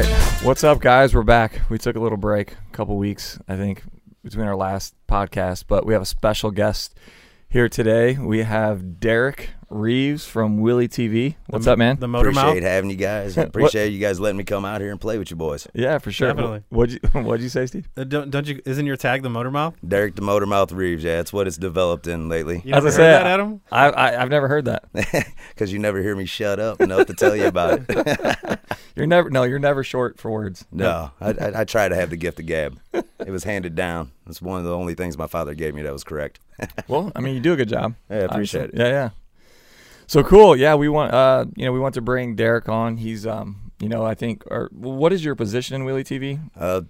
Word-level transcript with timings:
right. 0.00 0.42
What's 0.42 0.64
up, 0.64 0.80
guys? 0.80 1.14
We're 1.14 1.22
back. 1.22 1.60
We 1.70 1.78
took 1.78 1.94
a 1.94 2.00
little 2.00 2.18
break, 2.18 2.50
a 2.52 2.72
couple 2.72 2.96
weeks, 2.96 3.38
I 3.46 3.56
think, 3.56 3.84
between 4.24 4.44
our 4.44 4.56
last 4.56 4.92
podcast, 5.08 5.66
but 5.68 5.86
we 5.86 5.92
have 5.92 6.02
a 6.02 6.06
special 6.06 6.50
guest 6.50 6.98
here 7.48 7.68
today. 7.68 8.18
We 8.18 8.42
have 8.42 8.98
Derek 8.98 9.50
Reeves 9.70 10.26
from 10.26 10.58
Wheelie 10.60 10.88
TV. 10.88 11.36
What's 11.48 11.64
the, 11.64 11.72
up, 11.72 11.78
man? 11.78 11.96
The 11.98 12.08
motor 12.08 12.30
Appreciate 12.30 12.62
mouth. 12.62 12.62
having 12.62 12.90
you 12.90 12.96
guys. 12.96 13.36
Appreciate 13.38 13.88
you 13.90 13.98
guys 13.98 14.20
letting 14.20 14.36
me 14.36 14.44
come 14.44 14.64
out 14.64 14.80
here 14.80 14.90
and 14.90 15.00
play 15.00 15.18
with 15.18 15.30
you 15.30 15.36
boys. 15.36 15.66
yeah, 15.74 15.98
for 15.98 16.10
sure. 16.12 16.28
Definitely. 16.28 16.62
What'd 16.70 17.00
you 17.02 17.08
What'd 17.20 17.42
you 17.42 17.48
say, 17.48 17.66
Steve? 17.66 17.88
Uh, 17.96 18.04
don't, 18.04 18.30
don't 18.30 18.46
you? 18.46 18.60
Isn't 18.64 18.86
your 18.86 18.96
tag 18.96 19.22
the 19.22 19.30
motor 19.30 19.50
mouth? 19.50 19.74
Derek 19.86 20.14
the 20.14 20.22
Motor 20.22 20.46
Mouth 20.46 20.72
Reeves. 20.72 21.04
Yeah, 21.04 21.16
that's 21.16 21.32
what 21.32 21.46
it's 21.46 21.56
developed 21.56 22.06
in 22.06 22.28
lately. 22.28 22.62
You 22.64 22.74
As 22.74 22.84
I 22.84 22.88
heard 22.88 22.94
said, 22.94 23.12
that, 23.12 23.26
Adam? 23.26 23.60
I, 23.70 23.90
I 23.90 24.22
I've 24.22 24.30
never 24.30 24.48
heard 24.48 24.64
that. 24.66 24.84
Because 25.54 25.72
you 25.72 25.78
never 25.78 26.02
hear 26.02 26.16
me 26.16 26.24
shut 26.26 26.58
up 26.58 26.80
enough 26.80 27.06
to 27.06 27.14
tell 27.14 27.36
you 27.36 27.46
about 27.46 27.82
it. 27.88 28.58
You're 28.96 29.06
never 29.06 29.30
no, 29.30 29.44
you're 29.44 29.60
never 29.60 29.84
short 29.84 30.18
for 30.18 30.30
words. 30.30 30.64
no, 30.72 31.10
I, 31.20 31.30
I, 31.30 31.60
I 31.60 31.64
try 31.64 31.88
to 31.88 31.94
have 31.94 32.10
the 32.10 32.16
gift 32.16 32.40
of 32.40 32.46
gab. 32.46 32.78
It 32.92 33.30
was 33.30 33.44
handed 33.44 33.74
down. 33.76 34.10
It's 34.26 34.42
one 34.42 34.58
of 34.58 34.64
the 34.64 34.74
only 34.76 34.94
things 34.94 35.16
my 35.16 35.26
father 35.28 35.54
gave 35.54 35.74
me 35.74 35.82
that 35.82 35.92
was 35.92 36.02
correct. 36.04 36.40
Well, 36.88 37.12
I 37.14 37.20
mean, 37.20 37.34
you 37.34 37.40
do 37.40 37.52
a 37.52 37.56
good 37.56 37.68
job. 37.68 37.94
Yeah, 38.10 38.16
I 38.16 38.20
appreciate 38.20 38.64
Obviously. 38.70 38.84
Yeah, 38.84 38.90
yeah. 38.90 39.10
So 40.06 40.22
cool. 40.22 40.56
Yeah, 40.56 40.74
we 40.74 40.88
want 40.88 41.12
uh, 41.12 41.46
you 41.56 41.64
know, 41.64 41.72
we 41.72 41.78
want 41.78 41.94
to 41.94 42.00
bring 42.00 42.34
Derek 42.36 42.68
on. 42.68 42.96
He's 42.96 43.26
um, 43.26 43.72
you 43.80 43.88
know, 43.88 44.04
I 44.04 44.14
think 44.14 44.44
or 44.46 44.68
what 44.72 45.12
is 45.12 45.24
your 45.24 45.34
position 45.34 45.80
in 45.80 45.86
Wheelie 45.86 46.04
TV? 46.04 46.40
Uh, 46.56 46.82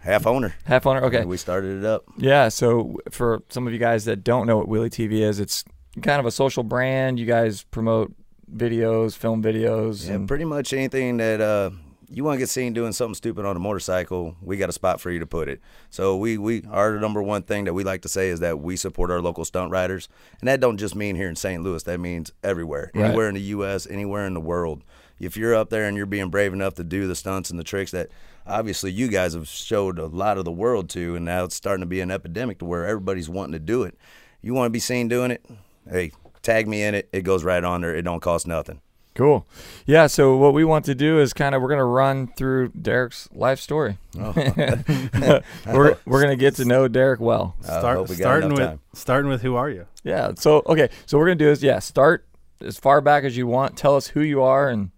half 0.00 0.26
owner. 0.26 0.54
Half 0.64 0.86
owner. 0.86 1.02
Okay. 1.04 1.24
We 1.24 1.36
started 1.36 1.78
it 1.78 1.84
up. 1.84 2.04
Yeah, 2.16 2.48
so 2.48 2.98
for 3.10 3.42
some 3.48 3.66
of 3.66 3.72
you 3.72 3.78
guys 3.78 4.04
that 4.06 4.24
don't 4.24 4.46
know 4.46 4.58
what 4.58 4.68
Wheelie 4.68 4.90
TV 4.90 5.20
is, 5.20 5.40
it's 5.40 5.64
kind 6.02 6.20
of 6.20 6.26
a 6.26 6.30
social 6.30 6.62
brand. 6.62 7.18
You 7.18 7.26
guys 7.26 7.64
promote 7.64 8.12
videos, 8.54 9.16
film 9.16 9.42
videos. 9.42 10.06
Yeah, 10.06 10.14
and, 10.14 10.28
pretty 10.28 10.44
much 10.44 10.72
anything 10.72 11.18
that 11.18 11.40
uh, 11.40 11.70
you 12.10 12.24
want 12.24 12.36
to 12.36 12.38
get 12.38 12.48
seen 12.48 12.72
doing 12.72 12.92
something 12.92 13.14
stupid 13.14 13.44
on 13.44 13.54
a 13.56 13.58
motorcycle, 13.58 14.36
we 14.42 14.56
got 14.56 14.68
a 14.68 14.72
spot 14.72 15.00
for 15.00 15.10
you 15.10 15.18
to 15.18 15.26
put 15.26 15.48
it. 15.48 15.60
So 15.90 16.16
we 16.16 16.38
we 16.38 16.62
our 16.70 16.98
number 16.98 17.22
one 17.22 17.42
thing 17.42 17.64
that 17.64 17.74
we 17.74 17.84
like 17.84 18.02
to 18.02 18.08
say 18.08 18.28
is 18.30 18.40
that 18.40 18.58
we 18.60 18.76
support 18.76 19.10
our 19.10 19.20
local 19.20 19.44
stunt 19.44 19.70
riders, 19.70 20.08
and 20.40 20.48
that 20.48 20.60
don't 20.60 20.78
just 20.78 20.94
mean 20.94 21.16
here 21.16 21.28
in 21.28 21.36
St. 21.36 21.62
Louis. 21.62 21.82
That 21.82 22.00
means 22.00 22.32
everywhere, 22.42 22.90
Right. 22.94 23.06
anywhere 23.06 23.28
in 23.28 23.34
the 23.34 23.40
U.S., 23.42 23.86
anywhere 23.88 24.26
in 24.26 24.34
the 24.34 24.40
world. 24.40 24.82
If 25.20 25.36
you're 25.36 25.54
up 25.54 25.68
there 25.70 25.84
and 25.84 25.96
you're 25.96 26.06
being 26.06 26.30
brave 26.30 26.52
enough 26.52 26.74
to 26.74 26.84
do 26.84 27.08
the 27.08 27.16
stunts 27.16 27.50
and 27.50 27.58
the 27.58 27.64
tricks 27.64 27.90
that 27.90 28.08
obviously 28.46 28.92
you 28.92 29.08
guys 29.08 29.34
have 29.34 29.48
showed 29.48 29.98
a 29.98 30.06
lot 30.06 30.38
of 30.38 30.44
the 30.44 30.52
world 30.52 30.88
to, 30.90 31.16
and 31.16 31.24
now 31.24 31.44
it's 31.44 31.56
starting 31.56 31.80
to 31.82 31.86
be 31.86 32.00
an 32.00 32.10
epidemic 32.10 32.58
to 32.60 32.64
where 32.64 32.86
everybody's 32.86 33.28
wanting 33.28 33.52
to 33.52 33.58
do 33.58 33.82
it. 33.82 33.96
You 34.42 34.54
want 34.54 34.66
to 34.66 34.70
be 34.70 34.78
seen 34.78 35.08
doing 35.08 35.32
it? 35.32 35.44
Hey, 35.90 36.12
tag 36.42 36.68
me 36.68 36.82
in 36.84 36.94
it. 36.94 37.08
It 37.12 37.22
goes 37.22 37.42
right 37.42 37.64
on 37.64 37.80
there. 37.80 37.94
It 37.96 38.02
don't 38.02 38.20
cost 38.20 38.46
nothing. 38.46 38.80
Cool. 39.18 39.46
Yeah, 39.84 40.06
so 40.06 40.36
what 40.36 40.54
we 40.54 40.64
want 40.64 40.84
to 40.86 40.94
do 40.94 41.18
is 41.18 41.34
kind 41.34 41.54
of 41.54 41.60
we're 41.60 41.68
going 41.68 41.78
to 41.78 41.84
run 41.84 42.28
through 42.28 42.68
Derek's 42.68 43.28
life 43.32 43.58
story. 43.58 43.98
Oh. 44.18 44.32
we're 45.66 45.98
we're 46.06 46.22
going 46.22 46.30
to 46.30 46.36
get 46.36 46.54
to 46.54 46.64
know 46.64 46.88
Derek 46.88 47.20
well. 47.20 47.56
I 47.62 47.78
Start, 47.80 48.08
we 48.08 48.14
starting 48.14 48.50
with 48.50 48.60
time. 48.60 48.80
starting 48.94 49.28
with 49.28 49.42
who 49.42 49.56
are 49.56 49.68
you? 49.68 49.86
Yeah. 50.04 50.32
So 50.36 50.62
okay, 50.66 50.88
so 51.04 51.18
we're 51.18 51.26
going 51.26 51.38
to 51.38 51.44
do 51.44 51.50
is 51.50 51.62
yeah, 51.62 51.80
start 51.80 52.26
as 52.60 52.78
far 52.78 53.00
back 53.00 53.24
as 53.24 53.36
you 53.36 53.46
want. 53.46 53.76
Tell 53.76 53.96
us 53.96 54.06
who 54.06 54.20
you 54.20 54.40
are 54.40 54.68
and 54.68 54.92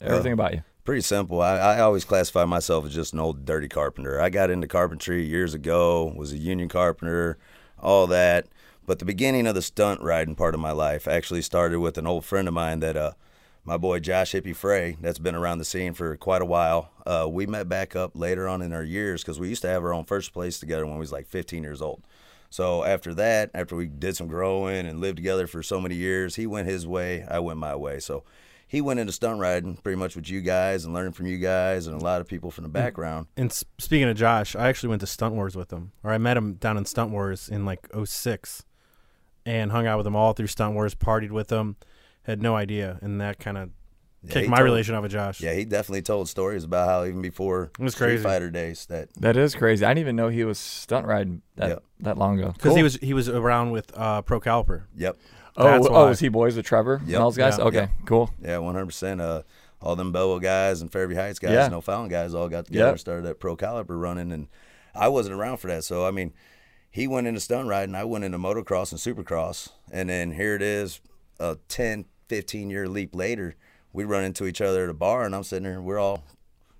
everything 0.00 0.32
about 0.32 0.54
you. 0.54 0.64
Pretty 0.84 1.02
simple. 1.02 1.40
I, 1.40 1.58
I 1.58 1.80
always 1.80 2.04
classify 2.04 2.44
myself 2.44 2.86
as 2.86 2.94
just 2.94 3.12
an 3.12 3.20
old 3.20 3.44
dirty 3.44 3.68
carpenter. 3.68 4.20
I 4.20 4.30
got 4.30 4.50
into 4.50 4.66
carpentry 4.66 5.24
years 5.24 5.54
ago, 5.54 6.12
was 6.16 6.32
a 6.32 6.38
union 6.38 6.68
carpenter, 6.68 7.38
all 7.78 8.06
that. 8.08 8.48
But 8.86 8.98
the 8.98 9.04
beginning 9.04 9.46
of 9.46 9.54
the 9.54 9.60
stunt 9.60 10.00
riding 10.00 10.34
part 10.34 10.54
of 10.54 10.60
my 10.60 10.70
life 10.70 11.06
actually 11.06 11.42
started 11.42 11.78
with 11.80 11.98
an 11.98 12.06
old 12.06 12.24
friend 12.24 12.48
of 12.48 12.54
mine 12.54 12.80
that 12.80 12.96
uh, 12.96 13.12
my 13.68 13.76
boy 13.76 13.98
Josh 14.00 14.32
Hippie 14.32 14.56
Frey, 14.56 14.96
that's 14.98 15.18
been 15.18 15.34
around 15.34 15.58
the 15.58 15.64
scene 15.64 15.92
for 15.92 16.16
quite 16.16 16.40
a 16.40 16.46
while. 16.46 16.90
Uh, 17.06 17.28
we 17.30 17.44
met 17.46 17.68
back 17.68 17.94
up 17.94 18.12
later 18.14 18.48
on 18.48 18.62
in 18.62 18.72
our 18.72 18.82
years 18.82 19.22
because 19.22 19.38
we 19.38 19.50
used 19.50 19.60
to 19.60 19.68
have 19.68 19.84
our 19.84 19.92
own 19.92 20.04
first 20.04 20.32
place 20.32 20.58
together 20.58 20.86
when 20.86 20.94
we 20.94 21.00
was 21.00 21.12
like 21.12 21.26
15 21.26 21.62
years 21.62 21.82
old. 21.82 22.02
So 22.48 22.82
after 22.82 23.12
that, 23.12 23.50
after 23.52 23.76
we 23.76 23.86
did 23.86 24.16
some 24.16 24.26
growing 24.26 24.86
and 24.86 25.02
lived 25.02 25.16
together 25.18 25.46
for 25.46 25.62
so 25.62 25.82
many 25.82 25.96
years, 25.96 26.36
he 26.36 26.46
went 26.46 26.66
his 26.66 26.86
way, 26.86 27.26
I 27.30 27.40
went 27.40 27.58
my 27.58 27.76
way. 27.76 28.00
So 28.00 28.24
he 28.66 28.80
went 28.80 29.00
into 29.00 29.12
stunt 29.12 29.38
riding 29.38 29.76
pretty 29.76 29.98
much 29.98 30.16
with 30.16 30.30
you 30.30 30.40
guys 30.40 30.86
and 30.86 30.94
learning 30.94 31.12
from 31.12 31.26
you 31.26 31.36
guys 31.36 31.86
and 31.86 32.00
a 32.00 32.02
lot 32.02 32.22
of 32.22 32.26
people 32.26 32.50
from 32.50 32.62
the 32.64 32.70
background. 32.70 33.26
And 33.36 33.50
s- 33.50 33.66
speaking 33.76 34.08
of 34.08 34.16
Josh, 34.16 34.56
I 34.56 34.68
actually 34.68 34.88
went 34.88 35.00
to 35.00 35.06
Stunt 35.06 35.34
Wars 35.34 35.54
with 35.54 35.70
him, 35.70 35.92
or 36.02 36.10
I 36.10 36.16
met 36.16 36.38
him 36.38 36.54
down 36.54 36.78
in 36.78 36.86
Stunt 36.86 37.10
Wars 37.10 37.50
in 37.50 37.66
like 37.66 37.86
06 38.02 38.64
and 39.44 39.72
hung 39.72 39.86
out 39.86 39.98
with 39.98 40.06
him 40.06 40.16
all 40.16 40.32
through 40.32 40.46
Stunt 40.46 40.74
Wars, 40.74 40.94
partied 40.94 41.32
with 41.32 41.50
him, 41.50 41.76
had 42.28 42.42
no 42.42 42.54
idea, 42.56 42.98
and 43.02 43.20
that 43.20 43.38
kind 43.38 43.56
of 43.58 43.70
Yeah, 44.22 44.32
kicked 44.32 44.48
my 44.48 44.56
told- 44.58 44.64
relation 44.66 44.94
off 44.94 45.02
with 45.02 45.12
Josh. 45.12 45.40
Yeah, 45.40 45.54
he 45.54 45.64
definitely 45.64 46.02
told 46.02 46.28
stories 46.28 46.64
about 46.64 46.88
how 46.88 47.04
even 47.04 47.22
before 47.22 47.70
It 47.78 47.82
was 47.82 47.94
Street 47.94 48.06
crazy. 48.08 48.22
Fighter 48.22 48.50
days 48.50 48.86
that 48.86 49.08
That 49.14 49.36
is 49.36 49.54
crazy. 49.54 49.84
I 49.84 49.90
didn't 49.90 50.00
even 50.00 50.16
know 50.16 50.28
he 50.28 50.44
was 50.44 50.58
stunt 50.58 51.06
riding 51.06 51.42
that 51.56 51.68
Yep. 51.68 51.82
that 52.00 52.18
long 52.18 52.38
ago. 52.38 52.52
because 52.52 52.74
he 52.76 52.82
was 52.82 52.96
he 52.96 53.14
was 53.14 53.28
around 53.28 53.70
with 53.70 53.90
uh, 53.96 54.22
Pro 54.22 54.40
Caliber. 54.40 54.86
yep, 54.96 55.16
Oh, 55.56 55.64
That's 55.64 55.86
oh, 55.88 55.92
why. 55.92 56.08
was 56.08 56.20
he 56.20 56.28
boys 56.28 56.54
with 56.56 56.66
Trevor 56.66 57.00
and 57.04 57.14
all 57.16 57.30
those 57.30 57.36
guys? 57.36 57.58
Yeah. 57.58 57.64
okay, 57.64 57.76
Yep. 57.78 57.90
cool. 58.06 58.30
yeah, 58.40 58.58
one 58.58 58.74
hundred 58.74 58.86
percent. 58.86 59.20
Uh, 59.20 59.42
all 59.80 59.94
them 59.94 60.10
Belleville 60.10 60.40
guys 60.40 60.80
and 60.82 60.90
Fairview 60.90 61.16
Heights 61.16 61.38
guys, 61.38 61.52
Yeah. 61.52 61.68
no 61.68 61.80
Fallon 61.80 62.08
guys, 62.08 62.34
all 62.34 62.48
got 62.48 62.66
together 62.66 62.86
Yep. 62.86 62.92
and 62.94 63.00
started 63.00 63.24
that 63.26 63.38
pro 63.38 63.54
caliber 63.54 63.96
running, 63.96 64.32
and 64.32 64.48
I 64.94 65.06
wasn't 65.06 65.36
around 65.36 65.58
for 65.58 65.68
that. 65.68 65.84
So 65.84 66.04
I 66.04 66.10
mean, 66.10 66.32
he 66.90 67.06
went 67.06 67.28
into 67.28 67.38
stunt 67.40 67.68
riding, 67.68 67.94
I 67.94 68.02
went 68.02 68.24
into 68.24 68.38
motocross 68.38 68.90
and 68.90 69.00
supercross, 69.00 69.68
and 69.92 70.08
then 70.10 70.32
here 70.32 70.56
it 70.56 70.62
is, 70.62 71.00
a 71.38 71.58
10, 71.68 72.06
15 72.28 72.70
year 72.70 72.88
leap 72.88 73.14
later, 73.14 73.54
we 73.92 74.04
run 74.04 74.24
into 74.24 74.46
each 74.46 74.60
other 74.60 74.84
at 74.84 74.90
a 74.90 74.94
bar, 74.94 75.24
and 75.24 75.34
I'm 75.34 75.44
sitting 75.44 75.64
there, 75.64 75.80
we're 75.80 75.98
all 75.98 76.24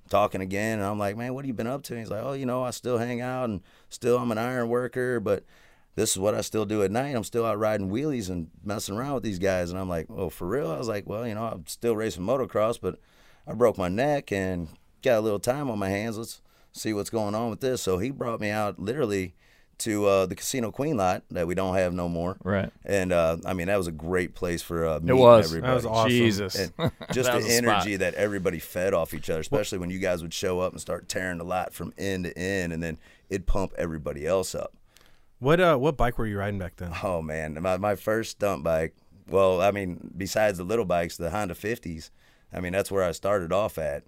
talking 0.08 0.40
again, 0.40 0.78
and 0.78 0.86
I'm 0.86 0.98
like, 0.98 1.16
man, 1.16 1.34
what 1.34 1.44
have 1.44 1.48
you 1.48 1.54
been 1.54 1.66
up 1.66 1.82
to? 1.84 1.94
And 1.94 2.00
he's 2.00 2.10
like, 2.10 2.22
oh, 2.22 2.32
you 2.32 2.46
know, 2.46 2.62
I 2.62 2.70
still 2.70 2.98
hang 2.98 3.20
out, 3.20 3.48
and 3.48 3.60
still 3.88 4.18
I'm 4.18 4.32
an 4.32 4.38
iron 4.38 4.68
worker, 4.68 5.20
but 5.20 5.44
this 5.98 6.12
is 6.12 6.18
what 6.18 6.34
I 6.34 6.42
still 6.42 6.64
do 6.64 6.82
at 6.82 6.92
night. 6.92 7.16
I'm 7.16 7.24
still 7.24 7.44
out 7.44 7.58
riding 7.58 7.90
wheelies 7.90 8.30
and 8.30 8.48
messing 8.64 8.96
around 8.96 9.14
with 9.14 9.24
these 9.24 9.40
guys. 9.40 9.70
And 9.70 9.78
I'm 9.80 9.88
like, 9.88 10.06
oh, 10.08 10.30
for 10.30 10.46
real? 10.46 10.70
I 10.70 10.78
was 10.78 10.86
like, 10.86 11.08
well, 11.08 11.26
you 11.26 11.34
know, 11.34 11.44
I'm 11.44 11.66
still 11.66 11.96
racing 11.96 12.22
motocross, 12.22 12.78
but 12.80 13.00
I 13.48 13.54
broke 13.54 13.76
my 13.76 13.88
neck 13.88 14.30
and 14.30 14.68
got 15.02 15.18
a 15.18 15.20
little 15.20 15.40
time 15.40 15.68
on 15.68 15.78
my 15.78 15.88
hands. 15.88 16.16
Let's 16.16 16.40
see 16.72 16.92
what's 16.92 17.10
going 17.10 17.34
on 17.34 17.50
with 17.50 17.60
this. 17.60 17.82
So 17.82 17.98
he 17.98 18.10
brought 18.10 18.40
me 18.40 18.50
out 18.50 18.78
literally 18.78 19.34
to 19.78 20.06
uh, 20.06 20.26
the 20.26 20.34
Casino 20.34 20.70
Queen 20.70 20.96
lot 20.96 21.22
that 21.30 21.46
we 21.46 21.54
don't 21.54 21.76
have 21.76 21.94
no 21.94 22.08
more. 22.08 22.36
Right. 22.42 22.70
And 22.84 23.12
uh, 23.12 23.38
I 23.46 23.52
mean, 23.52 23.68
that 23.68 23.76
was 23.76 23.86
a 23.86 23.92
great 23.92 24.34
place 24.34 24.60
for 24.62 24.86
uh, 24.86 25.00
meeting 25.00 25.18
was. 25.18 25.46
everybody. 25.46 25.70
That 25.70 25.74
was 25.76 25.86
awesome. 25.86 26.10
Jesus. 26.10 26.54
And 26.56 26.72
just 27.12 27.30
the 27.30 27.36
was 27.36 27.46
a 27.46 27.50
spot. 27.50 27.64
energy 27.64 27.96
that 27.96 28.14
everybody 28.14 28.58
fed 28.58 28.94
off 28.94 29.14
each 29.14 29.30
other, 29.30 29.40
especially 29.40 29.78
when 29.78 29.90
you 29.90 29.98
guys 29.98 30.22
would 30.22 30.34
show 30.34 30.60
up 30.60 30.72
and 30.72 30.80
start 30.80 31.08
tearing 31.08 31.38
the 31.38 31.44
lot 31.44 31.72
from 31.72 31.92
end 31.96 32.24
to 32.24 32.36
end, 32.36 32.72
and 32.72 32.82
then 32.82 32.98
it'd 33.30 33.46
pump 33.46 33.72
everybody 33.78 34.26
else 34.26 34.54
up. 34.54 34.74
What 35.38 35.60
uh 35.60 35.76
what 35.76 35.96
bike 35.96 36.18
were 36.18 36.26
you 36.26 36.38
riding 36.38 36.58
back 36.58 36.76
then? 36.76 36.92
Oh 37.04 37.22
man, 37.22 37.56
my 37.62 37.76
my 37.76 37.94
first 37.94 38.32
stunt 38.32 38.64
bike. 38.64 38.94
Well, 39.28 39.60
I 39.60 39.70
mean, 39.70 40.12
besides 40.16 40.58
the 40.58 40.64
little 40.64 40.84
bikes, 40.84 41.16
the 41.16 41.30
Honda 41.30 41.54
50s. 41.54 42.10
I 42.52 42.60
mean, 42.60 42.72
that's 42.72 42.90
where 42.90 43.04
I 43.04 43.12
started 43.12 43.52
off 43.52 43.76
at. 43.76 44.04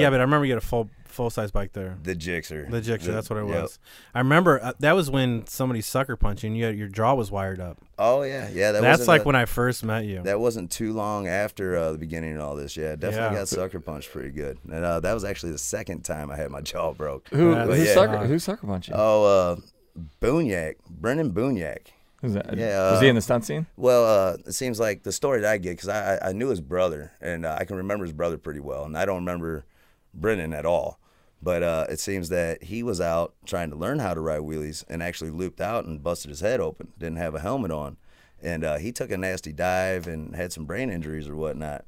Yeah, 0.00 0.10
but 0.10 0.20
I 0.20 0.22
remember 0.24 0.46
you 0.46 0.52
had 0.52 0.62
a 0.62 0.66
full 0.66 0.88
full 1.12 1.30
size 1.30 1.50
bike 1.50 1.72
there. 1.72 1.96
The 2.02 2.16
Gixxer. 2.16 2.70
The 2.70 2.80
Gixxer, 2.80 3.12
that's 3.12 3.28
what 3.30 3.38
it 3.38 3.46
yep. 3.46 3.62
was. 3.62 3.78
I 4.14 4.18
remember 4.20 4.62
uh, 4.62 4.72
that 4.80 4.92
was 4.92 5.10
when 5.10 5.46
somebody 5.46 5.80
sucker 5.82 6.16
punched 6.16 6.42
you 6.42 6.48
and 6.48 6.56
you 6.56 6.64
had, 6.64 6.76
your 6.76 6.88
jaw 6.88 7.14
was 7.14 7.30
wired 7.30 7.60
up. 7.60 7.78
Oh 7.98 8.22
yeah, 8.22 8.48
yeah. 8.50 8.72
That 8.72 8.82
That's 8.82 9.06
like 9.06 9.22
a- 9.22 9.24
when 9.24 9.36
I 9.36 9.44
first 9.44 9.84
met 9.84 10.04
you. 10.04 10.22
That 10.22 10.40
wasn't 10.40 10.70
too 10.70 10.92
long 10.92 11.28
after 11.28 11.76
uh, 11.76 11.92
the 11.92 11.98
beginning 11.98 12.36
of 12.36 12.40
all 12.40 12.56
this. 12.56 12.76
Yeah, 12.76 12.96
definitely 12.96 13.34
Yeah. 13.36 13.40
got 13.42 13.48
sucker 13.48 13.80
punched 13.80 14.10
pretty 14.10 14.30
good. 14.30 14.58
And 14.64 14.84
uh, 14.84 15.00
that 15.00 15.12
was 15.12 15.24
actually 15.24 15.52
the 15.52 15.58
second 15.58 16.02
time 16.02 16.30
I 16.30 16.36
had 16.36 16.50
my 16.50 16.60
jaw 16.62 16.92
broke. 16.92 17.28
Who 17.28 17.52
Yeah, 17.52 17.66
who's 17.66 17.86
yeah. 17.86 17.94
sucker 17.94 18.18
who's 18.26 18.44
sucker 18.44 18.66
punching? 18.66 18.94
Oh, 18.96 19.24
uh, 19.24 19.56
Boonyak, 20.20 20.76
Brennan 20.88 21.32
Boonyak. 21.32 21.88
Who's 22.22 22.34
that? 22.34 22.56
yeah, 22.56 22.92
was 22.92 23.00
he 23.00 23.08
uh, 23.08 23.10
in 23.10 23.16
the 23.16 23.20
stunt 23.20 23.44
scene? 23.44 23.66
Well, 23.76 24.04
uh, 24.06 24.36
it 24.46 24.52
seems 24.52 24.78
like 24.78 25.02
the 25.02 25.10
story 25.10 25.40
that 25.40 25.52
I 25.52 25.58
get 25.58 25.70
because 25.72 25.88
I, 25.88 26.14
I 26.14 26.28
I 26.28 26.32
knew 26.32 26.48
his 26.50 26.60
brother 26.60 27.12
and 27.20 27.44
uh, 27.44 27.56
I 27.58 27.64
can 27.64 27.76
remember 27.76 28.04
his 28.04 28.12
brother 28.12 28.38
pretty 28.38 28.60
well, 28.60 28.84
and 28.84 28.96
I 28.96 29.04
don't 29.04 29.16
remember 29.16 29.64
Brennan 30.14 30.52
at 30.52 30.66
all. 30.66 30.98
But 31.42 31.62
uh, 31.62 31.86
it 31.88 31.98
seems 31.98 32.28
that 32.28 32.64
he 32.64 32.82
was 32.82 33.00
out 33.00 33.34
trying 33.44 33.70
to 33.70 33.76
learn 33.76 33.98
how 33.98 34.14
to 34.14 34.20
ride 34.20 34.40
wheelies 34.42 34.84
and 34.88 35.02
actually 35.02 35.30
looped 35.30 35.60
out 35.60 35.84
and 35.84 36.02
busted 36.02 36.28
his 36.28 36.40
head 36.40 36.60
open. 36.60 36.92
Didn't 36.98 37.16
have 37.16 37.34
a 37.34 37.40
helmet 37.40 37.72
on, 37.72 37.96
and 38.40 38.62
uh, 38.62 38.78
he 38.78 38.92
took 38.92 39.10
a 39.10 39.16
nasty 39.16 39.52
dive 39.52 40.06
and 40.06 40.36
had 40.36 40.52
some 40.52 40.66
brain 40.66 40.88
injuries 40.88 41.28
or 41.28 41.34
whatnot. 41.34 41.84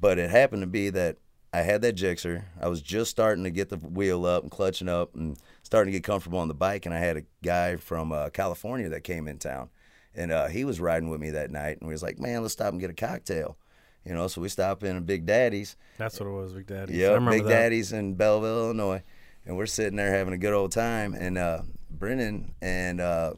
But 0.00 0.18
it 0.18 0.30
happened 0.30 0.62
to 0.62 0.66
be 0.66 0.88
that 0.90 1.18
I 1.52 1.62
had 1.62 1.82
that 1.82 1.96
Gixxer. 1.96 2.44
I 2.60 2.68
was 2.68 2.80
just 2.80 3.10
starting 3.10 3.44
to 3.44 3.50
get 3.50 3.70
the 3.70 3.76
wheel 3.76 4.24
up 4.24 4.42
and 4.42 4.50
clutching 4.50 4.88
up 4.88 5.14
and 5.14 5.36
starting 5.62 5.92
to 5.92 5.98
get 5.98 6.04
comfortable 6.04 6.38
on 6.38 6.48
the 6.48 6.54
bike. 6.54 6.86
And 6.86 6.94
I 6.94 6.98
had 6.98 7.16
a 7.16 7.24
guy 7.42 7.76
from 7.76 8.12
uh, 8.12 8.30
California 8.30 8.88
that 8.88 9.02
came 9.02 9.26
in 9.26 9.38
town. 9.38 9.68
And 10.14 10.30
uh, 10.32 10.46
he 10.46 10.64
was 10.64 10.80
riding 10.80 11.10
with 11.10 11.20
me 11.20 11.30
that 11.30 11.50
night. 11.50 11.78
And 11.80 11.88
we 11.88 11.94
was 11.94 12.02
like, 12.02 12.18
man, 12.18 12.42
let's 12.42 12.52
stop 12.52 12.72
and 12.72 12.80
get 12.80 12.90
a 12.90 12.94
cocktail. 12.94 13.56
You 14.04 14.14
know, 14.14 14.28
so 14.28 14.40
we 14.40 14.48
stopped 14.48 14.82
in 14.82 14.96
a 14.96 15.00
Big 15.00 15.26
Daddy's. 15.26 15.76
That's 15.98 16.18
what 16.18 16.26
it 16.26 16.32
was, 16.32 16.52
Big 16.52 16.66
Daddy's. 16.66 16.96
Yeah, 16.96 17.18
Big 17.18 17.44
that. 17.44 17.48
Daddy's 17.50 17.92
in 17.92 18.14
Belleville, 18.14 18.64
Illinois. 18.64 19.02
And 19.46 19.56
we're 19.56 19.66
sitting 19.66 19.96
there 19.96 20.10
having 20.12 20.32
a 20.34 20.38
good 20.38 20.54
old 20.54 20.72
time. 20.72 21.14
And 21.14 21.36
uh, 21.36 21.62
Brennan 21.90 22.54
and 22.62 23.00
uh, 23.00 23.34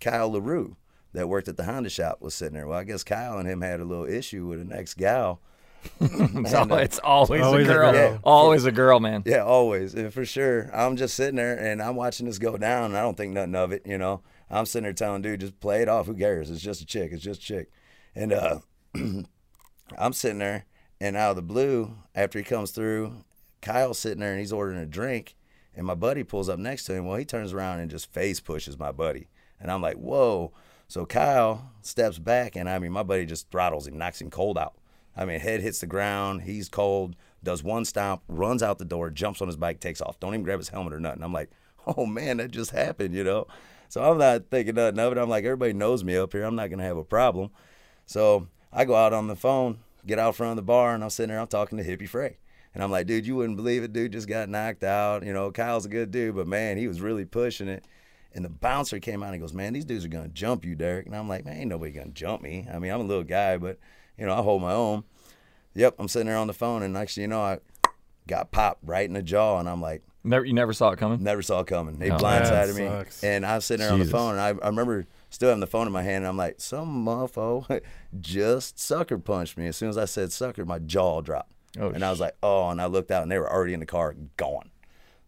Kyle 0.00 0.30
LaRue 0.32 0.76
that 1.12 1.28
worked 1.28 1.48
at 1.48 1.56
the 1.56 1.64
Honda 1.64 1.90
shop 1.90 2.20
was 2.20 2.34
sitting 2.34 2.54
there. 2.54 2.66
Well, 2.66 2.78
I 2.78 2.84
guess 2.84 3.04
Kyle 3.04 3.38
and 3.38 3.48
him 3.48 3.60
had 3.60 3.80
a 3.80 3.84
little 3.84 4.06
issue 4.06 4.46
with 4.46 4.60
an 4.60 4.72
ex 4.72 4.94
gal 4.94 5.40
it's, 6.00 6.52
al- 6.54 6.72
it's 6.74 6.98
always, 6.98 7.42
Always 7.42 7.68
a 7.68 7.70
a 7.70 7.74
girl. 7.74 7.92
girl. 7.92 8.20
Always 8.24 8.64
a 8.64 8.72
girl, 8.72 9.00
man. 9.00 9.22
Yeah, 9.24 9.44
always, 9.44 9.94
and 9.94 10.12
for 10.12 10.24
sure. 10.24 10.70
I'm 10.74 10.96
just 10.96 11.14
sitting 11.14 11.36
there 11.36 11.56
and 11.56 11.80
I'm 11.82 11.96
watching 11.96 12.26
this 12.26 12.38
go 12.38 12.56
down, 12.56 12.86
and 12.86 12.96
I 12.96 13.02
don't 13.02 13.16
think 13.16 13.32
nothing 13.34 13.54
of 13.54 13.72
it. 13.72 13.82
You 13.86 13.98
know, 13.98 14.22
I'm 14.50 14.66
sitting 14.66 14.84
there 14.84 14.92
telling 14.92 15.22
dude, 15.22 15.40
just 15.40 15.60
play 15.60 15.82
it 15.82 15.88
off. 15.88 16.06
Who 16.06 16.14
cares? 16.14 16.50
It's 16.50 16.60
just 16.60 16.80
a 16.80 16.86
chick. 16.86 17.12
It's 17.12 17.22
just 17.22 17.40
a 17.42 17.44
chick. 17.44 17.70
And 18.14 18.32
uh, 18.32 18.58
I'm 19.96 20.12
sitting 20.12 20.38
there, 20.38 20.64
and 21.00 21.16
out 21.16 21.30
of 21.30 21.36
the 21.36 21.42
blue, 21.42 21.96
after 22.14 22.38
he 22.38 22.44
comes 22.44 22.70
through, 22.70 23.24
Kyle's 23.62 23.98
sitting 23.98 24.20
there 24.20 24.32
and 24.32 24.40
he's 24.40 24.52
ordering 24.52 24.78
a 24.78 24.86
drink, 24.86 25.36
and 25.74 25.86
my 25.86 25.94
buddy 25.94 26.24
pulls 26.24 26.48
up 26.48 26.58
next 26.58 26.84
to 26.84 26.94
him. 26.94 27.06
Well, 27.06 27.18
he 27.18 27.24
turns 27.24 27.52
around 27.52 27.80
and 27.80 27.90
just 27.90 28.12
face 28.12 28.40
pushes 28.40 28.78
my 28.78 28.92
buddy, 28.92 29.28
and 29.60 29.70
I'm 29.70 29.82
like, 29.82 29.96
whoa. 29.96 30.52
So 30.88 31.04
Kyle 31.04 31.72
steps 31.82 32.18
back, 32.18 32.56
and 32.56 32.68
I 32.68 32.78
mean, 32.78 32.92
my 32.92 33.02
buddy 33.02 33.26
just 33.26 33.50
throttles 33.50 33.86
him, 33.86 33.98
knocks 33.98 34.20
him 34.20 34.30
cold 34.30 34.56
out. 34.56 34.74
I 35.16 35.24
mean, 35.24 35.40
head 35.40 35.60
hits 35.60 35.80
the 35.80 35.86
ground. 35.86 36.42
He's 36.42 36.68
cold. 36.68 37.16
Does 37.42 37.62
one 37.62 37.84
stomp, 37.84 38.22
runs 38.28 38.62
out 38.62 38.78
the 38.78 38.84
door, 38.84 39.10
jumps 39.10 39.40
on 39.40 39.48
his 39.48 39.56
bike, 39.56 39.80
takes 39.80 40.00
off. 40.00 40.20
Don't 40.20 40.34
even 40.34 40.42
grab 40.42 40.58
his 40.58 40.68
helmet 40.68 40.92
or 40.92 41.00
nothing. 41.00 41.22
I'm 41.22 41.32
like, 41.32 41.50
oh 41.86 42.06
man, 42.06 42.36
that 42.38 42.50
just 42.50 42.72
happened, 42.72 43.14
you 43.14 43.24
know. 43.24 43.46
So 43.88 44.02
I'm 44.02 44.18
not 44.18 44.50
thinking 44.50 44.74
nothing 44.74 44.98
of 44.98 45.12
it. 45.12 45.18
I'm 45.18 45.28
like, 45.28 45.44
everybody 45.44 45.72
knows 45.72 46.02
me 46.04 46.16
up 46.16 46.32
here. 46.32 46.42
I'm 46.42 46.56
not 46.56 46.70
gonna 46.70 46.82
have 46.82 46.96
a 46.96 47.04
problem. 47.04 47.50
So 48.04 48.48
I 48.72 48.84
go 48.84 48.94
out 48.94 49.12
on 49.12 49.26
the 49.28 49.36
phone, 49.36 49.78
get 50.06 50.18
out 50.18 50.36
front 50.36 50.50
of 50.50 50.56
the 50.56 50.62
bar, 50.62 50.94
and 50.94 51.02
I'm 51.02 51.10
sitting 51.10 51.28
there. 51.30 51.40
I'm 51.40 51.46
talking 51.46 51.78
to 51.78 51.84
Hippie 51.84 52.08
Frey, 52.08 52.36
and 52.74 52.82
I'm 52.82 52.90
like, 52.90 53.06
dude, 53.06 53.26
you 53.26 53.36
wouldn't 53.36 53.56
believe 53.56 53.82
it. 53.82 53.92
Dude 53.92 54.12
just 54.12 54.28
got 54.28 54.48
knocked 54.48 54.84
out. 54.84 55.24
You 55.24 55.32
know, 55.32 55.50
Kyle's 55.50 55.86
a 55.86 55.88
good 55.88 56.10
dude, 56.10 56.34
but 56.36 56.46
man, 56.46 56.76
he 56.76 56.88
was 56.88 57.00
really 57.00 57.24
pushing 57.24 57.68
it. 57.68 57.84
And 58.34 58.44
the 58.44 58.50
bouncer 58.50 59.00
came 59.00 59.22
out 59.22 59.26
and 59.26 59.34
he 59.36 59.40
goes, 59.40 59.54
man, 59.54 59.72
these 59.72 59.86
dudes 59.86 60.04
are 60.04 60.08
gonna 60.08 60.28
jump 60.28 60.64
you, 60.64 60.74
Derek. 60.74 61.06
And 61.06 61.16
I'm 61.16 61.26
like, 61.26 61.46
man, 61.46 61.56
ain't 61.56 61.68
nobody 61.70 61.92
gonna 61.92 62.10
jump 62.10 62.42
me. 62.42 62.66
I 62.70 62.78
mean, 62.78 62.92
I'm 62.92 63.00
a 63.00 63.04
little 63.04 63.24
guy, 63.24 63.56
but 63.56 63.78
you 64.18 64.26
know, 64.26 64.34
I 64.34 64.42
hold 64.42 64.60
my 64.60 64.72
own. 64.72 65.04
Yep, 65.74 65.94
I'm 65.98 66.08
sitting 66.08 66.26
there 66.26 66.36
on 66.36 66.46
the 66.46 66.52
phone, 66.52 66.82
and 66.82 66.96
actually, 66.98 67.22
you 67.22 67.28
know, 67.28 67.40
I 67.40 67.58
got 68.26 68.50
popped 68.50 68.80
right 68.82 69.06
in 69.06 69.14
the 69.14 69.22
jaw, 69.22 69.58
and 69.58 69.68
I'm 69.68 69.80
like, 69.80 70.02
Never, 70.24 70.44
you 70.44 70.52
never 70.54 70.72
saw 70.72 70.90
it 70.90 70.98
coming. 70.98 71.22
never 71.22 71.40
saw 71.40 71.60
it 71.60 71.66
coming. 71.68 71.98
They 71.98 72.10
Oh, 72.10 72.16
blindsided 72.18 72.74
me, 72.76 72.86
and 73.22 73.46
I 73.46 73.54
was 73.54 73.64
sitting 73.64 73.84
there 73.84 73.92
on 73.92 74.00
the 74.00 74.04
phone, 74.10 74.32
and 74.32 74.40
I, 74.40 74.48
I 74.64 74.68
remember 74.68 75.06
still 75.36 75.50
having 75.50 75.60
the 75.60 75.66
phone 75.66 75.86
in 75.86 75.92
my 75.92 76.02
hand, 76.02 76.24
and 76.24 76.26
I'm 76.26 76.36
like, 76.36 76.60
some 76.60 77.04
mofo 77.04 77.82
just 78.20 78.78
sucker 78.80 79.18
punched 79.18 79.56
me. 79.58 79.66
As 79.66 79.76
soon 79.76 79.90
as 79.90 79.98
I 79.98 80.06
said 80.06 80.32
sucker, 80.32 80.64
my 80.64 80.78
jaw 80.78 81.20
dropped, 81.20 81.52
Oh, 81.78 81.90
and 81.90 82.02
I 82.02 82.10
was 82.10 82.20
like, 82.20 82.34
oh, 82.42 82.70
and 82.70 82.80
I 82.80 82.86
looked 82.86 83.10
out, 83.10 83.22
and 83.22 83.30
they 83.30 83.38
were 83.38 83.52
already 83.52 83.74
in 83.74 83.80
the 83.80 83.86
car, 83.86 84.14
gone. 84.38 84.70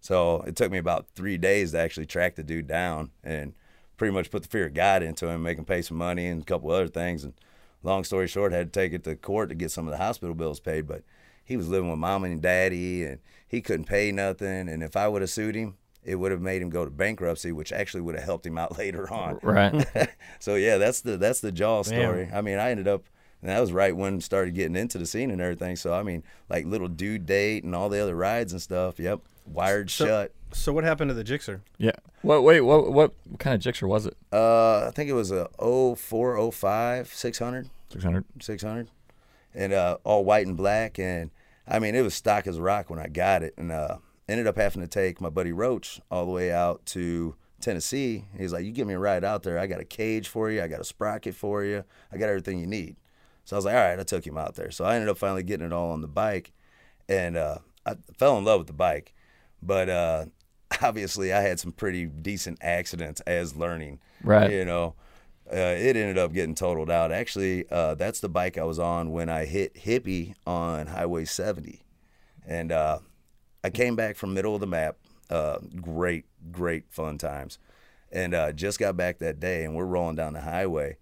So 0.00 0.42
it 0.46 0.56
took 0.56 0.72
me 0.72 0.78
about 0.78 1.08
three 1.14 1.36
days 1.36 1.72
to 1.72 1.78
actually 1.78 2.06
track 2.06 2.36
the 2.36 2.42
dude 2.42 2.66
down 2.66 3.10
and 3.22 3.52
pretty 3.98 4.14
much 4.14 4.30
put 4.30 4.42
the 4.42 4.48
fear 4.48 4.66
of 4.66 4.74
God 4.74 5.02
into 5.02 5.28
him, 5.28 5.42
make 5.42 5.58
him 5.58 5.66
pay 5.66 5.82
some 5.82 5.98
money 5.98 6.26
and 6.26 6.40
a 6.40 6.44
couple 6.44 6.70
other 6.70 6.88
things. 6.88 7.22
And 7.24 7.34
long 7.82 8.02
story 8.02 8.28
short, 8.28 8.52
had 8.52 8.72
to 8.72 8.80
take 8.80 8.94
it 8.94 9.04
to 9.04 9.14
court 9.14 9.50
to 9.50 9.54
get 9.54 9.70
some 9.70 9.86
of 9.86 9.90
the 9.90 9.98
hospital 9.98 10.34
bills 10.34 10.58
paid. 10.58 10.86
But 10.86 11.02
he 11.44 11.58
was 11.58 11.68
living 11.68 11.90
with 11.90 11.98
mom 11.98 12.24
and 12.24 12.40
daddy, 12.40 13.04
and 13.04 13.18
he 13.46 13.60
couldn't 13.60 13.84
pay 13.84 14.10
nothing. 14.10 14.70
And 14.70 14.82
if 14.82 14.96
I 14.96 15.06
would 15.06 15.20
have 15.20 15.30
sued 15.30 15.54
him, 15.54 15.76
it 16.08 16.16
would 16.16 16.32
have 16.32 16.40
made 16.40 16.62
him 16.62 16.70
go 16.70 16.84
to 16.84 16.90
bankruptcy, 16.90 17.52
which 17.52 17.72
actually 17.72 18.00
would 18.00 18.14
have 18.14 18.24
helped 18.24 18.46
him 18.46 18.56
out 18.58 18.78
later 18.82 19.12
on. 19.12 19.38
Right. 19.42 19.86
so 20.40 20.54
yeah, 20.56 20.78
that's 20.78 21.00
the 21.02 21.16
that's 21.16 21.40
the 21.40 21.52
jaw 21.52 21.82
Damn. 21.82 22.00
story. 22.02 22.30
I 22.32 22.40
mean, 22.40 22.58
I 22.58 22.70
ended 22.70 22.88
up. 22.88 23.04
And 23.40 23.48
that 23.50 23.60
was 23.60 23.70
right 23.70 23.96
when 23.96 24.20
started 24.20 24.56
getting 24.56 24.74
into 24.74 24.98
the 24.98 25.06
scene 25.06 25.30
and 25.30 25.40
everything. 25.40 25.76
So 25.76 25.94
I 25.94 26.02
mean, 26.02 26.24
like 26.50 26.66
little 26.66 26.88
dude 26.88 27.24
date 27.24 27.62
and 27.62 27.72
all 27.72 27.88
the 27.88 28.00
other 28.02 28.16
rides 28.16 28.52
and 28.52 28.60
stuff. 28.60 28.98
Yep, 28.98 29.20
wired 29.46 29.90
So- 29.90 30.06
shut. 30.06 30.32
So 30.52 30.72
what 30.72 30.82
happened 30.82 31.10
to 31.10 31.14
the 31.14 31.22
Gixxer? 31.22 31.60
yeah. 31.76 31.92
What? 32.22 32.42
Wait. 32.42 32.62
What? 32.62 32.90
What 32.90 33.12
kind 33.38 33.54
of 33.54 33.60
Gixxer 33.60 33.86
was 33.86 34.06
it? 34.06 34.16
Uh, 34.32 34.86
I 34.88 34.90
think 34.92 35.08
it 35.08 35.12
was 35.12 35.30
a 35.30 35.48
04, 35.94 36.50
05, 36.50 37.14
600, 37.14 37.70
Six 37.92 38.02
hundred. 38.02 38.24
600, 38.40 38.88
and 39.54 39.72
uh, 39.72 39.98
all 40.04 40.24
white 40.24 40.46
and 40.46 40.56
black. 40.56 40.98
And 40.98 41.30
I 41.68 41.78
mean, 41.78 41.94
it 41.94 42.02
was 42.02 42.14
stock 42.14 42.46
as 42.46 42.58
rock 42.58 42.90
when 42.90 42.98
I 42.98 43.06
got 43.08 43.42
it, 43.42 43.54
and 43.56 43.70
uh, 43.70 43.98
ended 44.28 44.46
up 44.46 44.56
having 44.56 44.82
to 44.82 44.88
take 44.88 45.20
my 45.20 45.30
buddy 45.30 45.52
Roach 45.52 46.00
all 46.10 46.26
the 46.26 46.32
way 46.32 46.52
out 46.52 46.84
to 46.86 47.34
Tennessee. 47.60 48.24
He's 48.36 48.52
like, 48.52 48.64
"You 48.64 48.72
give 48.72 48.86
me 48.86 48.94
a 48.94 48.98
ride 48.98 49.24
out 49.24 49.42
there. 49.42 49.58
I 49.58 49.66
got 49.66 49.80
a 49.80 49.84
cage 49.84 50.28
for 50.28 50.50
you. 50.50 50.62
I 50.62 50.68
got 50.68 50.80
a 50.80 50.84
sprocket 50.84 51.34
for 51.34 51.64
you. 51.64 51.84
I 52.12 52.18
got 52.18 52.28
everything 52.28 52.58
you 52.58 52.66
need." 52.66 52.96
So 53.44 53.56
I 53.56 53.58
was 53.58 53.64
like, 53.64 53.74
"All 53.74 53.80
right." 53.80 53.98
I 53.98 54.02
took 54.02 54.26
him 54.26 54.38
out 54.38 54.54
there. 54.54 54.70
So 54.70 54.84
I 54.84 54.94
ended 54.94 55.08
up 55.08 55.18
finally 55.18 55.42
getting 55.42 55.66
it 55.66 55.72
all 55.72 55.90
on 55.90 56.00
the 56.00 56.08
bike, 56.08 56.52
and 57.08 57.36
uh, 57.36 57.58
I 57.86 57.96
fell 58.16 58.38
in 58.38 58.44
love 58.44 58.60
with 58.60 58.66
the 58.66 58.72
bike. 58.72 59.14
But 59.62 59.88
uh, 59.88 60.26
obviously, 60.82 61.32
I 61.32 61.40
had 61.40 61.58
some 61.58 61.72
pretty 61.72 62.06
decent 62.06 62.58
accidents 62.60 63.20
as 63.22 63.56
learning. 63.56 64.00
Right. 64.22 64.50
You 64.50 64.64
know, 64.64 64.94
uh, 65.50 65.56
it 65.56 65.96
ended 65.96 66.18
up 66.18 66.32
getting 66.32 66.54
totaled 66.54 66.90
out. 66.90 67.10
Actually, 67.12 67.68
uh, 67.70 67.94
that's 67.94 68.20
the 68.20 68.28
bike 68.28 68.58
I 68.58 68.64
was 68.64 68.78
on 68.78 69.10
when 69.10 69.28
I 69.28 69.46
hit 69.46 69.74
Hippie 69.74 70.34
on 70.46 70.88
Highway 70.88 71.24
70. 71.24 71.82
And 72.46 72.72
uh, 72.72 72.98
I 73.64 73.70
came 73.70 73.96
back 73.96 74.16
from 74.16 74.34
middle 74.34 74.54
of 74.54 74.60
the 74.60 74.66
map. 74.66 74.96
Uh, 75.30 75.58
great, 75.80 76.24
great 76.50 76.84
fun 76.90 77.18
times. 77.18 77.58
And 78.10 78.32
uh, 78.34 78.52
just 78.52 78.78
got 78.78 78.96
back 78.96 79.18
that 79.18 79.40
day, 79.40 79.64
and 79.64 79.74
we're 79.74 79.84
rolling 79.84 80.16
down 80.16 80.32
the 80.32 80.40
highway. 80.40 80.96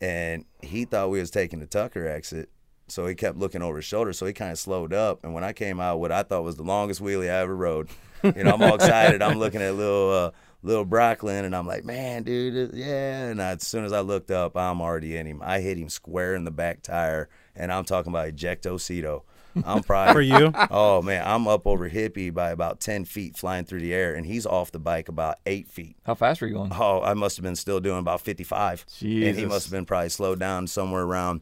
And 0.00 0.44
he 0.62 0.84
thought 0.84 1.10
we 1.10 1.20
was 1.20 1.30
taking 1.30 1.60
the 1.60 1.66
Tucker 1.66 2.06
exit. 2.06 2.50
So 2.88 3.06
he 3.06 3.14
kept 3.14 3.36
looking 3.36 3.62
over 3.62 3.76
his 3.76 3.84
shoulder. 3.84 4.12
So 4.12 4.26
he 4.26 4.32
kind 4.32 4.50
of 4.50 4.58
slowed 4.58 4.92
up. 4.92 5.22
And 5.22 5.34
when 5.34 5.44
I 5.44 5.52
came 5.52 5.78
out, 5.78 6.00
what 6.00 6.10
I 6.10 6.22
thought 6.22 6.42
was 6.42 6.56
the 6.56 6.62
longest 6.62 7.00
wheelie 7.00 7.30
I 7.30 7.40
ever 7.40 7.54
rode, 7.54 7.88
you 8.22 8.44
know, 8.44 8.52
I'm 8.52 8.62
all 8.62 8.74
excited. 8.74 9.22
I'm 9.22 9.38
looking 9.38 9.60
at 9.60 9.74
little 9.74 10.10
uh, 10.10 10.30
little 10.62 10.86
Brocklin, 10.86 11.44
and 11.44 11.54
I'm 11.54 11.66
like, 11.66 11.84
man, 11.84 12.22
dude, 12.22 12.72
yeah. 12.74 13.26
And 13.26 13.42
I, 13.42 13.52
as 13.52 13.66
soon 13.66 13.84
as 13.84 13.92
I 13.92 14.00
looked 14.00 14.30
up, 14.30 14.56
I'm 14.56 14.80
already 14.80 15.16
in 15.16 15.26
him. 15.26 15.40
I 15.44 15.60
hit 15.60 15.78
him 15.78 15.88
square 15.88 16.34
in 16.34 16.44
the 16.44 16.50
back 16.50 16.82
tire, 16.82 17.28
and 17.54 17.72
I'm 17.72 17.84
talking 17.84 18.10
about 18.10 18.28
ejecto 18.28 18.76
ejectocito. 18.76 19.22
I'm 19.64 19.82
probably 19.82 20.12
For 20.12 20.20
you? 20.20 20.52
Oh 20.70 21.02
man, 21.02 21.22
I'm 21.26 21.48
up 21.48 21.66
over 21.66 21.88
hippie 21.88 22.32
by 22.32 22.50
about 22.50 22.80
ten 22.80 23.04
feet, 23.04 23.36
flying 23.36 23.64
through 23.64 23.80
the 23.80 23.94
air, 23.94 24.14
and 24.14 24.26
he's 24.26 24.46
off 24.46 24.72
the 24.72 24.78
bike 24.78 25.08
about 25.08 25.38
eight 25.46 25.68
feet. 25.68 25.96
How 26.04 26.14
fast 26.14 26.40
were 26.40 26.46
you 26.46 26.54
going? 26.54 26.72
Oh, 26.72 27.02
I 27.02 27.14
must 27.14 27.36
have 27.36 27.44
been 27.44 27.56
still 27.56 27.80
doing 27.80 27.98
about 27.98 28.20
55. 28.20 28.84
And 29.28 29.38
he 29.38 29.44
must 29.46 29.66
have 29.66 29.72
been 29.72 29.86
probably 29.86 30.08
slowed 30.10 30.38
down 30.38 30.66
somewhere 30.66 31.02
around 31.02 31.40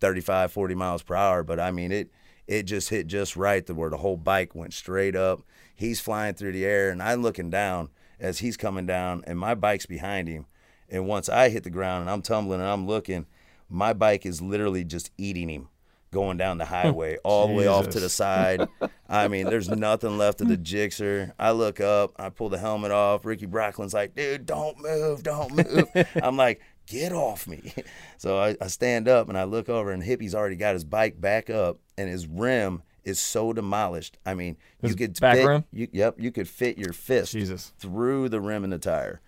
35, 0.00 0.52
40 0.52 0.74
miles 0.74 1.02
per 1.02 1.14
hour. 1.14 1.42
But 1.42 1.60
I 1.60 1.70
mean, 1.70 1.92
it 1.92 2.10
it 2.46 2.62
just 2.64 2.88
hit 2.88 3.06
just 3.06 3.36
right 3.36 3.64
to 3.66 3.74
where 3.74 3.90
the 3.90 3.98
whole 3.98 4.16
bike 4.16 4.54
went 4.54 4.72
straight 4.72 5.14
up. 5.14 5.42
He's 5.74 6.00
flying 6.00 6.34
through 6.34 6.52
the 6.52 6.64
air, 6.64 6.90
and 6.90 7.02
I'm 7.02 7.22
looking 7.22 7.50
down 7.50 7.90
as 8.18 8.38
he's 8.38 8.56
coming 8.56 8.86
down, 8.86 9.22
and 9.26 9.38
my 9.38 9.54
bike's 9.54 9.86
behind 9.86 10.28
him. 10.28 10.46
And 10.88 11.06
once 11.06 11.28
I 11.28 11.50
hit 11.50 11.64
the 11.64 11.70
ground 11.70 12.02
and 12.02 12.10
I'm 12.10 12.22
tumbling 12.22 12.60
and 12.60 12.68
I'm 12.68 12.86
looking, 12.86 13.26
my 13.68 13.92
bike 13.92 14.24
is 14.24 14.40
literally 14.40 14.84
just 14.84 15.10
eating 15.18 15.50
him 15.50 15.68
going 16.10 16.36
down 16.36 16.58
the 16.58 16.64
highway 16.64 17.18
all 17.24 17.48
the 17.48 17.54
way 17.54 17.66
off 17.66 17.88
to 17.90 18.00
the 18.00 18.08
side. 18.08 18.68
I 19.08 19.28
mean, 19.28 19.46
there's 19.46 19.68
nothing 19.68 20.18
left 20.18 20.40
of 20.40 20.48
the 20.48 20.56
Gixxer. 20.56 21.32
I 21.38 21.52
look 21.52 21.80
up, 21.80 22.14
I 22.18 22.30
pull 22.30 22.48
the 22.48 22.58
helmet 22.58 22.90
off. 22.90 23.24
Ricky 23.24 23.46
Brocklin's 23.46 23.94
like, 23.94 24.14
dude, 24.14 24.46
don't 24.46 24.80
move, 24.80 25.22
don't 25.22 25.52
move. 25.52 25.88
I'm 26.22 26.36
like, 26.36 26.60
get 26.86 27.12
off 27.12 27.46
me. 27.46 27.72
So 28.20 28.36
I, 28.36 28.56
I 28.60 28.66
stand 28.66 29.06
up 29.06 29.28
and 29.28 29.38
I 29.38 29.44
look 29.44 29.68
over, 29.68 29.92
and 29.92 30.02
Hippie's 30.02 30.34
already 30.34 30.56
got 30.56 30.74
his 30.74 30.82
bike 30.82 31.20
back 31.20 31.50
up, 31.50 31.78
and 31.96 32.08
his 32.08 32.26
rim 32.26 32.82
is 33.04 33.20
so 33.20 33.52
demolished. 33.52 34.18
I 34.26 34.34
mean, 34.34 34.56
His 34.80 34.90
you 34.90 34.96
could 34.96 35.20
back 35.20 35.36
fit, 35.36 35.46
rim? 35.46 35.64
You, 35.72 35.86
yep, 35.92 36.16
you 36.18 36.32
could 36.32 36.48
fit 36.48 36.78
your 36.78 36.92
fist 36.92 37.30
Jesus. 37.30 37.72
through 37.78 38.30
the 38.30 38.40
rim 38.40 38.64
in 38.64 38.70
the 38.70 38.78
tire. 38.78 39.20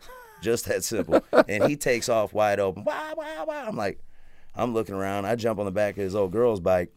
Just 0.42 0.64
that 0.66 0.82
simple. 0.82 1.22
and 1.48 1.68
he 1.68 1.76
takes 1.76 2.08
off 2.08 2.32
wide 2.32 2.58
open. 2.58 2.82
Wow, 2.82 3.14
wow, 3.16 3.44
wow. 3.46 3.64
I'm 3.68 3.76
like, 3.76 4.00
I'm 4.54 4.74
looking 4.74 4.94
around. 4.94 5.26
I 5.26 5.36
jump 5.36 5.58
on 5.58 5.64
the 5.64 5.70
back 5.70 5.96
of 5.96 6.02
his 6.02 6.14
old 6.14 6.32
girl's 6.32 6.60
bike, 6.60 6.90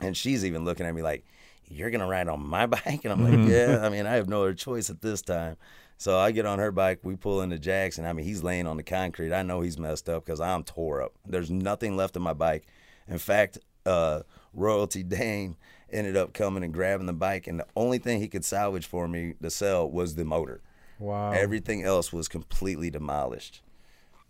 and 0.00 0.16
she's 0.16 0.44
even 0.44 0.64
looking 0.64 0.86
at 0.86 0.94
me 0.94 1.02
like, 1.02 1.24
You're 1.68 1.90
going 1.90 2.00
to 2.00 2.06
ride 2.06 2.28
on 2.28 2.46
my 2.46 2.66
bike? 2.66 3.04
And 3.04 3.12
I'm 3.12 3.24
like, 3.24 3.48
Yeah, 3.50 3.80
I 3.82 3.88
mean, 3.88 4.06
I 4.06 4.14
have 4.14 4.28
no 4.28 4.42
other 4.42 4.54
choice 4.54 4.90
at 4.90 5.00
this 5.00 5.22
time. 5.22 5.56
So 5.96 6.18
I 6.18 6.32
get 6.32 6.44
on 6.44 6.58
her 6.58 6.72
bike. 6.72 7.00
We 7.02 7.16
pull 7.16 7.40
into 7.40 7.58
Jackson. 7.58 8.04
I 8.04 8.12
mean, 8.12 8.26
he's 8.26 8.42
laying 8.42 8.66
on 8.66 8.76
the 8.76 8.82
concrete. 8.82 9.32
I 9.32 9.42
know 9.42 9.60
he's 9.60 9.78
messed 9.78 10.08
up 10.08 10.24
because 10.24 10.40
I'm 10.40 10.64
tore 10.64 11.00
up. 11.00 11.12
There's 11.24 11.50
nothing 11.50 11.96
left 11.96 12.16
of 12.16 12.22
my 12.22 12.32
bike. 12.32 12.66
In 13.08 13.18
fact, 13.18 13.58
uh, 13.86 14.22
Royalty 14.52 15.02
Dane 15.02 15.56
ended 15.92 16.16
up 16.16 16.32
coming 16.32 16.64
and 16.64 16.74
grabbing 16.74 17.06
the 17.06 17.12
bike, 17.12 17.46
and 17.46 17.60
the 17.60 17.66
only 17.76 17.98
thing 17.98 18.20
he 18.20 18.28
could 18.28 18.44
salvage 18.44 18.86
for 18.86 19.06
me 19.06 19.34
to 19.40 19.50
sell 19.50 19.88
was 19.88 20.14
the 20.16 20.24
motor. 20.24 20.60
Wow. 20.98 21.30
Everything 21.32 21.84
else 21.84 22.12
was 22.12 22.28
completely 22.28 22.90
demolished. 22.90 23.62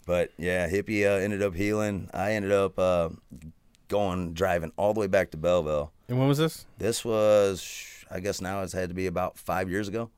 But 0.06 0.30
yeah, 0.36 0.68
hippie 0.68 1.04
uh, 1.06 1.18
ended 1.22 1.42
up 1.42 1.54
healing. 1.54 2.10
I 2.12 2.32
ended 2.32 2.52
up 2.52 2.78
uh, 2.78 3.08
going 3.88 4.32
driving 4.34 4.72
all 4.76 4.92
the 4.94 5.00
way 5.00 5.06
back 5.06 5.30
to 5.32 5.36
Belleville. 5.36 5.92
and 6.08 6.18
when 6.18 6.28
was 6.28 6.38
this? 6.38 6.66
This 6.78 7.04
was, 7.04 8.04
I 8.10 8.20
guess 8.20 8.40
now 8.40 8.62
it's 8.62 8.72
had 8.72 8.88
to 8.90 8.94
be 8.94 9.06
about 9.06 9.38
five 9.38 9.70
years 9.70 9.88
ago. 9.88 10.10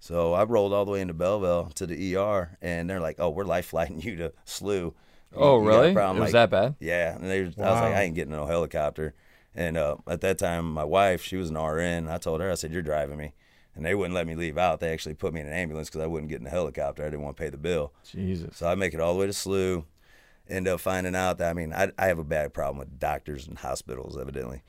So 0.00 0.32
I 0.32 0.42
rolled 0.44 0.72
all 0.72 0.84
the 0.84 0.90
way 0.90 1.00
into 1.00 1.14
Belleville 1.14 1.70
to 1.76 1.86
the 1.86 2.16
ER, 2.16 2.56
and 2.60 2.90
they're 2.90 3.00
like, 3.00 3.16
"Oh, 3.20 3.30
we're 3.30 3.44
life 3.44 3.66
flighting 3.66 4.00
you 4.02 4.16
to 4.16 4.32
SLU." 4.46 4.68
You- 4.80 4.94
Oh, 5.34 5.60
you 5.62 5.66
really? 5.68 5.92
problem?" 5.94 6.18
It 6.18 6.20
was 6.26 6.34
Like, 6.34 6.50
that 6.50 6.50
bad? 6.50 6.74
Yeah, 6.80 7.14
and 7.14 7.24
they, 7.24 7.40
I 7.42 7.44
was 7.44 7.56
like, 7.56 7.94
I 7.94 8.02
ain't 8.02 8.14
getting 8.16 8.32
no 8.34 8.44
helicopter. 8.46 9.14
And 9.54 9.76
uh, 9.76 9.96
at 10.08 10.20
that 10.22 10.38
time, 10.38 10.72
my 10.72 10.84
wife, 10.84 11.22
she 11.22 11.36
was 11.36 11.50
an 11.50 11.56
RN. 11.56 12.08
I 12.08 12.18
told 12.18 12.40
her, 12.40 12.50
I 12.50 12.54
said, 12.54 12.72
"You're 12.72 12.82
driving 12.82 13.16
me," 13.18 13.32
and 13.74 13.84
they 13.84 13.94
wouldn't 13.94 14.14
let 14.14 14.26
me 14.26 14.34
leave 14.34 14.58
out. 14.58 14.80
They 14.80 14.92
actually 14.92 15.14
put 15.14 15.32
me 15.32 15.40
in 15.40 15.46
an 15.46 15.52
ambulance 15.52 15.88
because 15.88 16.02
I 16.02 16.06
wouldn't 16.06 16.28
get 16.28 16.38
in 16.38 16.44
the 16.44 16.50
helicopter. 16.50 17.02
I 17.02 17.06
didn't 17.06 17.22
want 17.22 17.36
to 17.36 17.42
pay 17.42 17.50
the 17.50 17.56
bill. 17.56 17.92
Jesus. 18.04 18.56
So 18.56 18.66
I 18.68 18.74
make 18.74 18.94
it 18.94 19.00
all 19.00 19.14
the 19.14 19.20
way 19.20 19.26
to 19.26 19.32
SLU. 19.32 19.84
End 20.48 20.68
up 20.68 20.80
finding 20.80 21.14
out 21.14 21.38
that 21.38 21.50
I 21.50 21.52
mean 21.54 21.72
I, 21.72 21.92
I 21.98 22.06
have 22.06 22.18
a 22.18 22.24
bad 22.24 22.52
problem 22.52 22.78
with 22.78 22.98
doctors 22.98 23.46
and 23.46 23.58
hospitals, 23.58 24.18
evidently. 24.18 24.62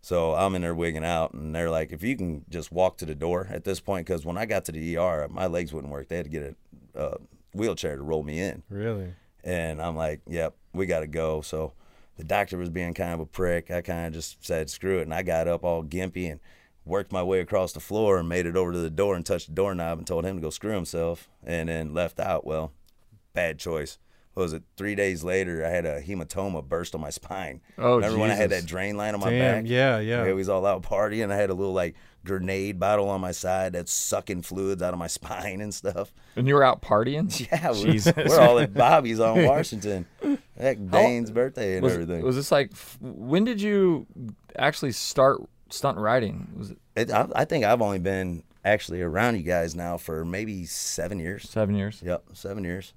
So 0.00 0.34
I'm 0.34 0.54
in 0.54 0.62
there 0.62 0.74
wigging 0.74 1.04
out, 1.04 1.34
and 1.34 1.54
they're 1.54 1.70
like, 1.70 1.92
if 1.92 2.02
you 2.02 2.16
can 2.16 2.44
just 2.48 2.70
walk 2.70 2.98
to 2.98 3.06
the 3.06 3.14
door 3.14 3.48
at 3.50 3.64
this 3.64 3.80
point, 3.80 4.06
because 4.06 4.24
when 4.24 4.38
I 4.38 4.46
got 4.46 4.64
to 4.66 4.72
the 4.72 4.96
ER, 4.96 5.26
my 5.28 5.46
legs 5.46 5.72
wouldn't 5.72 5.92
work. 5.92 6.08
They 6.08 6.16
had 6.16 6.26
to 6.26 6.30
get 6.30 6.56
a 6.94 6.98
uh, 6.98 7.16
wheelchair 7.52 7.96
to 7.96 8.02
roll 8.02 8.22
me 8.22 8.40
in. 8.40 8.62
Really? 8.70 9.14
And 9.44 9.82
I'm 9.82 9.96
like, 9.96 10.20
yep, 10.26 10.54
we 10.72 10.86
got 10.86 11.00
to 11.00 11.06
go. 11.06 11.40
So 11.40 11.72
the 12.16 12.24
doctor 12.24 12.58
was 12.58 12.70
being 12.70 12.94
kind 12.94 13.12
of 13.12 13.20
a 13.20 13.26
prick. 13.26 13.70
I 13.70 13.80
kind 13.80 14.06
of 14.06 14.12
just 14.12 14.44
said, 14.44 14.70
screw 14.70 14.98
it. 14.98 15.02
And 15.02 15.14
I 15.14 15.22
got 15.22 15.48
up 15.48 15.64
all 15.64 15.82
gimpy 15.82 16.30
and 16.30 16.40
worked 16.88 17.12
my 17.12 17.22
way 17.22 17.40
across 17.40 17.72
the 17.72 17.80
floor 17.80 18.18
and 18.18 18.28
made 18.28 18.46
it 18.46 18.56
over 18.56 18.72
to 18.72 18.78
the 18.78 18.90
door 18.90 19.14
and 19.14 19.24
touched 19.24 19.48
the 19.48 19.54
doorknob 19.54 19.98
and 19.98 20.06
told 20.06 20.24
him 20.24 20.36
to 20.36 20.42
go 20.42 20.50
screw 20.50 20.74
himself 20.74 21.28
and 21.44 21.68
then 21.68 21.94
left 21.94 22.18
out. 22.18 22.46
Well, 22.46 22.72
bad 23.34 23.58
choice. 23.58 23.98
What 24.34 24.44
was 24.44 24.52
it 24.52 24.62
three 24.76 24.94
days 24.94 25.24
later? 25.24 25.64
I 25.66 25.68
had 25.68 25.84
a 25.84 26.00
hematoma 26.00 26.62
burst 26.68 26.94
on 26.94 27.00
my 27.00 27.10
spine. 27.10 27.60
Oh, 27.78 27.96
Remember 27.96 28.18
when 28.18 28.30
I 28.30 28.34
had 28.34 28.50
that 28.50 28.66
drain 28.66 28.96
line 28.96 29.14
on 29.14 29.20
my 29.20 29.30
Damn. 29.30 29.62
back? 29.64 29.70
Yeah, 29.70 29.98
yeah. 29.98 30.24
We 30.24 30.32
was 30.32 30.48
all 30.48 30.64
out 30.64 30.82
partying. 30.82 31.30
I 31.32 31.36
had 31.36 31.50
a 31.50 31.54
little 31.54 31.72
like 31.72 31.94
grenade 32.24 32.78
bottle 32.78 33.08
on 33.08 33.20
my 33.20 33.32
side 33.32 33.72
that's 33.72 33.92
sucking 33.92 34.42
fluids 34.42 34.80
out 34.82 34.92
of 34.92 34.98
my 34.98 35.06
spine 35.18 35.60
and 35.60 35.74
stuff. 35.74 36.12
And 36.36 36.46
you 36.46 36.54
were 36.54 36.62
out 36.64 36.82
partying? 36.82 37.28
Yeah, 37.50 37.72
we're, 37.72 38.28
we're 38.28 38.40
all 38.40 38.58
at 38.60 38.74
Bobby's 38.74 39.18
on 39.20 39.44
Washington. 39.44 40.06
Heck, 40.56 40.78
Dane's 40.90 41.30
birthday 41.32 41.74
and 41.74 41.82
Was, 41.82 41.94
everything. 41.94 42.22
was 42.24 42.36
this 42.36 42.52
like, 42.52 42.72
when 43.00 43.44
did 43.44 43.60
you 43.60 44.06
actually 44.56 44.92
start 44.92 45.40
stunt 45.70 45.98
riding? 45.98 46.48
Was 46.56 46.70
it 46.70 46.78
It, 46.96 47.10
I, 47.10 47.28
I 47.34 47.44
think 47.44 47.64
I've 47.64 47.82
only 47.82 47.98
been 47.98 48.42
actually 48.64 49.02
around 49.02 49.36
you 49.36 49.42
guys 49.42 49.74
now 49.74 49.96
for 49.96 50.24
maybe 50.24 50.64
seven 50.64 51.18
years. 51.18 51.48
seven 51.48 51.74
years? 51.74 52.02
Yep, 52.04 52.24
seven 52.34 52.64
years. 52.64 52.94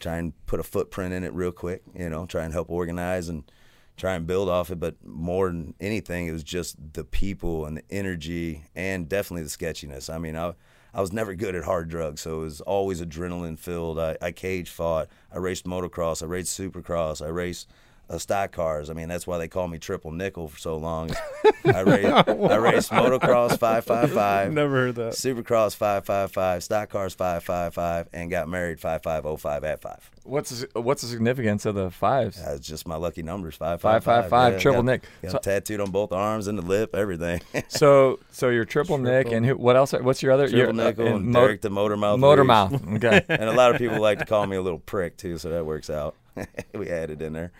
Try 0.00 0.16
and 0.18 0.32
put 0.46 0.60
a 0.60 0.62
footprint 0.62 1.12
in 1.12 1.24
it 1.24 1.34
real 1.34 1.50
quick, 1.52 1.82
you 1.94 2.08
know, 2.08 2.24
try 2.26 2.44
and 2.44 2.52
help 2.52 2.70
organize 2.70 3.28
and 3.28 3.50
try 3.96 4.14
and 4.14 4.26
build 4.26 4.48
off 4.48 4.70
it. 4.70 4.78
But 4.78 5.04
more 5.04 5.48
than 5.48 5.74
anything, 5.80 6.28
it 6.28 6.32
was 6.32 6.44
just 6.44 6.76
the 6.92 7.04
people 7.04 7.66
and 7.66 7.78
the 7.78 7.82
energy 7.90 8.64
and 8.76 9.08
definitely 9.08 9.42
the 9.42 9.48
sketchiness. 9.48 10.08
I 10.08 10.18
mean, 10.18 10.36
I, 10.36 10.54
I 10.94 11.00
was 11.00 11.12
never 11.12 11.34
good 11.34 11.54
at 11.54 11.64
hard 11.64 11.88
drugs, 11.88 12.20
so 12.20 12.40
it 12.40 12.44
was 12.44 12.60
always 12.60 13.02
adrenaline 13.02 13.58
filled. 13.58 13.98
I, 13.98 14.16
I 14.22 14.30
cage 14.30 14.70
fought, 14.70 15.08
I 15.32 15.38
raced 15.38 15.66
motocross, 15.66 16.22
I 16.22 16.26
raced 16.26 16.58
supercross, 16.58 17.24
I 17.24 17.28
raced 17.28 17.68
uh, 18.10 18.18
stock 18.18 18.52
cars. 18.52 18.90
I 18.90 18.94
mean, 18.94 19.08
that's 19.08 19.26
why 19.26 19.38
they 19.38 19.48
call 19.48 19.68
me 19.68 19.78
Triple 19.78 20.10
Nickel 20.12 20.48
for 20.48 20.58
so 20.58 20.76
long. 20.76 21.10
I 21.64 21.80
raced, 21.80 22.28
I 22.28 22.56
raced 22.56 22.90
motocross 22.90 23.58
555. 23.58 24.52
Never 24.52 24.70
heard 24.74 24.94
that. 24.96 25.12
Supercross 25.14 25.74
555, 25.76 26.64
stock 26.64 26.88
cars 26.88 27.14
555, 27.14 28.08
and 28.12 28.30
got 28.30 28.48
married 28.48 28.80
5505 28.80 29.64
at 29.64 29.82
5. 29.82 30.10
What's 30.24 30.50
the, 30.60 30.80
what's 30.80 31.00
the 31.02 31.08
significance 31.08 31.64
of 31.64 31.74
the 31.74 31.90
fives? 31.90 32.42
That's 32.42 32.60
just 32.66 32.86
my 32.86 32.96
lucky 32.96 33.22
numbers 33.22 33.56
555, 33.56 34.28
555. 34.30 34.52
Yeah, 34.52 34.58
triple 34.58 34.82
got, 34.82 34.86
Nick. 34.90 35.02
Got 35.22 35.30
So- 35.32 35.38
tattooed 35.38 35.80
on 35.80 35.90
both 35.90 36.12
arms 36.12 36.46
and 36.48 36.58
the 36.58 36.62
lip, 36.62 36.94
everything. 36.94 37.40
So, 37.68 38.18
so 38.32 38.48
you're 38.48 38.64
triple, 38.64 38.98
Nick, 38.98 39.30
and 39.30 39.44
who, 39.44 39.56
what 39.56 39.76
else? 39.76 39.92
What's 39.92 40.22
your 40.22 40.32
other? 40.32 40.48
Triple 40.48 40.58
your, 40.58 40.72
nickel 40.72 41.06
uh, 41.08 41.16
and 41.16 41.26
mo- 41.26 41.40
Derek 41.40 41.60
the 41.60 41.70
motor 41.70 41.96
mouth. 41.96 42.18
motor 42.18 42.42
Reeves. 42.42 42.48
mouth. 42.48 42.88
Okay. 42.94 43.22
And 43.28 43.44
a 43.44 43.52
lot 43.52 43.72
of 43.72 43.78
people 43.78 44.00
like 44.00 44.18
to 44.20 44.24
call 44.24 44.46
me 44.46 44.56
a 44.56 44.62
little 44.62 44.78
prick 44.78 45.16
too, 45.16 45.38
so 45.38 45.50
that 45.50 45.64
works 45.66 45.90
out. 45.90 46.14
we 46.74 46.88
added 46.88 47.22
in 47.22 47.32
there. 47.32 47.52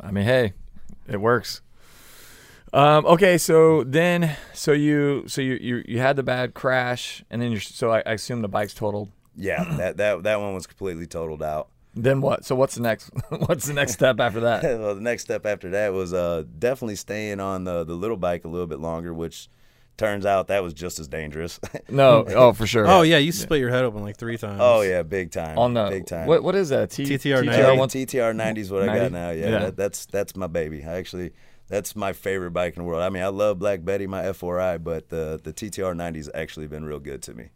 I 0.00 0.10
mean, 0.10 0.24
hey, 0.24 0.52
it 1.08 1.20
works. 1.20 1.60
Um, 2.72 3.06
okay, 3.06 3.38
so 3.38 3.84
then, 3.84 4.36
so 4.52 4.72
you, 4.72 5.24
so 5.28 5.40
you, 5.40 5.54
you, 5.54 5.84
you 5.86 5.98
had 6.00 6.16
the 6.16 6.24
bad 6.24 6.54
crash, 6.54 7.22
and 7.30 7.40
then 7.40 7.52
you're, 7.52 7.60
so 7.60 7.92
I, 7.92 8.02
I 8.04 8.12
assume 8.14 8.42
the 8.42 8.48
bike's 8.48 8.74
totaled. 8.74 9.10
Yeah, 9.36 9.62
that, 9.76 9.96
that 9.98 10.22
that 10.24 10.40
one 10.40 10.54
was 10.54 10.66
completely 10.66 11.06
totaled 11.06 11.42
out. 11.42 11.68
Then 11.94 12.20
what? 12.20 12.44
So 12.44 12.56
what's 12.56 12.74
the 12.74 12.82
next? 12.82 13.10
what's 13.28 13.66
the 13.66 13.74
next 13.74 13.92
step 13.92 14.18
after 14.18 14.40
that? 14.40 14.62
well, 14.80 14.94
the 14.94 15.00
next 15.00 15.22
step 15.22 15.46
after 15.46 15.70
that 15.70 15.92
was 15.92 16.12
uh, 16.12 16.44
definitely 16.58 16.96
staying 16.96 17.38
on 17.38 17.64
the, 17.64 17.84
the 17.84 17.94
little 17.94 18.16
bike 18.16 18.44
a 18.44 18.48
little 18.48 18.66
bit 18.66 18.80
longer, 18.80 19.14
which 19.14 19.48
turns 19.96 20.26
out 20.26 20.48
that 20.48 20.62
was 20.62 20.74
just 20.74 20.98
as 20.98 21.08
dangerous. 21.08 21.60
No, 21.88 22.24
oh 22.28 22.52
for 22.52 22.66
sure. 22.66 22.86
Oh 22.86 23.02
yeah, 23.02 23.18
you 23.18 23.30
split 23.32 23.60
your 23.60 23.70
head 23.70 23.84
open 23.84 24.02
like 24.02 24.16
three 24.16 24.36
times. 24.38 24.58
oh 24.62 24.80
yeah, 24.82 25.02
big 25.02 25.30
time. 25.30 25.58
on 25.58 25.74
the 25.74 25.88
big 25.88 26.06
time. 26.06 26.26
What 26.26 26.42
what 26.42 26.54
is 26.54 26.70
that? 26.70 26.82
A 26.84 26.86
T- 26.86 27.04
TTR 27.04 27.44
Yeah, 27.44 27.58
TTR 27.60 27.78
one. 27.78 27.88
TTR 27.88 28.34
90 28.34 28.60
is 28.60 28.70
what 28.70 28.88
I 28.88 28.98
got 28.98 29.12
now. 29.12 29.30
Yeah, 29.30 29.48
Yeah. 29.50 29.58
That, 29.66 29.76
that's 29.76 30.06
that's 30.06 30.34
my 30.36 30.46
baby. 30.46 30.84
I 30.84 30.94
actually 30.94 31.32
that's 31.68 31.94
my 31.96 32.12
favorite 32.12 32.50
bike 32.52 32.76
in 32.76 32.82
the 32.82 32.88
world. 32.88 33.02
I 33.02 33.08
mean, 33.10 33.22
I 33.22 33.28
love 33.28 33.58
Black 33.58 33.84
Betty, 33.84 34.06
my 34.06 34.22
F4i, 34.24 34.82
but 34.82 35.08
the 35.08 35.40
the 35.42 35.52
TTR 35.52 35.94
90's 35.94 36.28
actually 36.34 36.66
been 36.66 36.84
real 36.84 37.00
good 37.00 37.22
to 37.22 37.34
me. 37.34 37.50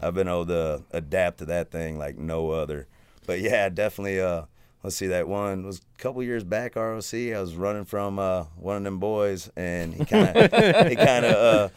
I've 0.00 0.14
been 0.14 0.28
able 0.28 0.46
to 0.46 0.82
adapt 0.92 1.38
to 1.38 1.44
that 1.46 1.70
thing 1.70 1.98
like 1.98 2.16
no 2.18 2.50
other. 2.50 2.86
But 3.26 3.40
yeah, 3.40 3.68
definitely. 3.68 4.20
Uh, 4.20 4.42
let's 4.84 4.96
see, 4.96 5.06
that 5.06 5.26
one 5.26 5.64
was 5.64 5.78
a 5.78 6.02
couple 6.02 6.22
years 6.22 6.44
back. 6.44 6.76
ROC. 6.76 7.14
I 7.14 7.40
was 7.40 7.56
running 7.56 7.86
from 7.86 8.18
uh, 8.18 8.44
one 8.56 8.76
of 8.76 8.84
them 8.84 8.98
boys, 8.98 9.50
and 9.56 9.94
he 9.94 10.04
kind 10.04 10.28
of 10.28 10.42
he 10.88 10.94
kind 10.94 11.24
of 11.24 11.34
uh, 11.34 11.68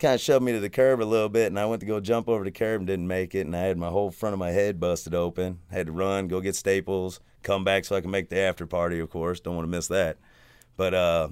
kind 0.00 0.14
of 0.16 0.20
shoved 0.20 0.44
me 0.44 0.52
to 0.52 0.60
the 0.60 0.68
curb 0.68 1.00
a 1.00 1.04
little 1.04 1.28
bit, 1.28 1.46
and 1.46 1.58
I 1.58 1.64
went 1.66 1.80
to 1.80 1.86
go 1.86 2.00
jump 2.00 2.28
over 2.28 2.44
the 2.44 2.50
curb 2.50 2.80
and 2.80 2.86
didn't 2.88 3.06
make 3.06 3.34
it, 3.34 3.46
and 3.46 3.56
I 3.56 3.60
had 3.60 3.78
my 3.78 3.88
whole 3.88 4.10
front 4.10 4.32
of 4.32 4.40
my 4.40 4.50
head 4.50 4.80
busted 4.80 5.14
open. 5.14 5.60
had 5.70 5.86
to 5.86 5.92
run, 5.92 6.26
go 6.26 6.40
get 6.40 6.56
staples, 6.56 7.20
come 7.42 7.62
back 7.62 7.84
so 7.84 7.94
I 7.94 8.00
can 8.00 8.10
make 8.10 8.28
the 8.28 8.40
after 8.40 8.66
party. 8.66 8.98
Of 8.98 9.10
course, 9.10 9.38
don't 9.38 9.54
want 9.54 9.66
to 9.66 9.70
miss 9.70 9.86
that. 9.88 10.18
But 10.76 10.92
uh, 10.92 11.28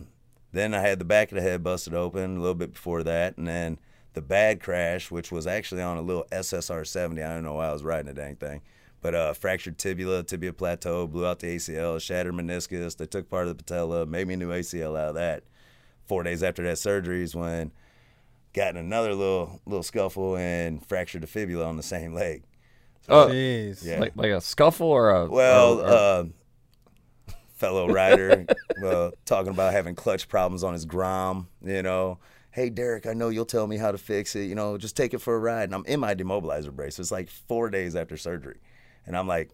then 0.52 0.72
I 0.72 0.80
had 0.80 1.00
the 1.00 1.04
back 1.04 1.32
of 1.32 1.36
the 1.36 1.42
head 1.42 1.64
busted 1.64 1.94
open 1.94 2.36
a 2.36 2.40
little 2.40 2.54
bit 2.54 2.72
before 2.72 3.02
that, 3.02 3.36
and 3.36 3.48
then 3.48 3.80
the 4.14 4.22
bad 4.22 4.60
crash, 4.60 5.10
which 5.10 5.32
was 5.32 5.48
actually 5.48 5.82
on 5.82 5.96
a 5.96 6.02
little 6.02 6.26
SSR 6.30 6.86
70. 6.86 7.20
I 7.20 7.34
don't 7.34 7.42
know 7.42 7.54
why 7.54 7.68
I 7.68 7.72
was 7.72 7.82
riding 7.82 8.06
the 8.06 8.14
dang 8.14 8.36
thing. 8.36 8.60
But 9.02 9.14
uh, 9.14 9.32
fractured 9.34 9.78
tibia, 9.78 10.22
tibia 10.22 10.52
plateau, 10.52 11.06
blew 11.08 11.26
out 11.26 11.40
the 11.40 11.56
ACL, 11.56 12.00
shattered 12.00 12.32
meniscus. 12.34 12.96
They 12.96 13.04
took 13.06 13.28
part 13.28 13.48
of 13.48 13.58
the 13.58 13.62
patella, 13.62 14.06
made 14.06 14.28
me 14.28 14.34
a 14.34 14.36
new 14.36 14.48
ACL 14.50 14.98
out 14.98 15.08
of 15.10 15.14
that. 15.16 15.42
Four 16.06 16.22
days 16.22 16.42
after 16.42 16.62
that 16.62 16.78
surgery 16.78 17.22
is 17.22 17.34
when 17.34 17.72
got 18.54 18.70
in 18.70 18.76
another 18.76 19.14
little 19.14 19.60
little 19.66 19.82
scuffle 19.82 20.36
and 20.36 20.84
fractured 20.86 21.22
the 21.22 21.26
fibula 21.26 21.64
on 21.66 21.76
the 21.76 21.82
same 21.82 22.14
leg. 22.14 22.44
Oh, 23.08 23.26
Jeez. 23.28 23.84
Yeah. 23.84 23.98
like 23.98 24.12
like 24.16 24.30
a 24.30 24.40
scuffle 24.40 24.86
or 24.88 25.10
a 25.10 25.26
Well, 25.26 25.80
or- 25.80 25.84
or- 25.84 25.88
uh, 25.88 26.24
fellow 27.56 27.88
rider 27.88 28.46
uh, 28.84 29.10
talking 29.24 29.52
about 29.52 29.72
having 29.72 29.94
clutch 29.94 30.28
problems 30.28 30.62
on 30.64 30.72
his 30.72 30.84
Grom, 30.84 31.48
you 31.64 31.82
know. 31.82 32.18
Hey, 32.50 32.68
Derek, 32.68 33.06
I 33.06 33.14
know 33.14 33.30
you'll 33.30 33.46
tell 33.46 33.66
me 33.66 33.78
how 33.78 33.90
to 33.92 33.98
fix 33.98 34.36
it. 34.36 34.44
You 34.44 34.54
know, 34.54 34.76
just 34.76 34.96
take 34.96 35.14
it 35.14 35.18
for 35.22 35.34
a 35.34 35.38
ride. 35.38 35.64
And 35.64 35.74
I'm 35.74 35.86
in 35.86 36.00
my 36.00 36.14
demobilizer 36.14 36.70
brace. 36.70 36.98
It's 36.98 37.10
like 37.10 37.30
four 37.30 37.70
days 37.70 37.96
after 37.96 38.16
surgery. 38.18 38.58
And 39.06 39.16
I'm 39.16 39.26
like, 39.26 39.50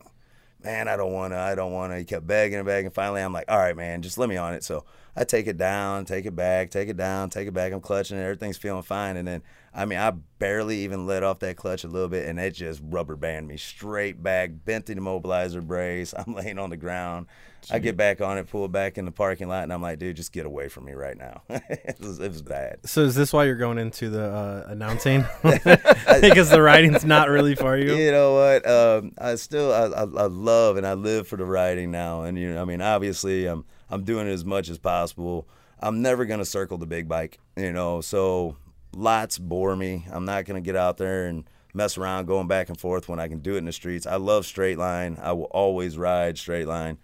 man, 0.63 0.89
I 0.89 0.97
don't 0.97 1.13
want 1.13 1.33
to. 1.33 1.39
I 1.39 1.55
don't 1.55 1.73
want 1.73 1.93
to. 1.93 1.99
He 1.99 2.05
kept 2.05 2.27
begging 2.27 2.59
and 2.59 2.67
begging. 2.67 2.91
Finally, 2.91 3.23
I'm 3.23 3.33
like, 3.33 3.51
all 3.51 3.59
right, 3.59 3.77
man, 3.77 4.03
just 4.03 4.19
let 4.19 4.29
me 4.29 4.37
on 4.37 4.55
it. 4.55 4.65
So 4.65 4.85
I 5.17 5.25
take 5.25 5.47
it 5.47 5.57
down, 5.57 6.05
take 6.05 6.27
it 6.27 6.37
back, 6.37 6.71
take 6.71 6.89
it 6.89 6.97
down, 6.97 7.31
take 7.31 7.49
it 7.49 7.55
back. 7.55 7.73
I'm 7.73 7.81
clutching 7.81 8.19
it. 8.19 8.23
Everything's 8.23 8.57
feeling 8.57 8.83
fine. 8.83 9.17
And 9.17 9.27
then, 9.27 9.43
I 9.79 9.85
mean, 9.85 10.01
I 10.01 10.11
barely 10.11 10.79
even 10.79 11.07
let 11.07 11.23
off 11.23 11.39
that 11.39 11.57
clutch 11.57 11.85
a 11.85 11.89
little 11.89 12.09
bit, 12.09 12.27
and 12.27 12.37
it 12.41 12.51
just 12.51 12.81
rubber 12.83 13.15
band 13.15 13.47
me 13.47 13.57
straight 13.57 14.21
back, 14.21 14.51
bent 14.65 14.87
the 14.87 14.97
immobilizer 14.97 15.65
brace. 15.65 16.13
I'm 16.19 16.35
laying 16.35 16.59
on 16.59 16.71
the 16.71 16.77
ground. 16.77 17.27
I 17.71 17.79
get 17.79 17.97
back 17.97 18.21
on 18.21 18.39
it, 18.39 18.49
pull 18.49 18.67
back 18.67 18.99
in 18.99 19.05
the 19.05 19.13
parking 19.13 19.47
lot, 19.47 19.63
and 19.63 19.73
I'm 19.73 19.81
like, 19.81 20.01
dude, 20.01 20.17
just 20.17 20.33
get 20.33 20.47
away 20.47 20.69
from 20.69 20.85
me 20.85 20.95
right 20.95 21.17
now. 21.17 21.43
it, 21.49 21.97
was, 22.01 22.19
it 22.19 22.29
was 22.29 22.43
bad. 22.43 22.79
So 22.89 23.03
is 23.03 23.15
this 23.15 23.33
why 23.33 23.45
you're 23.45 23.57
going 23.57 23.79
into 23.79 24.11
the 24.11 24.25
uh, 24.25 24.65
announcing? 24.67 25.25
because 25.43 26.51
the 26.51 26.61
riding's 26.61 27.05
not 27.05 27.29
really 27.29 27.55
for 27.55 27.77
you. 27.77 27.95
You 27.95 28.11
know 28.11 28.35
what? 28.35 28.69
Um, 28.69 29.13
I 29.19 29.37
still 29.37 29.73
I, 29.73 29.87
I, 29.87 30.03
I 30.03 30.27
love 30.27 30.77
and 30.77 30.87
I 30.87 30.95
live 30.95 31.29
for 31.29 31.37
the 31.37 31.45
writing 31.45 31.93
now, 31.93 32.23
and 32.23 32.37
you 32.37 32.53
know, 32.53 32.63
I 32.63 32.65
mean, 32.65 32.81
obviously, 32.81 33.47
I'm 33.47 33.65
I'm 33.91 34.03
doing 34.03 34.27
it 34.27 34.33
as 34.33 34.45
much 34.45 34.69
as 34.71 34.79
possible. 34.79 35.47
I'm 35.79 36.03
never 36.03 36.25
gonna 36.25 36.45
circle 36.45 36.79
the 36.79 36.87
big 36.87 37.07
bike, 37.07 37.39
you 37.57 37.73
know. 37.73 38.01
So 38.01 38.57
lots 38.95 39.39
bore 39.39 39.77
me. 39.77 40.07
I'm 40.11 40.25
not 40.25 40.45
gonna 40.45 40.61
get 40.61 40.77
out 40.77 40.97
there 40.97 41.27
and 41.27 41.45
mess 41.75 41.99
around 41.99 42.27
going 42.27 42.49
back 42.49 42.69
and 42.69 42.79
forth 42.79 43.09
when 43.09 43.21
I 43.21 43.29
can 43.29 43.39
do 43.41 43.55
it 43.55 43.59
in 43.59 43.65
the 43.65 43.73
streets. 43.73 44.07
I 44.07 44.17
love 44.17 44.47
straight 44.47 44.79
line. 44.79 45.19
I 45.21 45.33
will 45.33 45.45
always 45.45 45.99
ride 45.99 46.39
straight 46.39 46.67
line. 46.67 46.99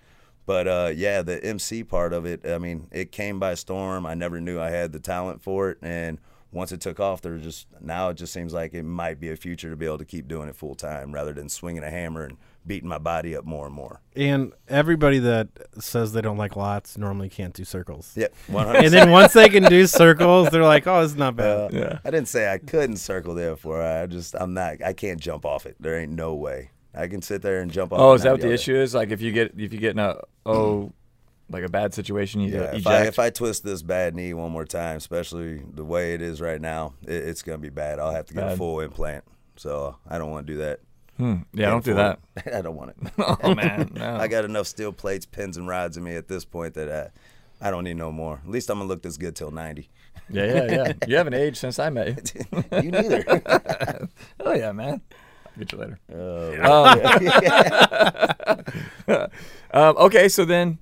But 0.47 0.69
uh, 0.69 0.93
yeah, 0.95 1.23
the 1.23 1.43
MC 1.43 1.85
part 1.85 2.13
of 2.13 2.27
it, 2.27 2.47
I 2.47 2.59
mean, 2.59 2.89
it 2.93 3.13
came 3.13 3.39
by 3.39 3.55
storm. 3.55 4.05
I 4.05 4.15
never 4.15 4.41
knew 4.41 4.61
I 4.61 4.71
had 4.71 4.93
the 4.93 5.01
talent 5.01 5.43
for 5.43 5.71
it, 5.71 5.79
and 5.81 6.19
once 6.55 6.71
it 6.71 6.81
took 6.81 7.01
off, 7.01 7.21
there 7.21 7.37
just 7.37 7.67
now 7.81 8.09
it 8.11 8.15
just 8.15 8.33
seems 8.33 8.53
like 8.53 8.73
it 8.75 8.85
might 8.85 9.19
be 9.19 9.29
a 9.31 9.37
future 9.37 9.69
to 9.69 9.77
be 9.77 9.85
able 9.85 9.99
to 9.99 10.05
keep 10.05 10.29
doing 10.29 10.49
it 10.49 10.55
full 10.55 10.75
time 10.77 11.13
rather 11.13 11.33
than 11.33 11.49
swinging 11.49 11.83
a 11.83 11.91
hammer 11.91 12.25
and 12.25 12.39
beating 12.65 12.89
my 12.89 12.97
body 12.97 13.37
up 13.37 13.45
more 13.45 13.67
and 13.67 13.75
more. 13.75 14.01
And 14.15 14.53
everybody 14.69 15.19
that 15.19 15.49
says 15.81 16.13
they 16.13 16.21
don't 16.21 16.39
like 16.39 16.55
lots 16.55 16.97
normally 16.97 17.29
can't 17.29 17.53
do 17.53 17.65
circles. 17.65 18.13
Yep, 18.17 18.35
one 18.47 18.67
hundred. 18.67 18.85
And 18.85 18.95
then 18.95 19.11
once 19.11 19.33
they 19.33 19.49
can 19.49 19.65
do 19.65 19.87
circles, 19.87 20.49
they're 20.51 20.63
like, 20.63 20.87
"Oh, 20.87 21.03
it's 21.03 21.17
not 21.17 21.35
bad." 21.37 21.75
Uh, 21.75 21.77
yeah. 21.77 21.99
I 22.05 22.11
didn't 22.11 22.29
say 22.29 22.51
I 22.51 22.59
couldn't 22.59 22.97
circle 22.99 23.35
there 23.35 23.57
for. 23.57 23.83
I 23.83 24.07
just 24.07 24.37
I'm 24.37 24.55
not. 24.55 24.81
I 24.83 24.93
can't 24.93 25.21
jump 25.21 25.45
off 25.45 25.67
it. 25.67 25.77
There 25.81 25.99
ain't 25.99 26.13
no 26.13 26.35
way. 26.35 26.71
I 26.95 27.09
can 27.09 27.21
sit 27.21 27.43
there 27.43 27.61
and 27.61 27.71
jump 27.73 27.93
off. 27.93 27.99
oh, 27.99 28.13
is 28.13 28.23
that 28.23 28.31
what 28.31 28.41
the 28.41 28.47
90 28.47 28.55
issue 28.55 28.77
is? 28.77 28.95
Like 28.95 29.11
if 29.11 29.21
you 29.21 29.33
get 29.33 29.55
if 29.59 29.73
you 29.73 29.81
get 29.81 29.91
in 29.91 29.99
a 29.99 30.21
oh 30.47 30.93
like 31.51 31.65
a 31.65 31.69
bad 31.69 31.95
situation, 31.95 32.41
you 32.41 32.55
Yeah, 32.55 32.75
if 32.75 32.87
I, 32.87 33.03
if 33.05 33.19
I 33.19 33.31
twist 33.31 33.65
this 33.65 33.83
bad 33.83 34.15
knee 34.15 34.33
one 34.35 34.51
more 34.51 34.65
time, 34.65 34.97
especially 34.97 35.63
the 35.75 35.85
way 35.85 36.15
it 36.15 36.23
is 36.23 36.41
right 36.41 36.61
now, 36.61 36.95
it, 37.03 37.13
it's 37.13 37.43
gonna 37.43 37.59
be 37.59 37.71
bad. 37.71 37.99
I'll 37.99 38.13
have 38.13 38.27
to 38.27 38.35
get 38.35 38.53
a 38.53 38.57
full 38.57 38.81
implant. 38.81 39.25
So 39.57 39.97
I 40.09 40.19
don't 40.19 40.31
want 40.31 40.47
to 40.47 40.53
do 40.53 40.59
that. 40.61 40.81
Hmm. 41.17 41.35
Yeah, 41.53 41.71
don't 41.71 41.85
do 41.85 41.95
that. 41.95 42.19
I 42.53 42.61
don't 42.61 42.75
want 42.75 42.91
it. 42.91 43.13
Oh 43.43 43.55
man, 43.55 43.93
no. 43.95 44.17
I 44.17 44.27
got 44.27 44.45
enough 44.45 44.67
steel 44.67 44.93
plates, 44.93 45.27
pins, 45.27 45.57
and 45.57 45.69
rods 45.69 45.97
in 45.97 46.03
me 46.03 46.17
at 46.17 46.27
this 46.29 46.45
point 46.45 46.75
that 46.75 47.13
I, 47.61 47.69
I 47.69 47.71
don't 47.71 47.85
need 47.85 47.97
no 47.97 48.11
more. 48.11 48.41
At 48.45 48.51
least 48.51 48.69
I'm 48.71 48.79
gonna 48.79 48.89
look 48.89 49.03
this 49.03 49.17
good 49.17 49.37
till 49.37 49.51
90. 49.51 49.89
Yeah, 50.31 50.45
yeah, 50.47 50.73
yeah. 50.73 50.93
you 51.07 51.17
haven't 51.17 51.35
aged 51.35 51.59
since 51.59 51.79
I 51.79 51.91
met 51.91 52.35
you. 52.35 52.65
you 52.83 52.91
neither. 52.91 54.09
Oh 54.41 54.55
yeah, 54.55 54.73
man. 54.73 55.03
I'll 55.47 55.59
get 55.59 55.73
you 55.73 55.79
later. 55.79 55.99
Uh, 59.09 59.27
Um, 59.75 59.97
okay, 59.97 60.29
so 60.29 60.45
then, 60.45 60.79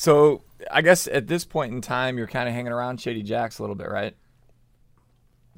so 0.00 0.42
I 0.70 0.82
guess 0.82 1.06
at 1.06 1.26
this 1.26 1.44
point 1.44 1.74
in 1.74 1.80
time, 1.80 2.16
you're 2.16 2.26
kind 2.26 2.48
of 2.48 2.54
hanging 2.54 2.72
around 2.72 3.00
Shady 3.00 3.22
Jacks 3.22 3.58
a 3.58 3.62
little 3.62 3.76
bit, 3.76 3.90
right? 3.90 4.14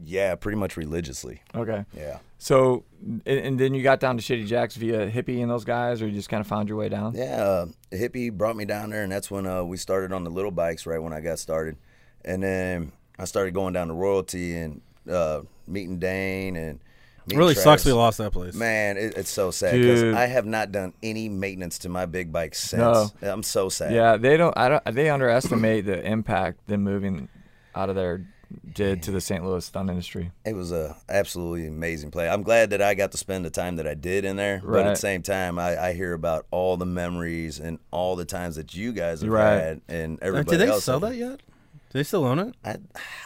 yeah, 0.05 0.35
pretty 0.35 0.57
much 0.57 0.77
religiously. 0.77 1.43
Okay. 1.55 1.85
Yeah. 1.97 2.19
So, 2.39 2.85
and, 3.01 3.27
and 3.27 3.61
then 3.61 3.75
you 3.75 3.83
got 3.83 4.01
down 4.01 4.17
to 4.17 4.23
Shady 4.23 4.45
Jacks 4.45 4.77
via 4.77 5.11
Hippie 5.11 5.41
and 5.41 5.51
those 5.51 5.65
guys, 5.65 6.03
or 6.03 6.07
you 6.07 6.13
just 6.13 6.29
kind 6.29 6.41
of 6.41 6.47
found 6.47 6.69
your 6.69 6.79
way 6.79 6.89
down? 6.89 7.15
Yeah, 7.15 7.43
uh, 7.43 7.67
hippie 7.93 8.33
brought 8.33 8.57
me 8.57 8.65
down 8.65 8.91
there, 8.91 9.03
and 9.03 9.13
that's 9.13 9.31
when 9.31 9.47
uh, 9.47 9.63
we 9.63 9.77
started 9.77 10.13
on 10.13 10.25
the 10.25 10.31
little 10.31 10.51
bikes. 10.51 10.87
Right 10.87 10.99
when 10.99 11.13
I 11.13 11.21
got 11.21 11.39
started, 11.39 11.77
and 12.25 12.43
then 12.43 12.93
I 13.19 13.25
started 13.25 13.55
going 13.55 13.75
down 13.75 13.89
to 13.89 13.95
Royalty 13.95 14.57
and 14.57 14.81
uh, 15.11 15.43
meeting 15.67 15.99
Dane 15.99 16.57
and 16.57 16.81
meeting 17.27 17.39
really 17.39 17.55
sucks 17.55 17.85
we 17.85 17.93
lost 17.93 18.19
that 18.19 18.33
place. 18.33 18.55
Man, 18.55 18.97
it, 18.97 19.17
it's 19.17 19.31
so 19.31 19.51
sad 19.51 19.79
because 19.81 20.03
I 20.15 20.27
have 20.27 20.47
not 20.47 20.73
done 20.73 20.93
any 21.03 21.29
maintenance 21.29 21.79
to 21.81 21.89
my 21.89 22.07
big 22.07 22.33
bike 22.33 22.55
since. 22.55 22.81
No. 22.81 23.11
I'm 23.23 23.43
so 23.43 23.69
sad. 23.69 23.93
Yeah, 23.95 24.17
they 24.17 24.37
don't. 24.37 24.57
I 24.57 24.69
don't. 24.69 24.85
They 24.95 25.11
underestimate 25.11 25.87
the 25.87 26.05
impact 26.05 26.67
them 26.67 26.83
moving 26.83 27.29
out 27.75 27.89
of 27.89 27.97
there 27.97 28.27
did 28.75 29.03
to 29.03 29.11
the 29.11 29.21
St. 29.21 29.43
Louis 29.45 29.65
stunt 29.65 29.89
industry. 29.89 30.31
It 30.45 30.55
was 30.55 30.73
a 30.73 30.95
absolutely 31.09 31.67
amazing 31.67 32.11
play. 32.11 32.29
I'm 32.29 32.43
glad 32.43 32.71
that 32.71 32.83
I 32.83 32.93
got 32.95 33.11
to 33.13 33.17
spend 33.19 33.45
the 33.47 33.51
time 33.51 33.77
that 33.77 33.87
I 33.87 33.95
did 33.95 34.25
in 34.27 34.37
there. 34.37 34.61
But 34.63 34.87
at 34.87 34.91
the 34.91 34.97
same 34.97 35.23
time, 35.23 35.59
I, 35.59 35.83
I 35.89 35.93
hear 35.95 36.13
about 36.13 36.45
all 36.51 36.77
the 36.77 36.85
memories 36.87 37.59
and 37.59 37.79
all 37.91 38.15
the 38.15 38.27
times 38.27 38.57
that 38.57 38.75
you 38.75 38.93
guys 38.93 39.23
have 39.23 39.31
Right. 39.31 39.53
had 39.55 39.81
and 39.89 40.19
everybody 40.21 40.59
did 40.59 40.67
they 40.67 40.71
else. 40.71 40.85
sell 40.85 41.01
had. 41.01 41.13
that 41.13 41.17
yet? 41.17 41.39
Do 41.39 41.99
they 41.99 42.03
still 42.03 42.25
own 42.27 42.39
it? 42.39 42.55
I, 42.65 42.77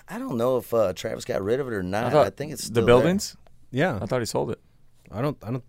I 0.09 0.19
don't 0.19 0.37
know 0.37 0.59
if 0.59 0.73
uh, 0.73 0.93
Travis 0.93 1.25
got 1.25 1.43
rid 1.43 1.59
of 1.61 1.67
it 1.69 1.73
or 1.73 1.83
not. 1.83 2.05
I, 2.07 2.11
thought 2.11 2.37
think 2.37 2.53
it's 2.53 2.69
the 2.69 2.83
buildings. 2.83 3.33
there. 3.33 3.46
Buildings. 3.71 3.99
Yeah. 3.99 4.03
I 4.03 4.07
thought 4.07 4.21
he 4.21 4.27
sold 4.27 4.51
it. 4.51 4.61
I 5.11 5.21
don't. 5.23 5.37
I 5.43 5.51
don't. 5.51 5.65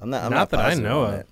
I'm 0.00 0.10
not. 0.10 0.24
I'm 0.24 0.30
Not 0.30 0.36
not, 0.36 0.50
that 0.50 0.60
I 0.60 0.74
know 0.74 1.04
on 1.04 1.14
of. 1.14 1.24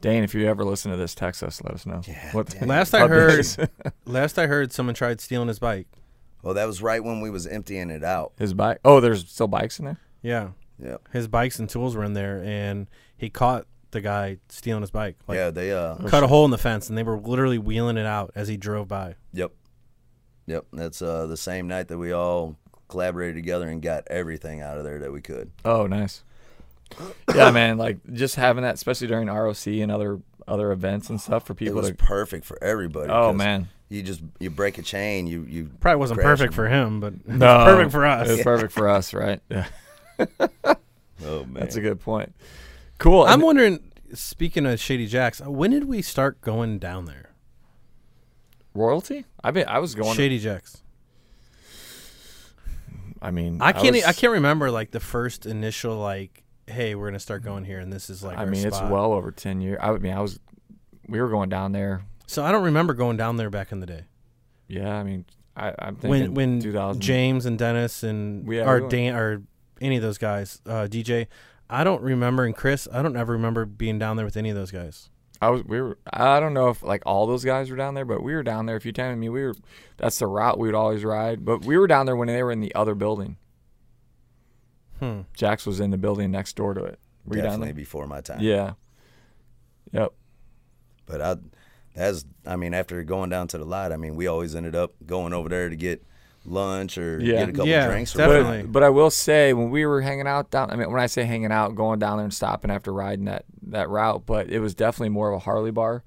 Dane, 0.00 0.22
if 0.22 0.34
you 0.34 0.46
ever 0.46 0.64
listen 0.64 0.90
to 0.92 0.96
this, 0.96 1.14
text 1.14 1.42
us. 1.42 1.60
Let 1.62 1.74
us 1.74 1.84
know. 1.86 2.02
Yeah, 2.06 2.30
What. 2.32 2.54
Last 2.64 2.94
I 2.94 3.08
heard, 3.08 3.44
last 4.04 4.38
I 4.38 4.46
heard, 4.46 4.72
someone 4.72 4.94
tried 4.94 5.20
stealing 5.20 5.48
his 5.48 5.58
bike. 5.58 5.88
Well, 6.42 6.54
that 6.54 6.66
was 6.66 6.80
right 6.82 7.02
when 7.02 7.20
we 7.20 7.30
was 7.30 7.46
emptying 7.48 7.90
it 7.90 8.04
out. 8.04 8.32
his 8.38 8.54
bike. 8.54 8.78
Oh, 8.84 9.00
there's 9.00 9.28
still 9.28 9.48
bikes 9.48 9.80
in 9.80 9.86
there. 9.86 9.98
Yeah, 10.22 10.50
Yeah. 10.80 10.98
his 11.12 11.26
bikes 11.26 11.58
and 11.58 11.68
tools 11.68 11.96
were 11.96 12.04
in 12.04 12.12
there, 12.12 12.40
and 12.44 12.88
he 13.16 13.28
caught 13.28 13.66
the 13.90 14.00
guy 14.00 14.36
stealing 14.48 14.82
his 14.82 14.92
bike. 14.92 15.16
Like, 15.26 15.36
yeah. 15.36 15.50
They. 15.50 15.72
Uh. 15.72 15.96
cut 16.06 16.22
a 16.22 16.28
hole 16.28 16.44
in 16.44 16.52
the 16.52 16.58
fence, 16.58 16.88
and 16.88 16.96
they 16.96 17.02
were 17.02 17.18
literally 17.18 17.58
wheeling 17.58 17.96
it 17.96 18.06
out 18.06 18.30
as 18.36 18.46
he 18.46 18.56
drove 18.56 18.86
by. 18.86 19.16
Yep. 19.32 19.50
Yep. 20.46 20.66
That's 20.72 21.02
uh 21.02 21.26
the 21.26 21.36
same 21.36 21.66
night 21.66 21.88
that 21.88 21.98
we 21.98 22.12
all 22.12 22.56
collaborated 22.88 23.36
together 23.36 23.68
and 23.68 23.80
got 23.82 24.04
everything 24.08 24.60
out 24.62 24.78
of 24.78 24.84
there 24.84 24.98
that 25.00 25.12
we 25.12 25.20
could. 25.20 25.50
Oh, 25.64 25.86
nice. 25.86 26.22
Yeah, 27.34 27.50
man. 27.52 27.78
Like 27.78 27.98
just 28.12 28.36
having 28.36 28.62
that, 28.62 28.74
especially 28.74 29.06
during 29.08 29.28
ROC 29.28 29.66
and 29.66 29.90
other 29.92 30.20
other 30.46 30.72
events 30.72 31.10
and 31.10 31.20
stuff 31.20 31.44
for 31.46 31.52
people. 31.54 31.78
It 31.78 31.82
people 31.82 31.90
was 31.90 31.90
to. 31.90 31.94
perfect 31.96 32.44
for 32.46 32.62
everybody. 32.64 33.10
Oh 33.12 33.32
man. 33.32 33.68
You 33.90 34.02
just 34.02 34.22
you 34.38 34.50
break 34.50 34.78
a 34.78 34.82
chain. 34.82 35.26
You 35.26 35.44
you 35.48 35.70
Probably 35.80 35.98
wasn't 35.98 36.20
perfect 36.20 36.48
and- 36.48 36.54
for 36.54 36.68
him, 36.68 37.00
but 37.00 37.12
it 37.14 37.26
was 37.26 37.38
No, 37.38 37.64
perfect 37.64 37.92
for 37.92 38.04
us. 38.06 38.28
It's 38.30 38.42
perfect 38.42 38.72
for 38.72 38.88
us, 38.88 39.12
right? 39.14 39.40
Yeah, 39.50 39.66
Oh 41.24 41.44
man. 41.44 41.54
that's 41.54 41.76
a 41.76 41.80
good 41.80 42.00
point. 42.00 42.34
Cool. 42.98 43.22
I'm 43.24 43.34
And- 43.34 43.42
wondering. 43.42 43.80
Speaking 44.14 44.64
of 44.64 44.80
Shady 44.80 45.06
Jacks, 45.06 45.40
when 45.42 45.70
did 45.70 45.84
we 45.84 46.00
start 46.00 46.40
going 46.40 46.78
down 46.78 47.04
there? 47.04 47.32
royalty. 48.74 49.24
I 49.42 49.50
mean, 49.50 49.64
I 49.68 49.78
was 49.80 49.94
going. 49.94 50.14
Shady 50.16 50.38
Jacks. 50.38 50.82
I 53.20 53.30
mean, 53.30 53.58
I 53.60 53.72
can't. 53.72 53.96
e, 53.96 53.98
was- 53.98 54.04
I 54.04 54.12
can't 54.12 54.32
remember 54.32 54.70
like 54.70 54.90
the 54.90 55.00
first 55.00 55.46
initial 55.46 55.96
like, 55.96 56.44
hey, 56.66 56.94
we're 56.94 57.06
gonna 57.08 57.18
start 57.18 57.42
going 57.42 57.64
here, 57.64 57.78
and 57.80 57.92
this 57.92 58.10
is 58.10 58.22
like. 58.22 58.38
I 58.38 58.44
mean, 58.44 58.66
it's 58.66 58.80
well 58.80 59.12
over 59.12 59.30
ten 59.30 59.60
years. 59.60 59.78
I 59.82 59.92
mean, 59.92 60.12
I 60.12 60.20
was. 60.20 60.38
We 61.08 61.20
were 61.20 61.28
going 61.28 61.48
down 61.48 61.72
there. 61.72 62.02
So 62.26 62.44
I 62.44 62.52
don't 62.52 62.64
remember 62.64 62.92
going 62.92 63.16
down 63.16 63.38
there 63.38 63.48
back 63.48 63.72
in 63.72 63.80
the 63.80 63.86
day 63.86 64.04
Yeah, 64.68 64.94
I 64.94 65.02
mean, 65.02 65.24
I, 65.56 65.74
I'm 65.78 65.96
thinking 65.96 66.34
when 66.34 66.60
when 66.60 67.00
James 67.00 67.46
and 67.46 67.58
Dennis 67.58 68.02
and 68.02 68.46
Yeah, 68.46 68.68
or 68.68 68.82
we 68.82 68.88
Dan 68.90 69.14
or 69.16 69.42
any 69.80 69.96
of 69.96 70.02
those 70.02 70.18
guys, 70.18 70.60
uh, 70.66 70.86
DJ. 70.90 71.26
I 71.70 71.84
don't 71.84 72.02
remember, 72.02 72.44
and 72.44 72.54
Chris, 72.54 72.86
I 72.92 73.00
don't 73.02 73.16
ever 73.16 73.32
remember 73.32 73.64
being 73.64 73.98
down 73.98 74.16
there 74.16 74.24
with 74.26 74.36
any 74.36 74.50
of 74.50 74.56
those 74.56 74.70
guys. 74.70 75.08
I 75.40 75.50
was. 75.50 75.64
We 75.64 75.80
were. 75.80 75.98
I 76.12 76.40
don't 76.40 76.54
know 76.54 76.68
if 76.68 76.82
like 76.82 77.02
all 77.06 77.26
those 77.26 77.44
guys 77.44 77.70
were 77.70 77.76
down 77.76 77.94
there, 77.94 78.04
but 78.04 78.22
we 78.22 78.34
were 78.34 78.42
down 78.42 78.66
there 78.66 78.76
a 78.76 78.80
few 78.80 78.92
times. 78.92 79.12
I 79.12 79.14
mean, 79.16 79.32
we 79.32 79.42
were. 79.42 79.54
That's 79.96 80.18
the 80.18 80.26
route 80.26 80.58
we 80.58 80.68
would 80.68 80.74
always 80.74 81.04
ride. 81.04 81.44
But 81.44 81.64
we 81.64 81.78
were 81.78 81.86
down 81.86 82.06
there 82.06 82.16
when 82.16 82.28
they 82.28 82.42
were 82.42 82.50
in 82.50 82.60
the 82.60 82.74
other 82.74 82.94
building. 82.94 83.36
Hmm. 84.98 85.22
Jax 85.34 85.64
was 85.64 85.78
in 85.78 85.90
the 85.90 85.98
building 85.98 86.30
next 86.30 86.56
door 86.56 86.74
to 86.74 86.82
it. 86.82 86.98
Were 87.24 87.36
Definitely 87.36 87.72
before 87.72 88.06
my 88.06 88.20
time. 88.20 88.40
Yeah. 88.40 88.72
Yep. 89.92 90.12
But 91.06 91.20
I, 91.22 91.36
that's 91.94 92.24
I 92.44 92.56
mean, 92.56 92.74
after 92.74 93.02
going 93.04 93.30
down 93.30 93.48
to 93.48 93.58
the 93.58 93.64
lot, 93.64 93.92
I 93.92 93.96
mean, 93.96 94.16
we 94.16 94.26
always 94.26 94.56
ended 94.56 94.74
up 94.74 94.94
going 95.06 95.32
over 95.32 95.48
there 95.48 95.68
to 95.68 95.76
get 95.76 96.04
lunch 96.44 96.96
or 96.98 97.20
Yeah. 97.20 97.40
get 97.40 97.48
a 97.50 97.52
couple 97.52 97.68
Yeah, 97.68 97.86
drinks. 97.88 98.14
Or 98.14 98.18
definitely. 98.18 98.44
whatnot. 98.44 98.62
But, 98.66 98.72
but 98.72 98.82
I 98.84 98.88
will 98.90 99.10
say 99.10 99.52
when 99.52 99.70
we 99.70 99.84
were 99.86 100.00
hanging 100.00 100.26
out 100.26 100.50
down, 100.50 100.70
I 100.70 100.76
mean, 100.76 100.90
when 100.90 101.00
I 101.00 101.06
say 101.06 101.24
hanging 101.24 101.52
out, 101.52 101.74
going 101.74 101.98
down 101.98 102.16
there 102.18 102.24
and 102.24 102.32
stopping 102.34 102.70
after 102.70 102.92
riding 102.92 103.26
that 103.26 103.44
that 103.68 103.88
route, 103.90 104.24
but 104.26 104.48
it 104.50 104.60
was 104.60 104.74
definitely 104.74 105.10
more 105.10 105.28
of 105.30 105.36
a 105.36 105.38
Harley 105.40 105.70
bar. 105.70 106.04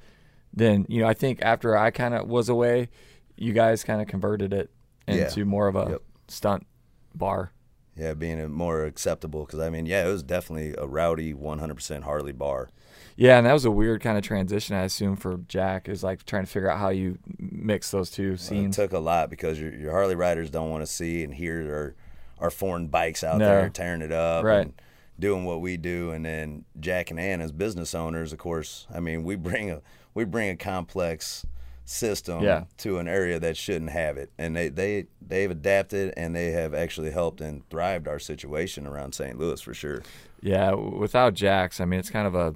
Than 0.54 0.86
you 0.90 1.02
know, 1.02 1.08
I 1.08 1.14
think 1.14 1.42
after 1.42 1.78
I 1.78 1.92
kind 1.92 2.14
of 2.14 2.28
was 2.28 2.50
away, 2.50 2.90
you 3.38 3.54
guys 3.54 3.84
kind 3.84 4.02
of 4.02 4.08
converted 4.08 4.52
it 4.52 4.70
Yeah. 5.08 5.26
into 5.28 5.46
more 5.46 5.68
of 5.68 5.76
a 5.76 5.88
Yep. 5.92 6.02
stunt 6.28 6.68
bar. 7.16 7.52
Yeah, 7.96 8.14
being 8.16 8.40
a 8.40 8.48
more 8.50 8.84
acceptable 8.86 9.46
because 9.46 9.60
I 9.60 9.70
mean, 9.70 9.86
yeah, 9.86 10.06
it 10.06 10.12
was 10.12 10.24
definitely 10.24 10.74
a 10.78 10.88
rowdy 10.88 11.34
100% 11.34 12.04
Harley 12.04 12.32
bar. 12.34 12.70
Yeah, 13.16 13.38
and 13.38 13.46
that 13.46 13.54
was 13.54 13.66
a 13.66 13.72
weird 13.72 14.02
kind 14.02 14.18
of 14.18 14.24
transition, 14.24 14.76
I 14.76 14.84
assume, 14.84 15.16
for 15.16 15.38
Jack 15.48 15.90
is 15.90 16.04
like 16.04 16.26
trying 16.26 16.44
to 16.46 16.50
figure 16.52 16.70
out 16.70 16.80
how 16.80 16.90
you 16.90 17.18
mix 17.40 17.92
those 17.92 18.10
two 18.10 18.38
Well, 18.50 18.66
It 18.66 18.72
took 18.74 18.94
a 18.94 19.00
lot 19.00 19.30
because 19.30 19.60
your, 19.60 19.74
your 19.74 19.92
Harley 19.92 20.16
riders 20.16 20.50
don't 20.50 20.70
want 20.70 20.82
to 20.84 20.92
see 20.92 21.24
and 21.24 21.34
hear 21.34 21.96
our, 22.40 22.46
our 22.46 22.50
foreign 22.50 22.88
bikes 22.88 23.24
out 23.24 23.38
No. 23.40 23.46
there 23.46 23.70
tearing 23.70 24.02
it 24.02 24.12
up 24.12 24.44
Right. 24.44 24.62
and 24.62 24.74
doing 25.20 25.46
what 25.46 25.62
we 25.62 25.78
do. 25.78 26.12
And 26.12 26.26
then 26.26 26.66
Jack 26.80 27.12
and 27.12 27.20
Ann 27.20 27.42
as 27.42 27.52
business 27.52 27.94
owners, 27.94 28.34
of 28.34 28.40
course, 28.40 28.88
I 28.94 29.00
mean, 29.00 29.24
we 29.24 29.36
bring 29.36 29.70
a 29.70 29.82
we 30.14 30.24
bring 30.26 30.50
a 30.50 30.56
complex 30.58 31.46
system 31.86 32.44
Yeah. 32.44 32.64
to 32.78 32.98
an 33.00 33.08
area 33.08 33.40
that 33.40 33.58
shouldn't 33.58 33.92
have 33.92 34.18
it. 34.18 34.30
And 34.38 34.56
they, 34.56 34.70
they 34.70 35.06
they've 35.26 35.52
adapted 35.52 36.14
and 36.18 36.36
they 36.36 36.52
have 36.52 36.74
actually 36.74 37.12
helped 37.12 37.42
and 37.42 37.68
thrived 37.70 38.08
our 38.08 38.20
situation 38.20 38.88
around 38.88 39.14
St. 39.14 39.38
Louis 39.38 39.60
for 39.62 39.74
sure. 39.74 40.02
yeah, 40.42 40.72
without 40.74 41.34
Jack's 41.34 41.80
I 41.80 41.86
mean, 41.86 42.00
it's 42.00 42.10
kind 42.10 42.26
of 42.28 42.36
a 42.36 42.56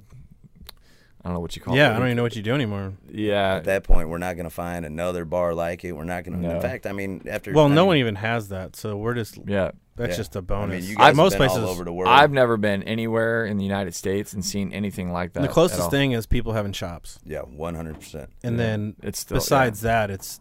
I 1.26 1.30
don't 1.30 1.34
know 1.34 1.40
what 1.40 1.56
you 1.56 1.62
call 1.62 1.74
it. 1.74 1.78
Yeah, 1.78 1.90
I 1.90 1.98
don't 1.98 2.06
even 2.06 2.16
know 2.18 2.22
what 2.22 2.36
you 2.36 2.42
do 2.42 2.54
anymore. 2.54 2.92
Yeah, 3.10 3.56
At 3.56 3.64
that 3.64 3.82
point, 3.82 4.08
we're 4.08 4.18
not 4.18 4.36
going 4.36 4.44
to 4.44 4.54
find 4.54 4.86
another 4.86 5.24
bar 5.24 5.54
like 5.54 5.84
it. 5.84 5.90
We're 5.90 6.04
not 6.04 6.22
going 6.22 6.40
to. 6.40 6.48
No. 6.48 6.54
In 6.54 6.62
fact, 6.62 6.86
I 6.86 6.92
mean, 6.92 7.22
after 7.28 7.52
Well, 7.52 7.64
I 7.64 7.68
no 7.68 7.80
mean, 7.82 7.86
one 7.88 7.96
even 7.96 8.14
has 8.14 8.46
that, 8.50 8.76
so 8.76 8.96
we're 8.96 9.14
just 9.14 9.36
yeah. 9.44 9.72
that's 9.96 10.10
Yeah. 10.12 10.16
just 10.18 10.36
a 10.36 10.42
bonus. 10.42 10.82
mean, 10.82 10.90
you 10.92 10.96
I- 11.00 11.08
guys 11.08 11.16
most 11.16 11.32
have 11.32 11.40
been 11.40 11.48
places, 11.48 11.64
all 11.64 11.70
over 11.70 11.82
the 11.82 11.92
world. 11.92 12.12
I've 12.14 12.30
never 12.30 12.56
been 12.56 12.84
anywhere 12.84 13.44
in 13.44 13.56
the 13.56 13.64
United 13.64 13.92
States 13.96 14.34
and 14.34 14.44
seen 14.44 14.72
anything 14.72 15.10
like 15.10 15.32
that. 15.32 15.40
the 15.40 15.48
at 15.48 15.52
closest 15.52 15.80
all. 15.80 15.90
thing 15.90 16.12
is 16.12 16.26
people 16.26 16.52
having 16.52 16.70
shops, 16.72 17.18
yeah, 17.24 17.40
one 17.40 17.74
hundred 17.74 17.98
percent. 17.98 18.30
and 18.44 18.56
Yeah. 18.56 18.64
then 18.64 18.94
it's 19.02 19.18
still 19.18 19.38
besides 19.38 19.80
that, 19.80 20.12
it's 20.12 20.40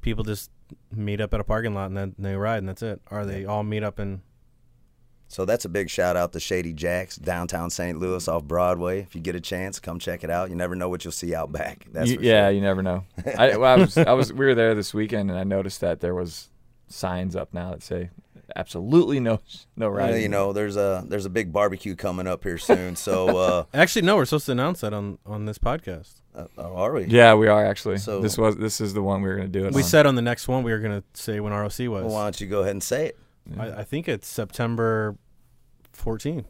people 0.00 0.24
just 0.24 0.50
meet 0.92 1.20
up 1.20 1.32
at 1.34 1.38
a 1.38 1.44
parking 1.44 1.72
lot 1.72 1.86
and 1.86 1.96
then 1.96 2.16
they 2.18 2.34
ride, 2.34 2.58
and 2.58 2.68
that's 2.68 2.82
it. 2.82 3.00
Or 3.12 3.24
they 3.24 3.44
all 3.44 3.62
meet 3.62 3.84
up 3.84 4.00
in 4.00 4.22
So 5.28 5.44
that's 5.44 5.64
a 5.64 5.68
big 5.68 5.90
shout 5.90 6.16
out 6.16 6.32
to 6.34 6.40
Shady 6.40 6.72
Jacks, 6.72 7.16
downtown 7.16 7.68
St. 7.70 7.98
Louis, 7.98 8.26
off 8.28 8.44
Broadway. 8.44 9.00
If 9.00 9.14
you 9.14 9.20
get 9.20 9.34
a 9.34 9.40
chance, 9.40 9.80
come 9.80 9.98
check 9.98 10.22
it 10.22 10.30
out. 10.30 10.50
You 10.50 10.56
never 10.56 10.74
know 10.76 10.88
what 10.88 11.04
you'll 11.04 11.10
see 11.12 11.34
out 11.34 11.50
back. 11.52 11.84
That's 11.92 12.10
You- 12.10 12.16
for 12.18 12.22
yeah, 12.22 12.46
sure. 12.46 12.50
you 12.52 12.60
never 12.60 12.82
know. 12.82 13.04
I, 13.38 13.56
well, 13.56 13.72
I 13.72 13.76
was, 13.80 13.98
I 13.98 14.12
was, 14.12 14.32
we 14.32 14.46
were 14.46 14.54
there 14.54 14.74
this 14.74 14.94
weekend, 14.94 15.30
and 15.30 15.38
I 15.38 15.42
noticed 15.44 15.80
that 15.80 16.00
there 16.00 16.14
was 16.14 16.48
signs 16.88 17.34
up 17.34 17.52
now 17.52 17.70
that 17.72 17.82
say 17.82 18.10
absolutely 18.54 19.18
no, 19.18 19.40
no 19.76 19.90
Well, 19.90 19.98
riding. 19.98 20.22
you 20.22 20.28
know, 20.28 20.52
there's 20.52 20.76
a 20.76 21.04
there's 21.08 21.26
a 21.26 21.30
big 21.30 21.52
barbecue 21.52 21.96
coming 21.96 22.28
up 22.28 22.44
here 22.44 22.58
soon. 22.58 22.94
So, 22.94 23.36
uh, 23.38 23.64
Actually, 23.74 24.02
no, 24.02 24.14
we're 24.16 24.24
supposed 24.26 24.46
to 24.46 24.52
announce 24.52 24.80
that 24.82 24.94
on 24.94 25.18
on 25.26 25.44
this 25.46 25.58
podcast. 25.58 26.20
uh, 26.36 26.44
oh, 26.56 26.76
are 26.76 26.92
we? 26.92 27.06
Yeah, 27.06 27.34
we 27.34 27.48
are 27.48 27.66
actually. 27.66 27.98
So- 27.98 28.20
this 28.20 28.38
was, 28.38 28.56
this 28.56 28.80
is 28.80 28.94
the 28.94 29.02
one 29.02 29.22
we 29.22 29.28
were 29.28 29.34
going 29.36 29.50
to 29.50 29.58
do 29.58 29.66
it. 29.66 29.74
We 29.74 29.82
on. 29.82 29.88
said 29.88 30.06
on 30.06 30.14
the 30.14 30.22
next 30.22 30.46
one 30.46 30.62
we 30.62 30.70
were 30.70 30.78
going 30.78 31.00
to 31.02 31.20
say 31.20 31.40
when 31.40 31.52
ROC 31.52 31.66
was. 31.70 31.78
Well, 31.80 32.08
why 32.10 32.22
don't 32.22 32.40
you 32.40 32.46
go 32.46 32.60
ahead 32.60 32.70
and 32.70 32.82
say 32.82 33.06
it? 33.06 33.18
I, 33.58 33.66
I 33.80 33.84
think 33.84 34.08
it's 34.08 34.26
September 34.28 35.16
14th. 35.96 36.44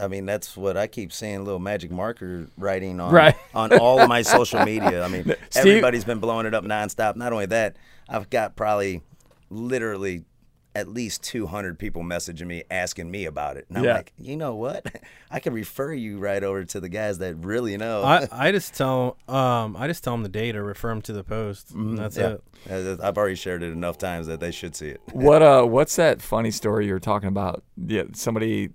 I 0.00 0.08
mean, 0.08 0.26
that's 0.26 0.56
what 0.58 0.76
I 0.76 0.86
keep 0.86 1.10
seeing. 1.12 1.42
Little 1.44 1.58
magic 1.58 1.90
marker 1.90 2.48
writing 2.58 3.00
on 3.00 3.12
Right. 3.12 3.34
on 3.54 3.72
all 3.78 3.98
of 4.00 4.08
my 4.08 4.20
social 4.22 4.62
media. 4.64 5.02
I 5.02 5.08
mean, 5.08 5.24
Steve- 5.48 5.66
everybody's 5.66 6.04
been 6.04 6.18
blowing 6.18 6.44
it 6.46 6.52
up 6.54 6.64
nonstop. 6.64 7.16
Not 7.16 7.32
only 7.32 7.46
that, 7.46 7.76
I've 8.08 8.28
got 8.28 8.56
probably 8.56 9.00
literally 9.48 10.24
at 10.74 10.88
least 10.88 11.22
200 11.24 11.78
people 11.78 12.02
messaging 12.02 12.46
me 12.46 12.62
asking 12.70 13.10
me 13.10 13.24
about 13.24 13.56
it. 13.56 13.66
And 13.68 13.78
I'm 13.78 13.84
Yeah. 13.84 13.94
like, 13.94 14.12
you 14.18 14.36
know 14.36 14.54
what? 14.54 14.86
I 15.30 15.40
can 15.40 15.52
refer 15.52 15.92
you 15.92 16.18
right 16.18 16.42
over 16.44 16.64
to 16.64 16.78
the 16.80 16.88
guys 16.88 17.18
that 17.18 17.34
really 17.44 17.76
know. 17.76 18.04
I, 18.04 18.28
I 18.32 18.52
just 18.52 18.74
tell 18.74 19.16
um 19.28 19.76
I 19.76 19.88
just 19.88 20.04
tell 20.04 20.12
them 20.14 20.22
the 20.22 20.28
date 20.28 20.54
or 20.54 20.62
refer 20.62 20.90
them 20.90 21.02
to 21.02 21.12
the 21.12 21.24
post. 21.24 21.72
and 21.72 21.98
That's 21.98 22.16
yeah. 22.16 22.36
it. 22.68 23.00
I've 23.02 23.18
already 23.18 23.34
shared 23.34 23.62
it 23.64 23.72
enough 23.72 23.98
times 23.98 24.26
that 24.28 24.38
they 24.40 24.52
should 24.52 24.76
see 24.76 24.88
it. 24.90 25.00
What 25.12 25.42
uh? 25.42 25.64
What's 25.64 25.96
that 25.96 26.22
funny 26.22 26.50
story 26.52 26.86
you 26.86 26.92
were 26.92 27.00
talking 27.00 27.28
about? 27.28 27.64
Yeah, 27.76 28.04
somebody 28.14 28.70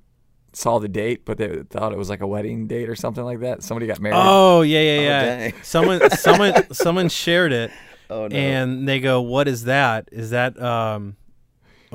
saw 0.53 0.79
the 0.79 0.87
date, 0.89 1.23
but 1.25 1.37
they 1.37 1.63
thought 1.69 1.91
it 1.91 1.97
was 1.97 2.09
like 2.09 2.21
a 2.21 2.27
wedding 2.27 2.65
date 2.67 2.89
or 2.89 2.95
something 2.95 3.23
like 3.23 3.39
that. 3.41 3.63
Somebody 3.63 3.87
got 3.87 3.99
married. 4.01 4.17
Oh 4.17 4.61
yeah 4.63 4.79
yeah 4.81 4.99
yeah. 4.99 5.21
dang. 5.49 5.53
someone 5.63 6.09
someone 6.11 6.73
someone 6.73 7.09
shared 7.09 7.53
it 7.53 7.71
Oh, 8.09 8.27
no. 8.27 8.35
and 8.35 8.87
they 8.87 8.99
go, 8.99 9.21
"What 9.21 9.47
is 9.47 9.63
that? 9.65 10.09
Is 10.11 10.29
that 10.31 10.61
um 10.61 11.15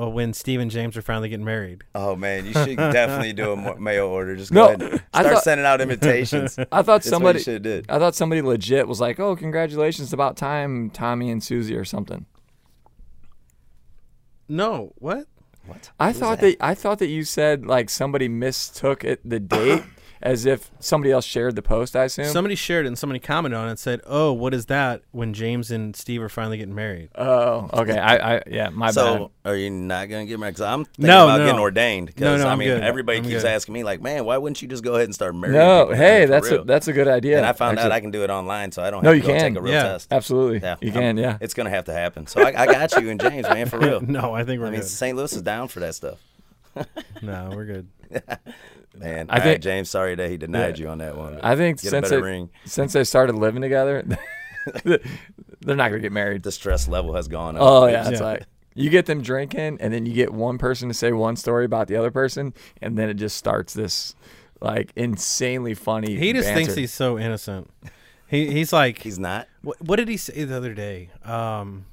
oh, 0.01 0.09
when 0.09 0.33
Steve 0.33 0.59
and 0.59 0.71
James 0.71 0.97
are 0.97 1.01
finally 1.01 1.29
getting 1.29 1.45
married?" 1.45 1.83
Oh 1.95 2.15
man, 2.15 2.45
you 2.45 2.53
should 2.53 2.75
definitely 2.77 3.33
do 3.33 3.51
a 3.53 3.79
mail 3.79 4.07
order. 4.07 4.35
Just 4.35 4.51
No, 4.51 4.67
go 4.67 4.73
ahead 4.73 4.81
and 4.81 5.01
I 5.13 5.19
start 5.21 5.33
thought- 5.35 5.43
sending 5.43 5.65
out 5.65 5.79
invitations. 5.81 6.57
I 6.71 6.81
thought 6.81 6.85
That's 6.85 7.09
somebody. 7.09 7.39
should 7.39 7.61
did. 7.61 7.85
I 7.89 7.99
thought 7.99 8.15
somebody 8.15 8.41
legit 8.41 8.87
was 8.87 8.99
like, 8.99 9.19
"Oh, 9.19 9.35
congratulations! 9.35 10.07
It's 10.07 10.13
about 10.13 10.37
time, 10.37 10.89
Tommy 10.89 11.29
and 11.29 11.43
Susie 11.43 11.75
or 11.75 11.85
something." 11.85 12.25
No, 14.47 14.93
what? 14.97 15.27
What? 15.65 15.91
I 15.99 16.07
Who's 16.11 16.19
thought 16.19 16.39
that? 16.41 16.57
I 16.59 16.73
thought 16.75 16.99
that 16.99 17.07
you 17.07 17.23
said 17.23 17.65
like 17.65 17.89
somebody 17.89 18.27
mistook 18.27 19.03
it 19.03 19.21
the 19.23 19.39
date 19.39 19.83
as 20.23 20.45
if 20.45 20.69
somebody 20.79 21.11
else 21.11 21.25
shared 21.25 21.55
the 21.55 21.61
post. 21.61 21.95
I 21.95 22.03
assume. 22.03 22.25
Somebody 22.25 22.55
shared 22.55 22.85
it 22.85 22.89
and 22.89 22.97
somebody 22.97 23.19
commented 23.19 23.57
on 23.57 23.67
it 23.67 23.71
and 23.71 23.79
said, 23.79 24.01
"Oh, 24.05 24.31
what 24.33 24.53
is 24.53 24.67
that? 24.67 25.01
When 25.11 25.33
James 25.33 25.71
and 25.71 25.95
Steve 25.95 26.21
are 26.21 26.29
finally 26.29 26.57
getting 26.57 26.75
married?" 26.75 27.09
oh, 27.15 27.69
okay. 27.73 27.97
I, 27.97 28.35
I 28.37 28.41
yeah, 28.47 28.69
my 28.69 28.87
bad. 28.87 28.93
So 28.93 29.31
are 29.45 29.55
you 29.55 29.69
not 29.69 30.09
gonna 30.09 30.25
get 30.25 30.39
married? 30.39 30.51
Because 30.51 30.61
I'm 30.61 30.85
thinking 30.85 31.07
No, 31.07 31.25
about 31.25 31.37
no, 31.39 31.45
getting 31.45 31.59
ordained. 31.61 32.07
Because 32.07 32.21
No, 32.21 32.37
no, 32.37 32.47
I 32.47 32.51
I'm 32.51 32.57
mean, 32.59 32.67
good. 32.69 32.83
everybody 32.83 33.17
I'm 33.19 33.23
keeps 33.23 33.41
good. 33.43 33.49
asking 33.51 33.73
me 33.73 33.83
like, 33.83 34.01
man, 34.01 34.25
why 34.25 34.37
wouldn't 34.37 34.61
you 34.61 34.67
just 34.67 34.83
go 34.83 34.93
ahead 34.93 35.05
and 35.05 35.15
start 35.15 35.33
marrying? 35.35 35.57
No, 35.57 35.85
people? 35.85 35.95
Hey, 35.95 36.19
mean, 36.19 36.27
for 36.27 36.31
that's 36.31 36.51
a, 36.51 36.63
that's 36.63 36.87
a 36.87 36.93
good 36.93 37.07
idea. 37.07 37.37
and 37.37 37.45
I 37.45 37.53
found 37.53 37.79
out. 37.79 37.91
I 37.91 37.99
can 37.99 38.11
do 38.11 38.23
it 38.23 38.29
online, 38.29 38.71
so 38.71 38.83
I 38.83 38.89
don't 38.91 39.03
No, 39.03 39.11
you 39.11 39.21
to 39.21 39.27
go 39.27 39.33
can. 39.33 39.41
take 39.53 39.57
a 39.57 39.61
real 39.61 39.73
Yeah. 39.73 39.83
test. 39.83 40.07
Absolutely, 40.11 40.59
Yeah, 40.59 40.75
you 40.81 40.91
I'm- 40.91 40.99
can. 40.99 41.17
Yeah. 41.17 41.37
It's 41.41 41.53
gonna 41.53 41.69
have 41.71 41.85
to 41.85 41.93
happen. 41.93 42.27
So 42.27 42.41
I, 42.41 42.61
I 42.61 42.65
got 42.67 42.91
you 43.01 43.09
and 43.09 43.19
James, 43.19 43.47
man, 43.49 43.67
for 43.67 43.79
real. 43.79 44.01
no, 44.01 44.33
I 44.33 44.43
think 44.43 44.61
we're 44.61 44.67
I 44.67 44.71
mean, 44.71 44.79
good. 44.81 44.87
St. 44.89 45.17
Louis 45.17 45.33
is 45.33 45.41
down 45.41 45.67
for 45.67 45.79
that 45.79 45.95
stuff. 45.95 46.19
No, 47.21 47.51
we're 47.53 47.65
good. 47.65 47.87
Man, 48.97 49.27
I 49.29 49.37
I 49.37 49.39
think 49.39 49.43
think- 49.55 49.63
James, 49.63 49.89
sorry 49.89 50.15
that 50.15 50.29
he 50.29 50.37
denied 50.37 50.77
Yeah. 50.77 50.83
you 50.85 50.89
on 50.89 50.97
that 50.99 51.17
one. 51.17 51.39
I 51.41 51.55
think 51.55 51.79
since 51.79 51.91
better 51.91 52.07
they, 52.17 52.21
ring. 52.21 52.49
since 52.65 52.93
they 52.93 53.03
started 53.03 53.35
living 53.35 53.61
together, 53.61 54.03
they're 54.83 54.99
not 55.75 55.89
gonna 55.89 55.99
get 55.99 56.11
married. 56.11 56.43
the 56.43 56.51
stress 56.51 56.87
level 56.87 57.15
has 57.15 57.27
gone 57.27 57.55
up. 57.55 57.61
Oh 57.63 57.87
yeah, 57.87 58.07
it's 58.09 58.19
Yeah. 58.19 58.25
like 58.25 58.43
you 58.75 58.89
get 58.89 59.05
them 59.05 59.21
drinking, 59.21 59.77
and 59.79 59.93
then 59.93 60.05
you 60.05 60.13
get 60.13 60.33
one 60.33 60.57
person 60.57 60.87
to 60.89 60.93
say 60.93 61.11
one 61.11 61.35
story 61.35 61.65
about 61.65 61.87
the 61.87 61.95
other 61.95 62.11
person, 62.11 62.53
and 62.81 62.97
then 62.97 63.09
it 63.09 63.15
just 63.15 63.37
starts 63.37 63.73
this 63.73 64.13
like 64.61 64.91
insanely 64.95 65.73
funny. 65.73 66.15
He 66.17 66.33
just 66.33 66.49
thinks 66.49 66.75
he's 66.75 66.93
so 66.93 67.17
innocent. 67.17 67.69
He 68.27 68.51
he's 68.51 68.71
like, 68.73 68.99
he's 69.03 69.17
not. 69.19 69.47
what, 69.61 69.81
what 69.81 69.95
did 69.97 70.07
he 70.09 70.17
say 70.17 70.43
the 70.43 70.55
other 70.57 70.73
day? 70.73 71.09
Um, 71.23 71.85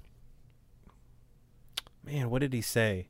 man, 2.05 2.31
what 2.31 2.41
did 2.41 2.53
he 2.53 2.61
say? 2.61 3.09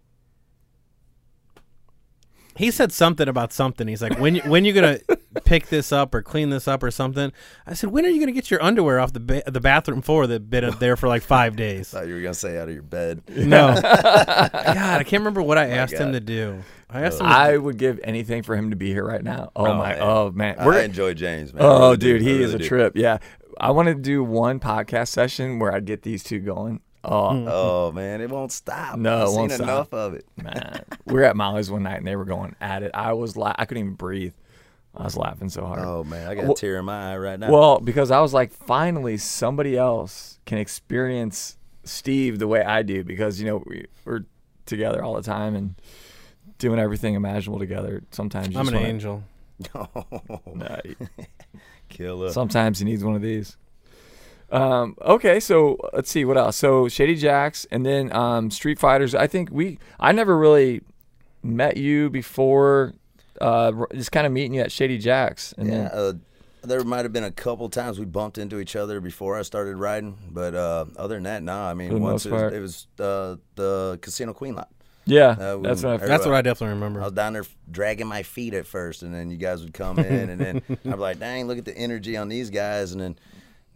He 2.58 2.70
said 2.72 2.90
something 2.92 3.28
about 3.28 3.52
something. 3.52 3.86
He's 3.86 4.02
like, 4.02 4.18
when 4.18 4.34
you, 4.34 4.42
when 4.42 4.64
you 4.64 4.72
gonna 4.72 4.98
pick 5.44 5.68
this 5.68 5.92
up 5.92 6.12
or 6.14 6.22
clean 6.22 6.50
this 6.50 6.66
up 6.66 6.82
or 6.82 6.90
something? 6.90 7.32
I 7.66 7.74
said, 7.74 7.90
when 7.90 8.04
are 8.04 8.08
you 8.08 8.18
gonna 8.18 8.32
get 8.32 8.50
your 8.50 8.60
underwear 8.62 8.98
off 8.98 9.12
the 9.12 9.20
ba- 9.20 9.42
the 9.46 9.60
bathroom 9.60 10.02
floor 10.02 10.26
that 10.26 10.50
been 10.50 10.64
up 10.64 10.78
there 10.80 10.96
for 10.96 11.08
like 11.08 11.22
five 11.22 11.54
days? 11.56 11.88
Thought 11.92 12.08
you 12.08 12.14
were 12.14 12.20
gonna 12.20 12.34
say 12.34 12.58
out 12.58 12.66
of 12.68 12.74
your 12.74 12.82
bed. 12.82 13.22
No, 13.28 13.80
God, 13.82 14.50
I 14.54 15.04
can't 15.04 15.20
remember 15.20 15.40
what 15.42 15.56
I 15.56 15.68
asked 15.68 15.94
him 15.94 16.08
God. 16.08 16.12
to 16.14 16.20
do. 16.20 16.62
I 16.90 17.02
asked 17.02 17.20
him. 17.20 17.26
To, 17.26 17.32
I 17.32 17.56
would 17.56 17.76
give 17.78 18.00
anything 18.02 18.42
for 18.42 18.56
him 18.56 18.70
to 18.70 18.76
be 18.76 18.88
here 18.88 19.04
right 19.04 19.22
now. 19.22 19.52
Oh, 19.54 19.66
Oh, 19.66 19.74
my, 19.74 19.88
man. 19.92 19.98
oh 20.02 20.30
man, 20.32 20.56
I 20.58 20.82
enjoy 20.82 21.14
James, 21.14 21.54
man. 21.54 21.62
I 21.62 21.66
Oh, 21.66 21.80
really 21.80 21.96
do. 21.98 22.12
dude, 22.18 22.22
I 22.22 22.24
he 22.24 22.30
really 22.32 22.44
is 22.44 22.54
a 22.54 22.58
do. 22.58 22.66
trip. 22.66 22.92
Yeah, 22.96 23.18
I 23.60 23.70
want 23.70 23.88
to 23.88 23.94
do 23.94 24.24
one 24.24 24.58
podcast 24.58 25.08
session 25.08 25.58
where 25.58 25.72
I 25.72 25.80
get 25.80 26.02
these 26.02 26.22
two 26.24 26.40
going. 26.40 26.80
Oh 27.04 27.30
hmm. 27.36 27.48
Oh 27.48 27.92
man, 27.92 28.20
it 28.20 28.28
won't 28.30 28.52
stop. 28.52 28.98
No, 28.98 29.22
I've 29.22 29.28
it 29.28 29.32
won't 29.32 29.50
seen 29.52 29.58
stop. 29.58 29.68
enough 29.68 29.94
of 29.94 30.14
it. 30.14 30.26
man, 30.36 30.84
we 31.06 31.14
were 31.14 31.24
at 31.24 31.36
Molly's 31.36 31.70
one 31.70 31.82
night 31.84 31.98
and 31.98 32.06
they 32.06 32.16
were 32.16 32.24
going 32.24 32.54
at 32.60 32.82
it. 32.82 32.90
I 32.94 33.12
was 33.12 33.36
la- 33.36 33.54
I 33.56 33.64
couldn't 33.64 33.82
even 33.84 33.94
breathe. 33.94 34.32
I 34.96 35.04
was 35.04 35.16
laughing 35.16 35.48
so 35.48 35.64
hard. 35.64 35.80
Oh 35.80 36.02
man, 36.04 36.28
I 36.28 36.34
got 36.34 36.44
Well- 36.44 36.52
a 36.52 36.56
tear 36.56 36.78
in 36.78 36.84
my 36.86 37.12
eye 37.12 37.16
right 37.18 37.38
now. 37.38 37.50
Well, 37.52 37.78
because 37.80 38.10
I 38.10 38.20
was 38.20 38.34
like, 38.34 38.50
finally, 38.52 39.16
somebody 39.16 39.76
else 39.76 40.40
can 40.44 40.58
experience 40.58 41.56
Steve 41.84 42.38
the 42.40 42.48
way 42.48 42.62
I 42.62 42.82
do. 42.82 43.04
Because 43.04 43.40
you 43.40 43.46
know 43.46 43.62
we, 43.66 43.86
we're 44.04 44.24
together 44.66 45.02
all 45.04 45.14
the 45.14 45.22
time 45.22 45.54
and 45.54 45.74
doing 46.58 46.80
everything 46.80 47.14
imaginable 47.14 47.60
together. 47.60 48.02
Sometimes 48.10 48.48
you 48.48 48.58
I'm 48.58 48.64
just 48.66 48.74
Oh, 48.74 48.78
an 48.78 48.82
wanna- 48.82 48.92
angel. 48.92 49.22
Oh. 49.74 50.40
Nah, 50.54 50.78
Killer. 51.88 52.30
sometimes 52.32 52.78
he 52.80 52.84
needs 52.84 53.02
one 53.04 53.14
of 53.16 53.22
these. 53.22 53.56
Um, 54.50 54.96
okay, 55.02 55.40
so 55.40 55.76
let's 55.92 56.10
see 56.10 56.24
what 56.24 56.38
else. 56.38 56.56
So 56.56 56.88
Shady 56.88 57.14
Jacks, 57.16 57.66
and 57.70 57.84
then 57.84 58.12
um, 58.12 58.50
Street 58.50 58.78
Fighters. 58.78 59.14
I 59.14 59.26
think 59.26 59.50
we. 59.52 59.78
I 60.00 60.12
never 60.12 60.36
really 60.38 60.82
met 61.42 61.76
you 61.76 62.10
before. 62.10 62.94
Uh, 63.40 63.72
just 63.94 64.10
kind 64.10 64.26
of 64.26 64.32
meeting 64.32 64.54
you 64.54 64.62
at 64.62 64.72
Shady 64.72 64.98
Jacks, 64.98 65.54
and 65.58 65.68
yeah, 65.68 65.74
then 65.74 65.90
uh, 65.92 66.12
there 66.62 66.82
might 66.82 67.04
have 67.04 67.12
been 67.12 67.24
a 67.24 67.30
couple 67.30 67.68
times 67.68 67.98
we 67.98 68.04
bumped 68.04 68.36
into 68.38 68.58
each 68.58 68.74
other 68.74 69.00
before 69.00 69.38
I 69.38 69.42
started 69.42 69.76
riding, 69.76 70.16
but 70.30 70.54
uh, 70.54 70.86
other 70.96 71.14
than 71.16 71.24
that, 71.24 71.42
nah. 71.42 71.70
I 71.70 71.74
mean, 71.74 72.00
once 72.00 72.26
it 72.26 72.32
was, 72.32 72.52
it 72.52 72.58
was 72.60 72.86
uh, 72.98 73.36
the 73.54 73.98
Casino 74.02 74.32
Queen 74.32 74.56
lot. 74.56 74.68
yeah, 75.04 75.36
Uh, 75.38 75.58
that's 75.58 75.84
what 75.84 76.02
I. 76.02 76.06
That's 76.06 76.26
what 76.26 76.34
I 76.34 76.42
definitely 76.42 76.74
remember. 76.74 77.00
I 77.00 77.04
was 77.04 77.12
down 77.12 77.34
there 77.34 77.44
dragging 77.70 78.08
my 78.08 78.22
feet 78.24 78.54
at 78.54 78.66
first, 78.66 79.02
and 79.04 79.14
then 79.14 79.30
you 79.30 79.36
guys 79.36 79.62
would 79.62 79.72
come 79.74 79.98
in, 80.00 80.30
and 80.30 80.40
then 80.40 80.62
I'd 80.70 80.82
be 80.82 80.90
like, 80.96 81.20
"Dang, 81.20 81.46
look 81.46 81.58
at 81.58 81.64
the 81.64 81.76
energy 81.76 82.16
on 82.16 82.28
these 82.28 82.50
guys," 82.50 82.90
and 82.92 83.00
then 83.00 83.16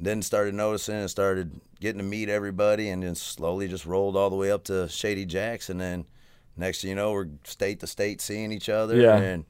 then 0.01 0.23
started 0.23 0.55
noticing 0.55 0.97
and 0.97 1.11
started 1.11 1.61
getting 1.81 1.99
to 1.99 2.05
meet 2.05 2.29
everybody, 2.29 2.89
and 2.89 3.03
then 3.03 3.15
slowly 3.15 3.69
just 3.69 3.87
rolled 3.87 4.17
all 4.17 4.31
the 4.31 4.37
way 4.37 4.51
up 4.51 4.65
to 4.65 4.89
Shady 4.89 5.25
Jacks, 5.27 5.71
and 5.71 5.81
then 5.81 6.05
next 6.57 6.81
thing 6.83 6.91
you 6.91 6.97
know, 6.97 7.13
we're 7.13 7.29
state 7.45 7.81
to 7.81 7.87
state 7.87 8.21
seeing 8.21 8.53
each 8.53 8.69
other 8.69 8.97
Yeah. 8.97 9.17
and 9.19 9.45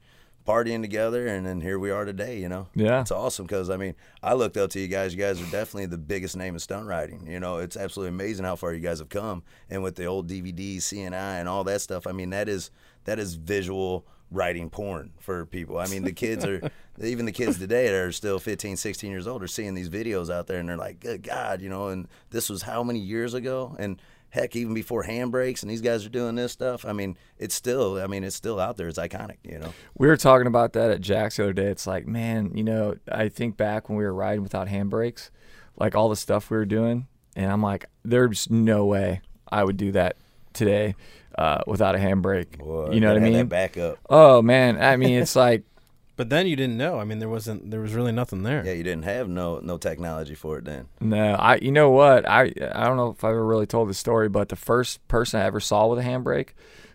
partying 0.45 0.81
together, 0.81 1.25
and 1.27 1.45
then 1.45 1.61
here 1.61 1.79
we 1.79 1.89
are 1.89 2.03
today. 2.05 2.37
You 2.37 2.49
know, 2.49 2.67
Yeah. 2.75 2.99
it's 3.01 3.11
awesome 3.11 3.45
because 3.45 3.69
I 3.69 3.77
mean, 3.77 3.95
I 4.21 4.33
looked 4.33 4.57
up 4.57 4.69
to 4.71 4.79
you 4.79 4.87
guys. 4.89 5.13
You 5.15 5.19
guys 5.21 5.41
are 5.41 5.45
definitely 5.51 5.85
the 5.85 5.97
biggest 5.97 6.35
name 6.35 6.53
in 6.55 6.59
stunt 6.59 6.85
riding. 6.85 7.25
You 7.27 7.39
know, 7.39 7.57
it's 7.59 7.77
absolutely 7.77 8.09
amazing 8.15 8.43
how 8.45 8.55
far 8.57 8.73
you 8.73 8.81
guys 8.81 8.99
have 8.99 9.09
come, 9.09 9.43
and 9.69 9.81
with 9.83 9.95
the 9.95 10.05
old 10.05 10.27
DVDs, 10.27 10.83
CNI, 10.83 11.39
and 11.39 11.47
all 11.47 11.63
that 11.63 11.79
stuff. 11.81 12.05
I 12.05 12.11
mean, 12.11 12.29
that 12.31 12.49
is 12.49 12.71
that 13.05 13.19
is 13.19 13.35
visual 13.35 14.05
riding 14.33 14.69
porn 14.69 15.11
for 15.19 15.45
people. 15.45 15.77
I 15.77 15.87
mean, 15.87 16.03
the 16.03 16.11
kids 16.11 16.43
are 16.43 16.69
even 17.01 17.25
the 17.25 17.31
kids 17.31 17.59
today 17.59 17.85
that 17.87 17.93
are 17.93 18.11
still 18.11 18.39
15, 18.39 18.75
16 18.75 19.09
years 19.09 19.27
old 19.27 19.43
are 19.43 19.47
seeing 19.47 19.73
these 19.73 19.89
videos 19.89 20.33
out 20.33 20.47
there, 20.47 20.59
and 20.59 20.67
they're 20.67 20.77
like, 20.77 20.99
"Good 20.99 21.23
God," 21.23 21.61
you 21.61 21.69
know. 21.69 21.87
And 21.87 22.07
this 22.31 22.49
was 22.49 22.63
how 22.63 22.83
many 22.83 22.99
years 22.99 23.33
ago? 23.33 23.75
And 23.79 24.01
heck, 24.29 24.55
even 24.55 24.73
before 24.73 25.03
handbrakes, 25.03 25.61
and 25.61 25.69
these 25.69 25.81
guys 25.81 26.05
are 26.05 26.09
doing 26.09 26.35
this 26.35 26.51
stuff. 26.51 26.85
I 26.85 26.93
mean, 26.93 27.17
it's 27.37 27.55
still. 27.55 28.01
I 28.01 28.07
mean, 28.07 28.23
it's 28.23 28.35
still 28.35 28.59
out 28.59 28.77
there. 28.77 28.87
It's 28.87 28.99
iconic. 28.99 29.37
You 29.43 29.59
know. 29.59 29.73
We 29.97 30.07
were 30.07 30.17
talking 30.17 30.47
about 30.47 30.73
that 30.73 30.91
at 30.91 31.01
Jack's 31.01 31.37
the 31.37 31.43
other 31.43 31.53
day. 31.53 31.67
It's 31.67 31.87
like, 31.87 32.07
man, 32.07 32.51
you 32.55 32.63
know, 32.63 32.95
I 33.11 33.29
think 33.29 33.57
back 33.57 33.89
when 33.89 33.97
we 33.97 34.03
were 34.03 34.13
riding 34.13 34.43
without 34.43 34.67
handbrakes, 34.67 35.29
like 35.77 35.95
all 35.95 36.09
the 36.09 36.15
stuff 36.15 36.49
we 36.49 36.57
were 36.57 36.65
doing, 36.65 37.07
and 37.35 37.51
I'm 37.51 37.61
like, 37.61 37.85
there's 38.03 38.49
no 38.49 38.85
way 38.85 39.21
I 39.51 39.63
would 39.63 39.77
do 39.77 39.91
that 39.93 40.17
today 40.53 40.95
uh, 41.37 41.61
without 41.67 41.95
a 41.95 41.97
handbrake. 41.97 42.57
Boy, 42.57 42.91
you 42.91 42.99
know 42.99 43.09
what 43.09 43.17
I 43.17 43.25
mean? 43.25 43.33
That 43.33 43.49
backup. 43.49 43.99
Oh 44.09 44.41
man, 44.41 44.81
I 44.81 44.95
mean, 44.97 45.21
it's 45.21 45.35
like, 45.35 45.63
But 46.15 46.29
then 46.29 46.45
you 46.45 46.55
didn't 46.55 46.77
know. 46.77 46.99
I 46.99 47.05
mean, 47.05 47.17
there 47.17 47.29
wasn't. 47.29 47.71
There 47.71 47.79
was 47.79 47.93
really 47.93 48.11
nothing 48.11 48.43
there. 48.43 48.63
Yeah, 48.63 48.73
you 48.73 48.83
didn't 48.83 49.05
have 49.05 49.27
no 49.27 49.59
no 49.59 49.77
technology 49.77 50.35
for 50.35 50.59
it 50.59 50.65
then. 50.65 50.87
no, 51.01 51.33
I, 51.33 51.55
you 51.55 51.71
know 51.71 51.89
what? 51.89 52.29
I, 52.29 52.53
I 52.73 52.85
don't 52.85 52.97
know 52.97 53.09
if 53.09 53.23
I 53.23 53.29
ever 53.29 53.43
really 53.43 53.65
told 53.65 53.89
the 53.89 53.95
story, 53.95 54.29
but 54.29 54.49
the 54.49 54.55
first 54.55 55.05
person 55.07 55.39
I 55.41 55.45
ever 55.45 55.59
saw 55.59 55.87
with 55.87 55.97
a 55.99 56.03
handbrake 56.03 56.49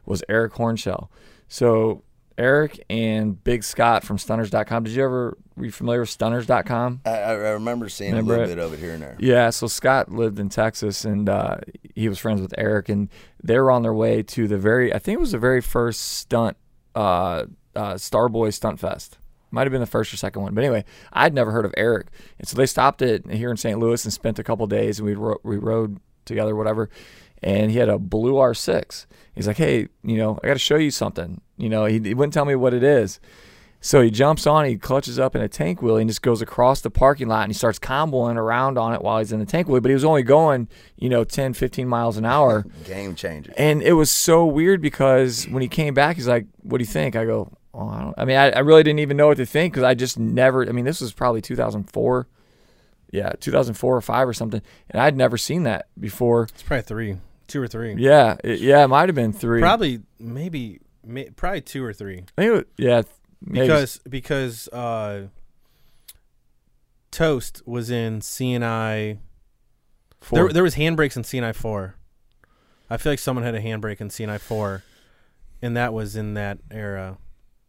was 0.06 0.22
Eric 0.28 0.52
Hornshell. 0.54 1.10
So 1.48 2.04
Eric 2.38 2.84
and 2.88 3.42
Big 3.42 3.64
Scott 3.64 4.04
from 4.04 4.16
Stunners.com. 4.16 4.84
Did 4.84 4.94
you 4.94 5.04
ever? 5.04 5.36
Were 5.56 5.64
you 5.64 5.72
familiar 5.72 6.00
with 6.00 6.10
Stunners.com? 6.10 7.00
I, 7.04 7.10
I 7.10 7.30
I 7.32 7.34
remember 7.50 7.88
seeing 7.88 8.12
Remember 8.12 8.36
a 8.36 8.36
it? 8.36 8.40
little 8.48 8.54
bit 8.56 8.64
of 8.64 8.72
it 8.74 8.78
here 8.78 8.92
and 8.94 9.02
there. 9.02 9.16
Yeah, 9.18 9.50
so 9.50 9.66
Scott 9.66 10.10
lived 10.10 10.38
in 10.38 10.48
Texas 10.48 11.04
and 11.04 11.28
uh, 11.28 11.58
he 11.94 12.08
was 12.08 12.18
friends 12.18 12.40
with 12.40 12.54
Eric, 12.56 12.88
and 12.88 13.08
they 13.42 13.58
were 13.58 13.70
on 13.70 13.82
their 13.82 13.92
way 13.94 14.22
to 14.22 14.46
the 14.48 14.56
very, 14.56 14.94
I 14.94 14.98
think 15.00 15.16
it 15.16 15.20
was 15.20 15.32
the 15.32 15.38
very 15.38 15.60
first 15.60 16.00
stunt, 16.00 16.56
uh, 16.94 17.44
uh, 17.74 17.94
Starboy 17.94 18.54
Stunt 18.54 18.78
Fest. 18.78 19.18
Might 19.50 19.62
have 19.62 19.72
been 19.72 19.80
the 19.80 19.86
first 19.86 20.12
or 20.12 20.16
second 20.18 20.42
one, 20.42 20.54
but 20.54 20.62
anyway, 20.62 20.84
I'd 21.12 21.32
never 21.34 21.50
heard 21.52 21.64
of 21.64 21.72
Eric, 21.76 22.08
and 22.38 22.46
so 22.46 22.56
they 22.56 22.66
stopped 22.66 23.02
it 23.02 23.28
here 23.30 23.50
in 23.50 23.56
St. 23.56 23.78
Louis 23.78 24.04
and 24.04 24.12
spent 24.12 24.38
a 24.38 24.44
couple 24.44 24.66
days, 24.66 24.98
and 25.00 25.06
we 25.06 25.14
ro- 25.14 25.40
we 25.42 25.56
rode 25.56 25.98
together, 26.24 26.54
whatever. 26.54 26.88
And 27.42 27.70
he 27.70 27.78
had 27.78 27.88
a 27.88 27.98
blue 27.98 28.34
R6. 28.34 29.06
He's 29.34 29.46
like, 29.46 29.56
"Hey, 29.56 29.88
you 30.02 30.16
know, 30.18 30.38
I 30.42 30.48
got 30.48 30.52
to 30.54 30.58
show 30.58 30.76
you 30.76 30.90
something." 30.90 31.40
You 31.58 31.68
know, 31.68 31.84
he, 31.84 31.98
he 31.98 32.14
wouldn't 32.14 32.32
tell 32.32 32.44
me 32.44 32.54
what 32.54 32.72
it 32.72 32.82
is, 32.82 33.20
So 33.80 34.00
he 34.00 34.10
jumps 34.10 34.46
on, 34.46 34.64
he 34.64 34.76
clutches 34.76 35.18
up 35.18 35.36
in 35.36 35.42
a 35.42 35.48
tank 35.48 35.82
wheel 35.82 35.96
and 35.96 36.08
just 36.08 36.22
goes 36.22 36.40
across 36.40 36.80
the 36.80 36.90
parking 36.90 37.28
lot 37.28 37.42
and 37.42 37.50
he 37.50 37.54
starts 37.54 37.78
comboing 37.78 38.36
around 38.36 38.78
on 38.78 38.92
it 38.94 39.02
while 39.02 39.18
he's 39.18 39.32
in 39.32 39.38
the 39.38 39.46
tank 39.46 39.68
wheel. 39.68 39.80
But 39.80 39.88
he 39.90 39.94
was 39.94 40.04
only 40.04 40.22
going, 40.22 40.68
you 40.96 41.08
know, 41.08 41.24
10, 41.24 41.52
15 41.54 41.86
miles 41.86 42.16
an 42.16 42.24
hour. 42.24 42.64
Game 42.84 43.14
changer. 43.14 43.52
And 43.56 43.82
it 43.82 43.92
was 43.92 44.10
so 44.10 44.44
weird 44.46 44.80
because 44.80 45.44
when 45.48 45.62
he 45.62 45.68
came 45.68 45.94
back, 45.94 46.16
he's 46.16 46.26
like, 46.28 46.46
"What 46.62 46.78
do 46.78 46.82
you 46.82 46.86
think?" 46.90 47.14
I 47.16 47.24
go, 47.24 47.52
"Oh, 47.74 47.88
I 47.88 48.00
don't." 48.02 48.14
I 48.18 48.24
mean, 48.24 48.36
I, 48.36 48.50
I 48.50 48.60
really 48.60 48.82
didn't 48.82 49.00
even 49.00 49.16
know 49.16 49.28
what 49.28 49.36
to 49.36 49.46
think 49.46 49.72
because 49.74 49.84
I 49.84 49.94
just 49.94 50.18
never. 50.18 50.68
I 50.68 50.72
mean, 50.72 50.84
this 50.84 51.00
was 51.00 51.12
probably 51.12 51.40
2004, 51.40 52.26
yeah, 53.12 53.32
2004 53.40 53.96
or 53.96 54.00
five 54.00 54.28
or 54.28 54.32
something, 54.34 54.62
and 54.90 55.00
I'd 55.00 55.16
never 55.16 55.36
seen 55.38 55.62
that 55.64 55.86
before. 55.98 56.44
It's 56.44 56.62
probably 56.62 56.82
three, 56.82 57.16
two 57.46 57.62
or 57.62 57.68
three. 57.68 57.94
Yeah, 57.94 58.36
it, 58.44 58.60
yeah, 58.60 58.84
it 58.84 58.88
might 58.88 59.08
have 59.08 59.16
been 59.16 59.32
three. 59.32 59.60
Probably, 59.60 60.00
maybe, 60.18 60.80
may, 61.08 61.30
probably 61.30 61.60
two 61.62 61.82
or 61.84 61.92
three. 61.92 62.18
I 62.36 62.42
think 62.42 62.48
it 62.48 62.50
was, 62.52 62.64
yeah, 62.76 63.02
maybe. 63.44 63.66
Because 63.66 64.00
because 64.08 64.68
uh, 64.68 65.26
Toast 67.10 67.62
was 67.66 67.90
in 67.90 68.20
CNI. 68.20 69.18
four. 70.20 70.38
There 70.38 70.48
there 70.52 70.62
was 70.62 70.74
handbrakes 70.76 71.16
in 71.16 71.22
CNI 71.22 71.54
four. 71.54 71.94
I 72.90 72.96
feel 72.96 73.12
like 73.12 73.18
someone 73.18 73.44
had 73.44 73.54
a 73.54 73.60
handbrake 73.60 74.00
in 74.00 74.08
CNI 74.08 74.40
four, 74.40 74.82
and 75.62 75.76
that 75.76 75.92
was 75.92 76.16
in 76.16 76.34
that 76.34 76.58
era. 76.70 77.18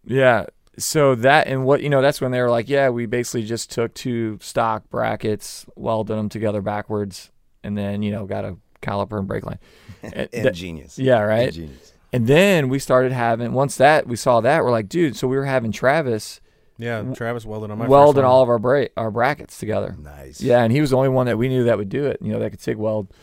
Yeah. 0.06 0.46
So 0.78 1.16
that 1.16 1.48
and 1.48 1.66
what 1.66 1.82
you 1.82 1.90
know, 1.90 2.02
that's 2.02 2.22
when 2.22 2.32
they 2.32 2.42
were 2.42 2.50
like, 2.50 2.70
yeah, 2.70 2.90
we 2.90 3.06
basically 3.06 3.44
just 3.44 3.70
took 3.72 3.94
two 3.94 4.38
stock 4.42 4.90
brackets, 4.90 5.66
welded 5.76 6.16
them 6.16 6.30
together 6.30 6.62
backwards, 6.62 7.32
and 7.64 7.78
then 7.78 8.02
you 8.02 8.12
know 8.12 8.26
got 8.26 8.46
a 8.46 8.56
caliper 8.82 9.20
and 9.20 9.28
brake 9.28 9.46
line. 9.46 9.60
And 10.04 10.14
that- 10.14 10.34
Ingenious. 10.34 10.98
yeah, 10.98 11.20
right. 11.20 11.48
Ingenious. 11.50 11.94
And 12.12 12.26
then 12.28 12.70
we 12.70 12.80
started 12.80 13.12
having 13.12 13.54
once 13.54 13.78
that 13.78 14.08
we 14.08 14.16
saw 14.16 14.42
that 14.42 14.64
we're 14.64 14.72
like, 14.72 14.90
dude. 14.90 15.16
So 15.16 15.28
we 15.28 15.38
were 15.38 15.46
having 15.46 15.72
Travis 15.72 16.42
Yeah, 16.78 17.04
Travis 17.14 17.46
welded 17.46 17.70
on 17.72 17.78
my 17.78 17.88
one. 17.88 18.26
all 18.26 18.42
of 18.42 18.50
our 18.50 18.58
bra- 18.60 18.86
our 18.98 19.12
brackets 19.12 19.60
together. 19.60 19.96
Nice. 20.02 20.42
Yeah, 20.42 20.64
and 20.64 20.72
he 20.74 20.82
was 20.82 20.90
the 20.90 20.98
only 20.98 21.10
one 21.10 21.28
that 21.28 21.38
we 21.38 21.48
knew 21.50 21.66
that 21.66 21.78
would 21.78 21.90
do 21.90 22.06
it. 22.06 22.18
You 22.22 22.32
know, 22.32 22.40
that 22.40 22.50
could 22.52 22.60
TIG 22.62 22.78
weld 22.78 23.14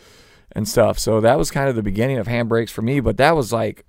and 0.53 0.67
stuff. 0.67 0.97
So 0.99 1.19
that 1.21 1.37
was 1.37 1.51
kind 1.51 1.67
of 1.69 1.75
the 1.75 1.83
beginning 1.83 2.17
of 2.17 2.27
handbrakes 2.27 2.69
for 2.69 2.81
me. 2.81 2.99
But 3.01 3.17
that 3.17 3.35
was 3.35 3.51
like, 3.51 3.83